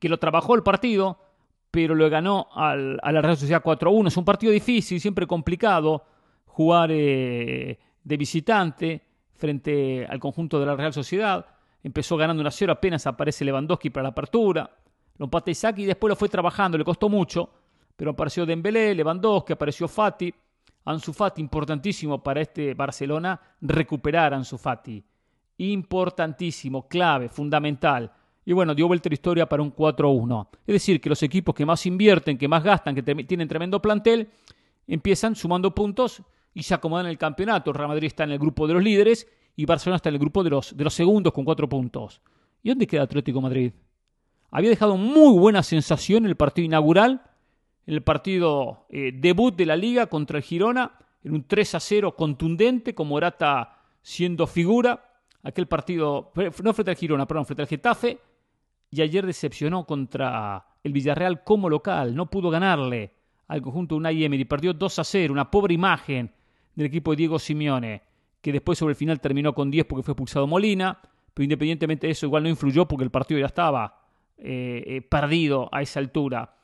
que 0.00 0.08
lo 0.08 0.18
trabajó 0.18 0.54
el 0.54 0.62
partido, 0.62 1.18
pero 1.70 1.94
lo 1.94 2.08
ganó 2.08 2.48
al, 2.54 2.98
a 3.02 3.12
la 3.12 3.22
Real 3.22 3.36
Sociedad 3.36 3.62
4-1. 3.62 4.08
Es 4.08 4.16
un 4.16 4.24
partido 4.24 4.52
difícil, 4.52 5.00
siempre 5.00 5.26
complicado 5.26 6.04
jugar 6.46 6.90
eh, 6.92 7.78
de 8.02 8.16
visitante 8.16 9.02
frente 9.34 10.04
al 10.06 10.18
conjunto 10.18 10.58
de 10.58 10.66
la 10.66 10.74
Real 10.74 10.92
Sociedad. 10.92 11.46
Empezó 11.82 12.16
ganando 12.16 12.42
1-0, 12.42 12.70
apenas 12.70 13.06
aparece 13.06 13.44
Lewandowski 13.44 13.90
para 13.90 14.04
la 14.04 14.08
apertura. 14.08 14.68
Lo 15.16 15.26
empata 15.26 15.50
Isaac 15.50 15.78
y 15.78 15.84
después 15.84 16.08
lo 16.08 16.16
fue 16.16 16.28
trabajando, 16.28 16.78
le 16.78 16.84
costó 16.84 17.08
mucho, 17.08 17.50
pero 17.96 18.12
apareció 18.12 18.46
Dembélé, 18.46 18.94
Lewandowski, 18.94 19.52
apareció 19.52 19.86
Fati. 19.86 20.34
Ansu 20.84 21.12
Fati, 21.12 21.40
importantísimo 21.40 22.22
para 22.22 22.40
este 22.40 22.72
Barcelona, 22.74 23.38
recuperar 23.60 24.32
a 24.32 24.36
Ansu 24.36 24.56
Fati. 24.56 25.04
Importantísimo, 25.58 26.88
clave, 26.88 27.28
fundamental. 27.28 28.12
Y 28.44 28.52
bueno, 28.52 28.74
dio 28.74 28.88
vuelta 28.88 29.10
la 29.10 29.14
historia 29.14 29.46
para 29.46 29.62
un 29.62 29.74
4-1. 29.74 30.48
Es 30.66 30.72
decir, 30.72 31.00
que 31.00 31.10
los 31.10 31.22
equipos 31.22 31.54
que 31.54 31.66
más 31.66 31.84
invierten, 31.84 32.38
que 32.38 32.48
más 32.48 32.64
gastan, 32.64 32.94
que 32.94 33.02
tienen 33.02 33.46
tremendo 33.46 33.82
plantel, 33.82 34.30
empiezan 34.86 35.36
sumando 35.36 35.74
puntos 35.74 36.22
y 36.54 36.62
se 36.62 36.74
acomodan 36.74 37.06
el 37.06 37.18
campeonato. 37.18 37.72
Real 37.72 37.88
Madrid 37.88 38.06
está 38.06 38.24
en 38.24 38.30
el 38.30 38.38
grupo 38.38 38.66
de 38.66 38.74
los 38.74 38.82
líderes 38.82 39.28
y 39.54 39.66
Barcelona 39.66 39.96
está 39.96 40.08
en 40.08 40.14
el 40.14 40.20
grupo 40.20 40.42
de 40.42 40.50
los, 40.50 40.76
de 40.76 40.84
los 40.84 40.94
segundos 40.94 41.32
con 41.32 41.44
cuatro 41.44 41.68
puntos. 41.68 42.22
¿Y 42.62 42.70
dónde 42.70 42.86
queda 42.86 43.02
Atlético 43.02 43.40
Madrid? 43.40 43.72
Había 44.50 44.70
dejado 44.70 44.96
muy 44.96 45.38
buena 45.38 45.62
sensación 45.62 46.24
en 46.24 46.30
el 46.30 46.36
partido 46.36 46.64
inaugural, 46.64 47.22
en 47.86 47.94
el 47.94 48.02
partido 48.02 48.86
eh, 48.88 49.12
debut 49.14 49.54
de 49.54 49.66
la 49.66 49.76
liga 49.76 50.06
contra 50.06 50.38
el 50.38 50.44
Girona, 50.44 50.92
en 51.22 51.34
un 51.34 51.44
3 51.46 51.74
a 51.74 51.80
0 51.80 52.16
contundente, 52.16 52.94
con 52.94 53.08
Morata 53.08 53.82
siendo 54.00 54.46
figura. 54.46 55.04
Aquel 55.42 55.66
partido, 55.66 56.32
no 56.62 56.72
frente 56.74 56.90
al 56.90 56.96
Girona, 56.96 57.26
perdón, 57.26 57.46
frente 57.46 57.62
al 57.62 57.68
Getafe, 57.68 58.18
y 58.90 59.02
ayer 59.02 59.26
decepcionó 59.26 59.84
contra 59.86 60.66
el 60.82 60.92
Villarreal 60.92 61.44
como 61.44 61.68
local, 61.68 62.14
no 62.14 62.26
pudo 62.26 62.50
ganarle 62.50 63.12
al 63.46 63.62
conjunto 63.62 63.94
de 63.94 63.98
Unai 63.98 64.24
Emery, 64.24 64.44
perdió 64.44 64.72
2 64.72 64.98
a 64.98 65.04
0, 65.04 65.32
una 65.32 65.50
pobre 65.50 65.74
imagen 65.74 66.32
del 66.74 66.86
equipo 66.86 67.12
de 67.12 67.16
Diego 67.16 67.38
Simeone, 67.38 68.02
que 68.40 68.52
después 68.52 68.78
sobre 68.78 68.92
el 68.92 68.96
final 68.96 69.20
terminó 69.20 69.54
con 69.54 69.70
10 69.70 69.86
porque 69.86 70.02
fue 70.02 70.12
expulsado 70.12 70.46
Molina, 70.46 70.98
pero 71.34 71.44
independientemente 71.44 72.06
de 72.06 72.12
eso 72.12 72.26
igual 72.26 72.42
no 72.42 72.48
influyó 72.48 72.86
porque 72.86 73.04
el 73.04 73.10
partido 73.10 73.40
ya 73.40 73.46
estaba 73.46 74.02
eh, 74.36 74.82
eh, 74.86 75.02
perdido 75.02 75.68
a 75.72 75.82
esa 75.82 76.00
altura. 76.00 76.54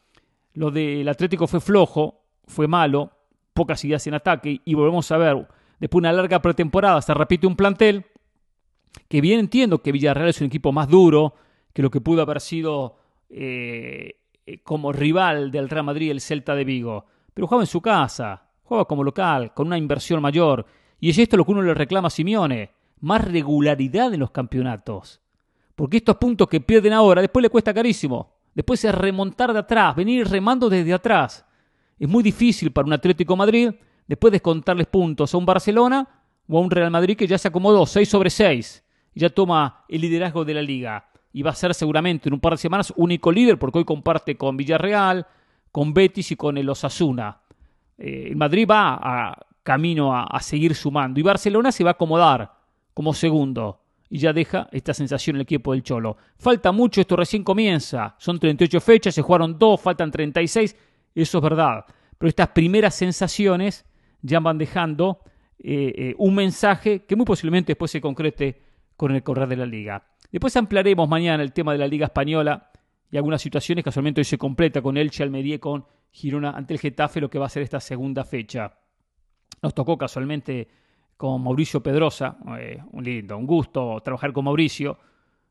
Lo 0.54 0.70
del 0.70 1.08
Atlético 1.08 1.46
fue 1.46 1.60
flojo, 1.60 2.22
fue 2.46 2.68
malo, 2.68 3.10
pocas 3.52 3.84
ideas 3.84 4.06
en 4.06 4.14
ataque 4.14 4.60
y 4.64 4.74
volvemos 4.74 5.10
a 5.10 5.16
ver, 5.16 5.48
después 5.80 6.02
de 6.02 6.08
una 6.08 6.12
larga 6.12 6.40
pretemporada 6.40 7.00
se 7.02 7.14
repite 7.14 7.46
un 7.46 7.56
plantel 7.56 8.04
que 9.08 9.20
bien 9.20 9.40
entiendo 9.40 9.82
que 9.82 9.92
Villarreal 9.92 10.28
es 10.28 10.40
un 10.40 10.46
equipo 10.46 10.72
más 10.72 10.88
duro, 10.88 11.34
que 11.72 11.82
lo 11.82 11.90
que 11.90 12.00
pudo 12.00 12.22
haber 12.22 12.40
sido 12.40 12.96
eh, 13.28 14.20
eh, 14.46 14.58
como 14.62 14.92
rival 14.92 15.50
del 15.50 15.68
Real 15.68 15.84
Madrid 15.84 16.10
el 16.10 16.20
Celta 16.20 16.54
de 16.54 16.64
Vigo. 16.64 17.06
Pero 17.32 17.46
jugaba 17.46 17.62
en 17.62 17.68
su 17.68 17.80
casa, 17.80 18.48
jugaba 18.62 18.86
como 18.86 19.02
local, 19.02 19.52
con 19.54 19.66
una 19.66 19.78
inversión 19.78 20.22
mayor. 20.22 20.64
Y 21.00 21.10
es 21.10 21.18
esto 21.18 21.36
lo 21.36 21.44
que 21.44 21.52
uno 21.52 21.62
le 21.62 21.74
reclama 21.74 22.08
a 22.08 22.10
Simeone, 22.10 22.70
más 23.00 23.24
regularidad 23.24 24.14
en 24.14 24.20
los 24.20 24.30
campeonatos. 24.30 25.20
Porque 25.74 25.96
estos 25.96 26.16
puntos 26.16 26.48
que 26.48 26.60
pierden 26.60 26.92
ahora, 26.92 27.20
después 27.20 27.42
le 27.42 27.50
cuesta 27.50 27.74
carísimo. 27.74 28.34
Después 28.54 28.84
es 28.84 28.94
remontar 28.94 29.52
de 29.52 29.58
atrás, 29.58 29.96
venir 29.96 30.28
remando 30.28 30.70
desde 30.70 30.92
atrás. 30.92 31.44
Es 31.98 32.08
muy 32.08 32.22
difícil 32.22 32.70
para 32.70 32.86
un 32.86 32.92
Atlético 32.92 33.36
Madrid 33.36 33.70
después 34.06 34.30
descontarles 34.30 34.86
puntos 34.86 35.34
a 35.34 35.38
un 35.38 35.46
Barcelona 35.46 36.08
o 36.48 36.58
a 36.58 36.60
un 36.60 36.70
Real 36.70 36.90
Madrid 36.90 37.16
que 37.16 37.26
ya 37.26 37.38
se 37.38 37.48
acomodó 37.48 37.84
6 37.84 38.08
sobre 38.08 38.30
6 38.30 38.83
y 38.83 38.83
ya 39.14 39.30
toma 39.30 39.84
el 39.88 40.00
liderazgo 40.00 40.44
de 40.44 40.54
la 40.54 40.62
liga. 40.62 41.08
Y 41.32 41.42
va 41.42 41.50
a 41.50 41.54
ser 41.54 41.74
seguramente 41.74 42.28
en 42.28 42.34
un 42.34 42.40
par 42.40 42.52
de 42.52 42.58
semanas 42.58 42.92
único 42.96 43.32
líder 43.32 43.58
porque 43.58 43.78
hoy 43.78 43.84
comparte 43.84 44.36
con 44.36 44.56
Villarreal, 44.56 45.26
con 45.72 45.92
Betis 45.92 46.30
y 46.30 46.36
con 46.36 46.56
el 46.58 46.68
Osasuna. 46.68 47.40
Eh, 47.98 48.28
el 48.28 48.36
Madrid 48.36 48.66
va 48.70 48.98
a 49.02 49.46
camino 49.64 50.14
a, 50.14 50.40
seguir 50.40 50.76
sumando. 50.76 51.18
Y 51.18 51.24
Barcelona 51.24 51.72
se 51.72 51.82
va 51.82 51.90
a 51.90 51.92
acomodar 51.94 52.52
como 52.92 53.12
segundo. 53.12 53.80
Y 54.08 54.18
ya 54.18 54.32
deja 54.32 54.68
esta 54.70 54.94
sensación 54.94 55.36
el 55.36 55.42
equipo 55.42 55.72
del 55.72 55.82
Cholo. 55.82 56.16
Falta 56.36 56.70
mucho, 56.70 57.00
esto 57.00 57.16
recién 57.16 57.42
comienza, 57.42 58.14
son 58.18 58.38
38 58.38 58.80
fechas, 58.80 59.14
se 59.14 59.22
jugaron 59.22 59.58
dos, 59.58 59.80
faltan 59.80 60.10
36, 60.10 60.76
eso 61.14 61.38
es 61.38 61.42
verdad, 61.42 61.84
pero 62.18 62.28
estas 62.28 62.48
primeras 62.48 62.94
sensaciones 62.94 63.86
ya 64.20 64.38
van 64.40 64.58
dejando 64.58 65.20
eh, 65.58 65.92
eh, 65.96 66.14
un 66.18 66.34
mensaje 66.34 67.04
que 67.06 67.16
muy 67.16 67.24
posiblemente 67.24 67.72
después 67.72 67.90
se 67.90 68.00
concrete 68.00 68.62
con 68.96 69.12
el 69.12 69.22
correr 69.22 69.48
de 69.48 69.56
la 69.56 69.66
liga. 69.66 70.06
Después 70.30 70.56
ampliaremos 70.56 71.08
mañana 71.08 71.42
el 71.42 71.52
tema 71.52 71.72
de 71.72 71.78
la 71.78 71.86
Liga 71.86 72.06
Española 72.06 72.70
y 73.10 73.16
algunas 73.16 73.40
situaciones. 73.40 73.84
Casualmente 73.84 74.20
hoy 74.20 74.24
se 74.24 74.38
completa 74.38 74.82
con 74.82 74.96
Elche, 74.96 75.22
Almería 75.22 75.58
con 75.58 75.84
Girona 76.10 76.50
ante 76.50 76.74
el 76.74 76.80
Getafe, 76.80 77.20
lo 77.20 77.30
que 77.30 77.38
va 77.38 77.46
a 77.46 77.48
ser 77.48 77.62
esta 77.62 77.80
segunda 77.80 78.24
fecha. 78.24 78.72
Nos 79.62 79.74
tocó 79.74 79.96
casualmente 79.96 80.68
con 81.16 81.42
Mauricio 81.42 81.82
Pedrosa, 81.82 82.36
eh, 82.58 82.82
un 82.92 83.04
lindo, 83.04 83.36
un 83.36 83.46
gusto 83.46 84.00
trabajar 84.04 84.32
con 84.32 84.44
Mauricio, 84.44 84.98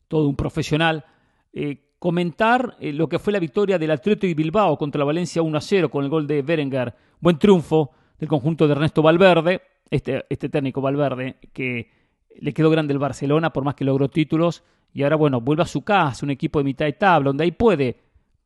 todo 0.08 0.28
un 0.28 0.36
profesional. 0.36 1.06
Eh, 1.52 1.94
comentar 2.00 2.76
eh, 2.82 2.92
lo 2.92 3.08
que 3.08 3.20
fue 3.20 3.32
la 3.32 3.40
victoria 3.40 3.80
del 3.80 3.92
Atlético 3.92 4.28
de 4.28 4.34
Bilbao 4.34 4.78
contra 4.78 5.00
la 5.00 5.06
Valencia 5.06 5.42
1 5.42 5.58
a 5.58 5.62
0 5.62 5.90
con 5.90 6.04
el 6.04 6.10
gol 6.10 6.28
de 6.28 6.42
Berenguer. 6.42 6.94
Buen 7.22 7.40
triunfo 7.40 7.92
del 8.20 8.28
conjunto 8.28 8.68
de 8.68 8.74
Ernesto 8.74 9.02
Valverde, 9.02 9.62
este, 9.90 10.26
este 10.30 10.50
técnico 10.50 10.82
Valverde, 10.82 11.38
que 11.54 12.03
le 12.40 12.54
quedó 12.54 12.70
grande 12.70 12.94
el 12.94 13.00
Barcelona 13.00 13.52
por 13.52 13.64
más 13.64 13.76
que 13.76 13.86
logró 13.86 14.10
títulos 14.10 14.64
y 14.94 15.04
ahora 15.04 15.16
bueno, 15.16 15.42
vuelve 15.42 15.64
a 15.64 15.68
su 15.68 15.82
casa, 15.82 16.26
un 16.26 16.30
equipo 16.30 16.60
de 16.60 16.66
mitad 16.66 16.86
de 16.86 16.94
tabla, 16.94 17.30
donde 17.30 17.44
ahí 17.44 17.52
puede 17.52 17.98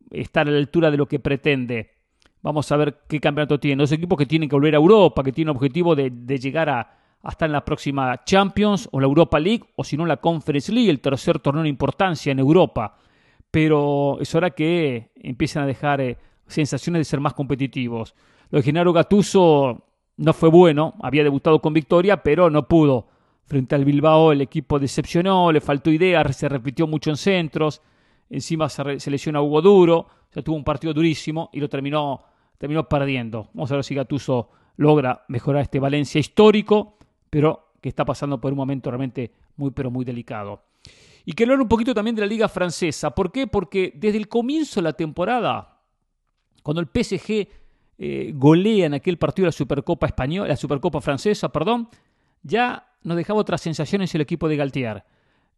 estar 0.10 0.47
a 0.47 0.52
la 0.52 0.58
altura 0.58 0.89
de 0.89 0.97
lo 0.97 1.06
que 1.06 1.19
pretende. 1.19 1.91
Vamos 2.41 2.71
a 2.71 2.78
ver 2.78 3.00
qué 3.08 3.19
campeonato 3.19 3.60
tiene. 3.60 3.82
Dos 3.84 3.91
equipos 3.91 4.17
que 4.17 4.26
tienen 4.26 4.47
que 4.47 4.56
volver 4.56 4.73
a 4.73 4.78
Europa, 4.78 5.23
que 5.23 5.34
tienen 5.34 5.54
objetivo 5.54 5.95
de, 5.95 6.10
llegar 6.39 6.69
a, 6.69 6.97
hasta 7.21 7.45
en 7.45 7.52
la 7.52 7.65
próxima 7.65 8.23
Champions 8.23 8.88
o 8.91 9.02
la 9.02 9.08
Europa 9.08 9.39
League, 9.39 9.65
o 9.76 9.84
si 9.84 9.97
no 9.97 10.06
la 10.06 10.17
Conference 10.17 10.71
League, 10.71 10.89
el 10.89 11.02
tercer 11.02 11.39
torneo 11.39 11.63
de 11.63 11.69
importancia 11.69 12.32
en 12.32 12.39
Europa. 12.39 12.97
Pero 13.52 14.17
es 14.21 14.34
hora 14.34 14.52
que 14.52 15.12
empiecen 15.15 15.63
a 15.63 15.65
dejar 15.65 16.00
eh, 16.00 16.17
sensaciones 16.47 17.02
de 17.02 17.06
ser 17.06 17.19
más 17.19 17.34
competitivos. 17.34 18.15
Lo 18.50 18.60
de 18.60 18.63
Genaro 18.63 18.93
Gatuso 18.93 19.84
no 20.15 20.34
fue 20.34 20.50
bueno, 20.50 20.93
había 21.02 21.23
debutado 21.23 21.60
con 21.60 21.73
victoria, 21.73 22.23
pero 22.23 22.50
no 22.50 22.67
pudo 22.67 23.08
Frente 23.48 23.76
al 23.76 23.86
Bilbao 23.86 24.34
el 24.34 24.42
equipo 24.42 24.78
decepcionó, 24.78 25.54
le 25.54 25.62
faltó 25.62 25.90
idea, 25.90 26.22
se 26.34 26.50
repitió 26.50 26.86
mucho 26.86 27.10
en 27.10 27.16
centros, 27.16 27.82
encima 28.30 28.68
se, 28.68 29.10
lesionó 29.10 29.40
a 29.40 29.42
Hugo 29.42 29.62
Duro, 29.62 30.08
o 30.36 30.44
tuvo 30.44 30.58
un 30.58 30.66
partido 30.66 30.94
durísimo 30.94 31.50
y 31.54 31.62
lo 31.62 31.70
terminó, 31.70 32.26
terminó 32.58 32.90
perdiendo. 32.90 33.50
Vamos 33.54 33.72
a 33.72 33.76
ver 33.76 33.86
si 33.86 33.96
Gatuso 33.96 34.50
logra 34.76 35.24
mejorar 35.30 35.62
este 35.62 35.80
Valencia 35.80 36.20
histórico, 36.20 36.98
pero 37.30 37.72
que 37.82 37.88
está 37.88 38.04
pasando 38.04 38.42
por 38.42 38.52
un 38.52 38.58
momento 38.58 38.92
realmente 38.92 39.32
muy, 39.56 39.72
pero 39.72 39.90
muy 39.90 40.04
delicado. 40.04 40.64
Y 41.24 41.32
quiero 41.32 41.54
hablar 41.54 41.64
un 41.64 41.70
poquito 41.70 41.94
también 41.94 42.16
de 42.16 42.22
la 42.22 42.28
liga 42.28 42.50
francesa. 42.50 43.12
¿Por 43.12 43.32
qué? 43.32 43.48
Porque 43.48 43.94
desde 43.96 44.18
el 44.18 44.28
comienzo 44.28 44.82
de 44.82 44.84
la 44.84 44.94
temporada, 44.94 45.80
cuando 46.64 46.82
el 46.82 46.88
PSG 46.88 47.48
eh, 47.98 48.32
golea 48.36 48.88
en 48.88 48.94
aquel 48.94 49.18
partido 49.18 49.46
la 49.46 49.54
Supercopa 49.54 50.06
española, 50.06 50.50
la 50.50 50.58
Supercopa 50.58 51.00
francesa, 51.00 51.50
perdón, 51.50 51.88
ya 52.44 52.88
nos 53.04 53.18
dejaba 53.18 53.40
otras 53.40 53.62
sensaciones 53.62 54.14
el 54.16 54.22
equipo 54.22 54.48
de 54.48 54.58
Galtier. 54.58 55.04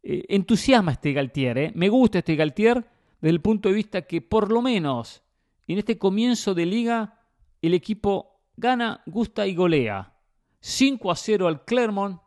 Eh, 0.02 0.24
entusiasma 0.28 0.92
este 0.92 1.12
Galtier, 1.12 1.58
eh. 1.58 1.72
me 1.74 1.88
gusta 1.88 2.18
este 2.18 2.36
Galtier 2.36 2.86
desde 3.20 3.30
el 3.30 3.40
punto 3.40 3.68
de 3.68 3.74
vista 3.74 4.02
que 4.02 4.22
por 4.22 4.50
lo 4.50 4.62
menos 4.62 5.22
en 5.66 5.78
este 5.78 5.98
comienzo 5.98 6.54
de 6.54 6.66
liga 6.66 7.20
el 7.62 7.74
equipo 7.74 8.40
gana, 8.56 9.02
gusta 9.06 9.46
y 9.46 9.54
golea. 9.54 10.14
5 10.60 11.10
a 11.10 11.16
0 11.16 11.48
al 11.48 11.64
Clermont, 11.64 12.20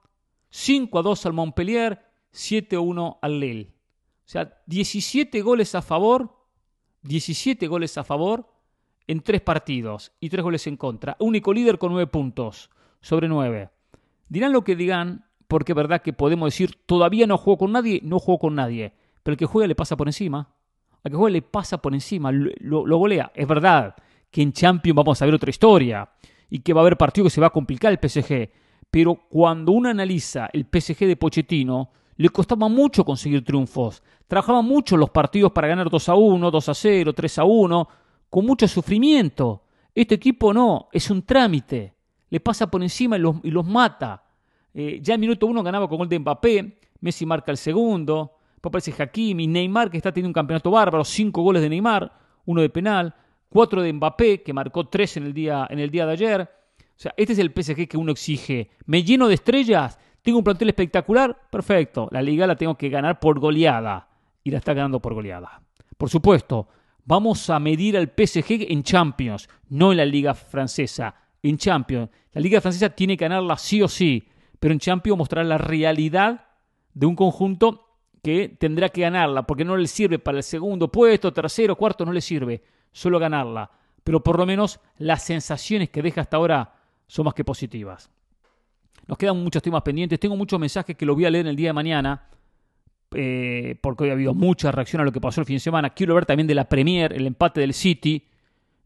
5 0.49 0.99
a 0.99 1.02
2 1.02 1.26
al 1.28 1.34
Montpellier, 1.34 2.06
7 2.32 2.76
a 2.76 2.80
1 2.80 3.19
al 3.21 3.39
Lille. 3.39 3.73
O 4.25 4.29
sea, 4.29 4.62
17 4.65 5.42
goles 5.42 5.75
a 5.75 5.81
favor, 5.81 6.35
17 7.04 7.67
goles 7.67 7.98
a 7.98 8.04
favor 8.04 8.50
en 9.08 9.21
3 9.21 9.42
partidos 9.42 10.12
y 10.19 10.29
3 10.29 10.44
goles 10.44 10.67
en 10.67 10.77
contra. 10.77 11.15
Único 11.19 11.54
líder 11.54 11.77
con 11.77 11.92
9 11.92 12.08
puntos 12.08 12.69
sobre 13.02 13.27
9. 13.27 13.69
Dirán 14.34 14.52
lo 14.52 14.63
que 14.63 14.75
digan, 14.75 15.25
porque 15.48 15.73
es 15.73 15.75
verdad 15.75 16.02
que 16.02 16.12
podemos 16.12 16.48
decir, 16.48 16.75
todavía 16.88 17.27
no 17.27 17.38
juego 17.38 17.60
con 17.60 17.71
nadie, 17.71 18.02
no 18.04 18.17
juego 18.17 18.40
con 18.40 18.56
nadie. 18.56 18.92
Pero 19.21 19.34
el 19.34 19.38
que 19.38 19.46
juega 19.46 19.67
le 19.67 19.75
pasa 19.75 19.96
por 19.96 20.08
encima. 20.08 20.56
Al 21.04 21.12
que 21.12 21.15
juega 21.15 21.34
le 21.34 21.44
pasa 21.44 21.77
por 21.77 21.94
encima, 21.94 22.31
lo, 22.31 22.98
golea. 22.98 23.31
Es 23.36 23.48
verdad 23.48 23.94
que 24.31 24.42
en 24.42 24.52
Champions 24.52 24.96
vamos 24.96 25.21
a 25.21 25.25
ver 25.25 25.36
otra 25.36 25.52
historia 25.52 26.10
y 26.50 26.62
que 26.62 26.73
va 26.73 26.81
a 26.81 26.84
haber 26.84 26.98
partido 26.98 27.25
que 27.25 27.29
se 27.29 27.42
va 27.42 27.46
a 27.46 27.52
complicar 27.52 27.92
el 27.92 28.00
PSG. 28.00 28.50
Pero 28.90 29.13
cuando 29.29 29.71
uno 29.71 29.90
analiza 29.90 30.50
el 30.52 30.65
PSG 30.65 31.06
de 31.06 31.15
Pochettino, 31.15 31.92
le 32.17 32.29
costaba 32.29 32.67
mucho 32.67 33.06
conseguir 33.06 33.46
triunfos. 33.46 34.02
Trabajaba 34.27 34.63
mucho 34.63 34.98
los 34.98 35.12
partidos 35.12 35.52
para 35.52 35.67
ganar 35.67 35.92
2 35.92 36.10
a 36.10 36.15
1, 36.15 36.50
2 36.50 36.69
a 36.69 36.73
0, 36.73 37.13
3 37.13 37.38
a 37.38 37.44
1, 37.44 37.88
con 38.31 38.48
mucho 38.48 38.67
sufrimiento. 38.67 39.65
Este 39.94 40.15
equipo 40.15 40.52
no, 40.56 40.90
es 40.92 41.12
un 41.12 41.21
trámite. 41.21 41.94
Le 42.31 42.40
pasa 42.40 42.65
por 42.65 42.81
encima 42.81 43.15
y 43.15 43.52
los 43.52 43.67
mata. 43.67 44.23
Eh, 44.74 45.00
ya 45.02 45.15
en 45.15 45.21
minuto 45.21 45.46
uno 45.46 45.62
ganaba 45.63 45.88
con 45.88 45.98
gol 45.98 46.10
de 46.10 46.19
Mbappé, 46.19 46.80
Messi 47.02 47.26
marca 47.26 47.52
el 47.52 47.58
segundo, 47.58 48.38
aparece 48.62 48.94
Hakimi, 48.98 49.46
Neymar 49.48 49.92
que 49.92 49.98
está 49.98 50.12
teniendo 50.12 50.30
un 50.30 50.34
campeonato 50.34 50.71
bárbaro, 50.71 51.04
cinco 51.04 51.42
goles 51.42 51.62
de 51.62 51.69
Neymar, 51.69 52.12
uno 52.46 52.62
de 52.62 52.69
penal, 52.69 53.13
cuatro 53.50 53.82
de 53.82 53.94
Mbappé 53.94 54.42
que 54.42 54.54
marcó 54.54 54.88
tres 54.88 55.17
en 55.17 55.24
el 55.24 55.34
día, 55.34 55.67
en 55.69 55.80
el 55.80 55.92
día 55.92 56.06
de 56.06 56.13
ayer. 56.13 56.42
O 56.42 57.00
sea, 57.04 57.13
este 57.17 57.34
es 57.34 57.40
el 57.40 57.52
PSG 57.52 57.88
que 57.88 57.98
uno 57.98 58.12
exige. 58.12 58.71
¿Me 58.86 59.04
lleno 59.04 59.28
de 59.28 59.36
estrellas? 59.36 60.00
¿Tengo 60.21 60.38
un 60.38 60.44
plantel 60.44 60.69
espectacular? 60.69 61.50
Perfecto. 61.50 62.08
La 62.12 62.21
liga 62.21 62.48
la 62.48 62.56
tengo 62.56 62.78
que 62.78 62.90
ganar 62.90 63.19
por 63.19 63.40
goleada. 63.40 64.08
Y 64.44 64.52
la 64.52 64.60
está 64.60 64.74
ganando 64.74 65.02
por 65.02 65.13
goleada. 65.13 65.62
Por 65.98 66.10
supuesto, 66.10 66.67
vamos 67.06 67.50
a 67.50 67.60
medir 67.60 67.98
al 67.98 68.08
PSG 68.08 68.71
en 68.71 68.84
Champions, 68.84 69.50
no 69.69 69.92
en 69.92 69.98
la 69.98 70.06
liga 70.06 70.34
francesa. 70.34 71.15
En 71.42 71.58
Champions. 71.58 72.10
La 72.32 72.42
liga 72.42 72.62
francesa 72.62 72.90
tiene 72.90 73.17
que 73.17 73.26
ganarla 73.26 73.58
sí 73.58 73.82
o 73.82 73.88
sí. 73.88 74.28
Pero 74.63 74.71
en 74.71 74.79
Champions 74.79 75.17
mostrar 75.17 75.45
la 75.45 75.57
realidad 75.57 76.45
de 76.93 77.05
un 77.05 77.17
conjunto 77.17 77.85
que 78.23 78.47
tendrá 78.47 78.87
que 78.87 79.01
ganarla, 79.01 79.43
porque 79.45 79.65
no 79.65 79.75
le 79.75 79.87
sirve 79.87 80.19
para 80.19 80.37
el 80.37 80.43
segundo 80.43 80.89
puesto, 80.89 81.33
tercero, 81.33 81.75
cuarto, 81.75 82.05
no 82.05 82.13
le 82.13 82.21
sirve, 82.21 82.63
solo 82.93 83.19
ganarla. 83.19 83.69
Pero 84.05 84.23
por 84.23 84.39
lo 84.39 84.45
menos 84.45 84.79
las 84.99 85.21
sensaciones 85.21 85.89
que 85.89 86.01
deja 86.01 86.21
hasta 86.21 86.37
ahora 86.37 86.75
son 87.07 87.25
más 87.25 87.33
que 87.33 87.43
positivas. 87.43 88.09
Nos 89.05 89.17
quedan 89.17 89.43
muchos 89.43 89.61
temas 89.61 89.81
pendientes, 89.81 90.17
tengo 90.17 90.37
muchos 90.37 90.57
mensajes 90.57 90.95
que 90.95 91.05
lo 91.05 91.13
voy 91.13 91.25
a 91.25 91.29
leer 91.29 91.45
el 91.45 91.57
día 91.57 91.67
de 91.67 91.73
mañana, 91.73 92.29
eh, 93.15 93.77
porque 93.81 94.05
hoy 94.05 94.11
ha 94.11 94.13
habido 94.13 94.33
mucha 94.33 94.71
reacción 94.71 95.01
a 95.01 95.03
lo 95.03 95.11
que 95.11 95.19
pasó 95.19 95.41
el 95.41 95.45
fin 95.45 95.57
de 95.57 95.59
semana. 95.59 95.89
Quiero 95.89 96.15
ver 96.15 96.25
también 96.25 96.47
de 96.47 96.55
la 96.55 96.69
Premier, 96.69 97.11
el 97.11 97.27
empate 97.27 97.59
del 97.59 97.73
City. 97.73 98.29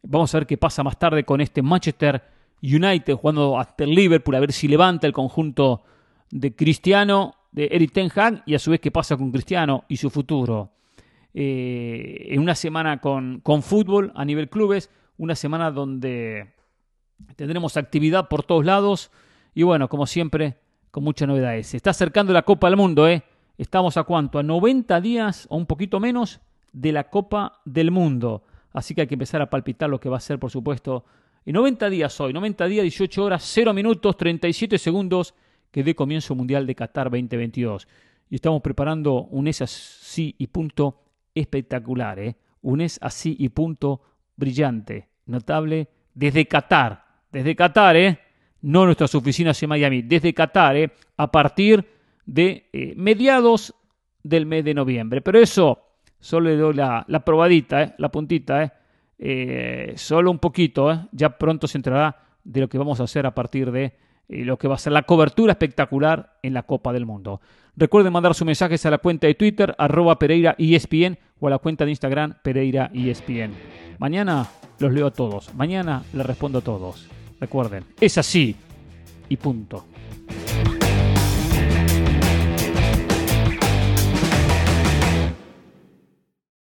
Vamos 0.01 0.33
a 0.33 0.39
ver 0.39 0.47
qué 0.47 0.57
pasa 0.57 0.81
más 0.81 0.97
tarde 0.97 1.23
con 1.23 1.39
este 1.39 1.61
Manchester 1.61 2.36
United 2.61 3.15
jugando 3.15 3.59
hasta 3.59 3.83
el 3.83 3.91
Liverpool, 3.91 4.35
a 4.35 4.39
ver 4.39 4.51
si 4.51 4.67
levanta 4.67 5.07
el 5.07 5.13
conjunto 5.13 5.83
de 6.31 6.55
Cristiano 6.55 7.35
de 7.51 7.69
Eric 7.71 7.91
Ten 7.91 8.11
Hag 8.13 8.43
y 8.45 8.55
a 8.55 8.59
su 8.59 8.71
vez 8.71 8.79
qué 8.79 8.91
pasa 8.91 9.17
con 9.17 9.31
Cristiano 9.31 9.85
y 9.87 9.97
su 9.97 10.09
futuro. 10.09 10.71
Eh, 11.33 12.27
en 12.29 12.41
una 12.41 12.55
semana 12.55 12.99
con, 12.99 13.41
con 13.41 13.61
fútbol 13.61 14.11
a 14.15 14.25
nivel 14.25 14.49
clubes, 14.49 14.89
una 15.17 15.35
semana 15.35 15.71
donde 15.71 16.53
tendremos 17.35 17.77
actividad 17.77 18.27
por 18.27 18.43
todos 18.43 18.65
lados 18.65 19.11
y 19.53 19.63
bueno, 19.63 19.89
como 19.89 20.05
siempre, 20.05 20.57
con 20.91 21.03
muchas 21.03 21.27
novedades. 21.27 21.67
Se 21.67 21.77
está 21.77 21.91
acercando 21.91 22.33
la 22.33 22.43
Copa 22.43 22.67
del 22.67 22.77
Mundo, 22.77 23.07
¿eh? 23.07 23.23
Estamos 23.57 23.97
a 23.97 24.03
cuánto? 24.03 24.37
A 24.37 24.43
90 24.43 25.01
días 25.01 25.47
o 25.49 25.57
un 25.57 25.65
poquito 25.65 25.99
menos 25.99 26.41
de 26.73 26.91
la 26.91 27.09
Copa 27.09 27.59
del 27.65 27.89
Mundo. 27.89 28.43
Así 28.71 28.93
que 28.93 29.01
hay 29.01 29.07
que 29.07 29.15
empezar 29.15 29.41
a 29.41 29.49
palpitar 29.49 29.89
lo 29.89 29.99
que 29.99 30.09
va 30.09 30.17
a 30.17 30.21
ser, 30.21 30.37
por 30.37 30.51
supuesto, 30.51 31.05
en 31.47 31.53
90 31.53 31.89
días 31.89 32.19
hoy. 32.19 32.33
90 32.33 32.65
días, 32.67 32.83
18 32.83 33.23
horas, 33.23 33.43
0 33.53 33.73
minutos, 33.73 34.17
37 34.17 34.77
segundos 34.77 35.33
que 35.71 35.81
dé 35.81 35.95
comienzo 35.95 36.35
Mundial 36.35 36.67
de 36.67 36.75
Qatar 36.75 37.09
2022. 37.09 37.87
Y 38.29 38.35
estamos 38.35 38.61
preparando 38.61 39.23
un 39.31 39.47
es 39.47 39.61
así 39.61 40.35
y 40.37 40.47
punto 40.47 41.03
espectacular, 41.33 42.19
¿eh? 42.19 42.35
un 42.63 42.81
es 42.81 42.99
así 43.01 43.33
y 43.39 43.47
punto 43.47 44.01
brillante, 44.35 45.07
notable, 45.25 45.87
desde 46.13 46.45
Qatar, 46.47 47.05
desde 47.31 47.55
Qatar, 47.55 47.95
¿eh? 47.95 48.19
no 48.63 48.85
nuestras 48.85 49.15
oficinas 49.15 49.63
en 49.63 49.69
Miami, 49.69 50.01
desde 50.01 50.33
Qatar, 50.33 50.75
¿eh? 50.75 50.91
a 51.15 51.31
partir 51.31 51.85
de 52.25 52.69
eh, 52.73 52.93
mediados 52.97 53.73
del 54.21 54.45
mes 54.45 54.65
de 54.65 54.73
noviembre. 54.73 55.21
Pero 55.21 55.39
eso 55.39 55.79
solo 56.19 56.49
le 56.49 56.57
doy 56.57 56.73
la, 56.73 57.05
la 57.07 57.23
probadita, 57.23 57.83
¿eh? 57.83 57.93
la 57.99 58.09
puntita, 58.09 58.63
¿eh? 58.63 58.71
Eh, 59.19 59.93
solo 59.95 60.31
un 60.31 60.39
poquito, 60.39 60.91
¿eh? 60.91 60.99
ya 61.11 61.37
pronto 61.37 61.67
se 61.67 61.77
entrará 61.77 62.17
de 62.43 62.61
lo 62.61 62.69
que 62.69 62.77
vamos 62.77 62.99
a 62.99 63.03
hacer 63.03 63.25
a 63.25 63.33
partir 63.33 63.71
de 63.71 63.93
y 64.29 64.43
lo 64.43 64.57
que 64.57 64.67
va 64.67 64.75
a 64.75 64.79
ser 64.79 64.93
la 64.93 65.03
cobertura 65.03 65.53
espectacular 65.53 66.37
en 66.43 66.53
la 66.53 66.63
Copa 66.63 66.91
del 66.91 67.05
Mundo. 67.05 67.41
Recuerden 67.75 68.11
mandar 68.11 68.33
sus 68.33 68.45
mensajes 68.45 68.85
a 68.85 68.91
la 68.91 68.97
cuenta 68.97 69.27
de 69.27 69.35
Twitter, 69.35 69.73
arroba 69.77 70.19
Pereira 70.19 70.55
ESPN, 70.57 71.17
o 71.39 71.47
a 71.47 71.51
la 71.51 71.59
cuenta 71.59 71.85
de 71.85 71.91
Instagram, 71.91 72.35
Pereira 72.43 72.91
ESPN. 72.93 73.53
Mañana 73.99 74.47
los 74.79 74.91
leo 74.91 75.07
a 75.07 75.11
todos, 75.11 75.53
mañana 75.55 76.03
les 76.13 76.25
respondo 76.25 76.59
a 76.59 76.61
todos. 76.61 77.07
Recuerden, 77.39 77.85
es 78.01 78.17
así 78.17 78.55
y 79.29 79.37
punto. 79.37 79.85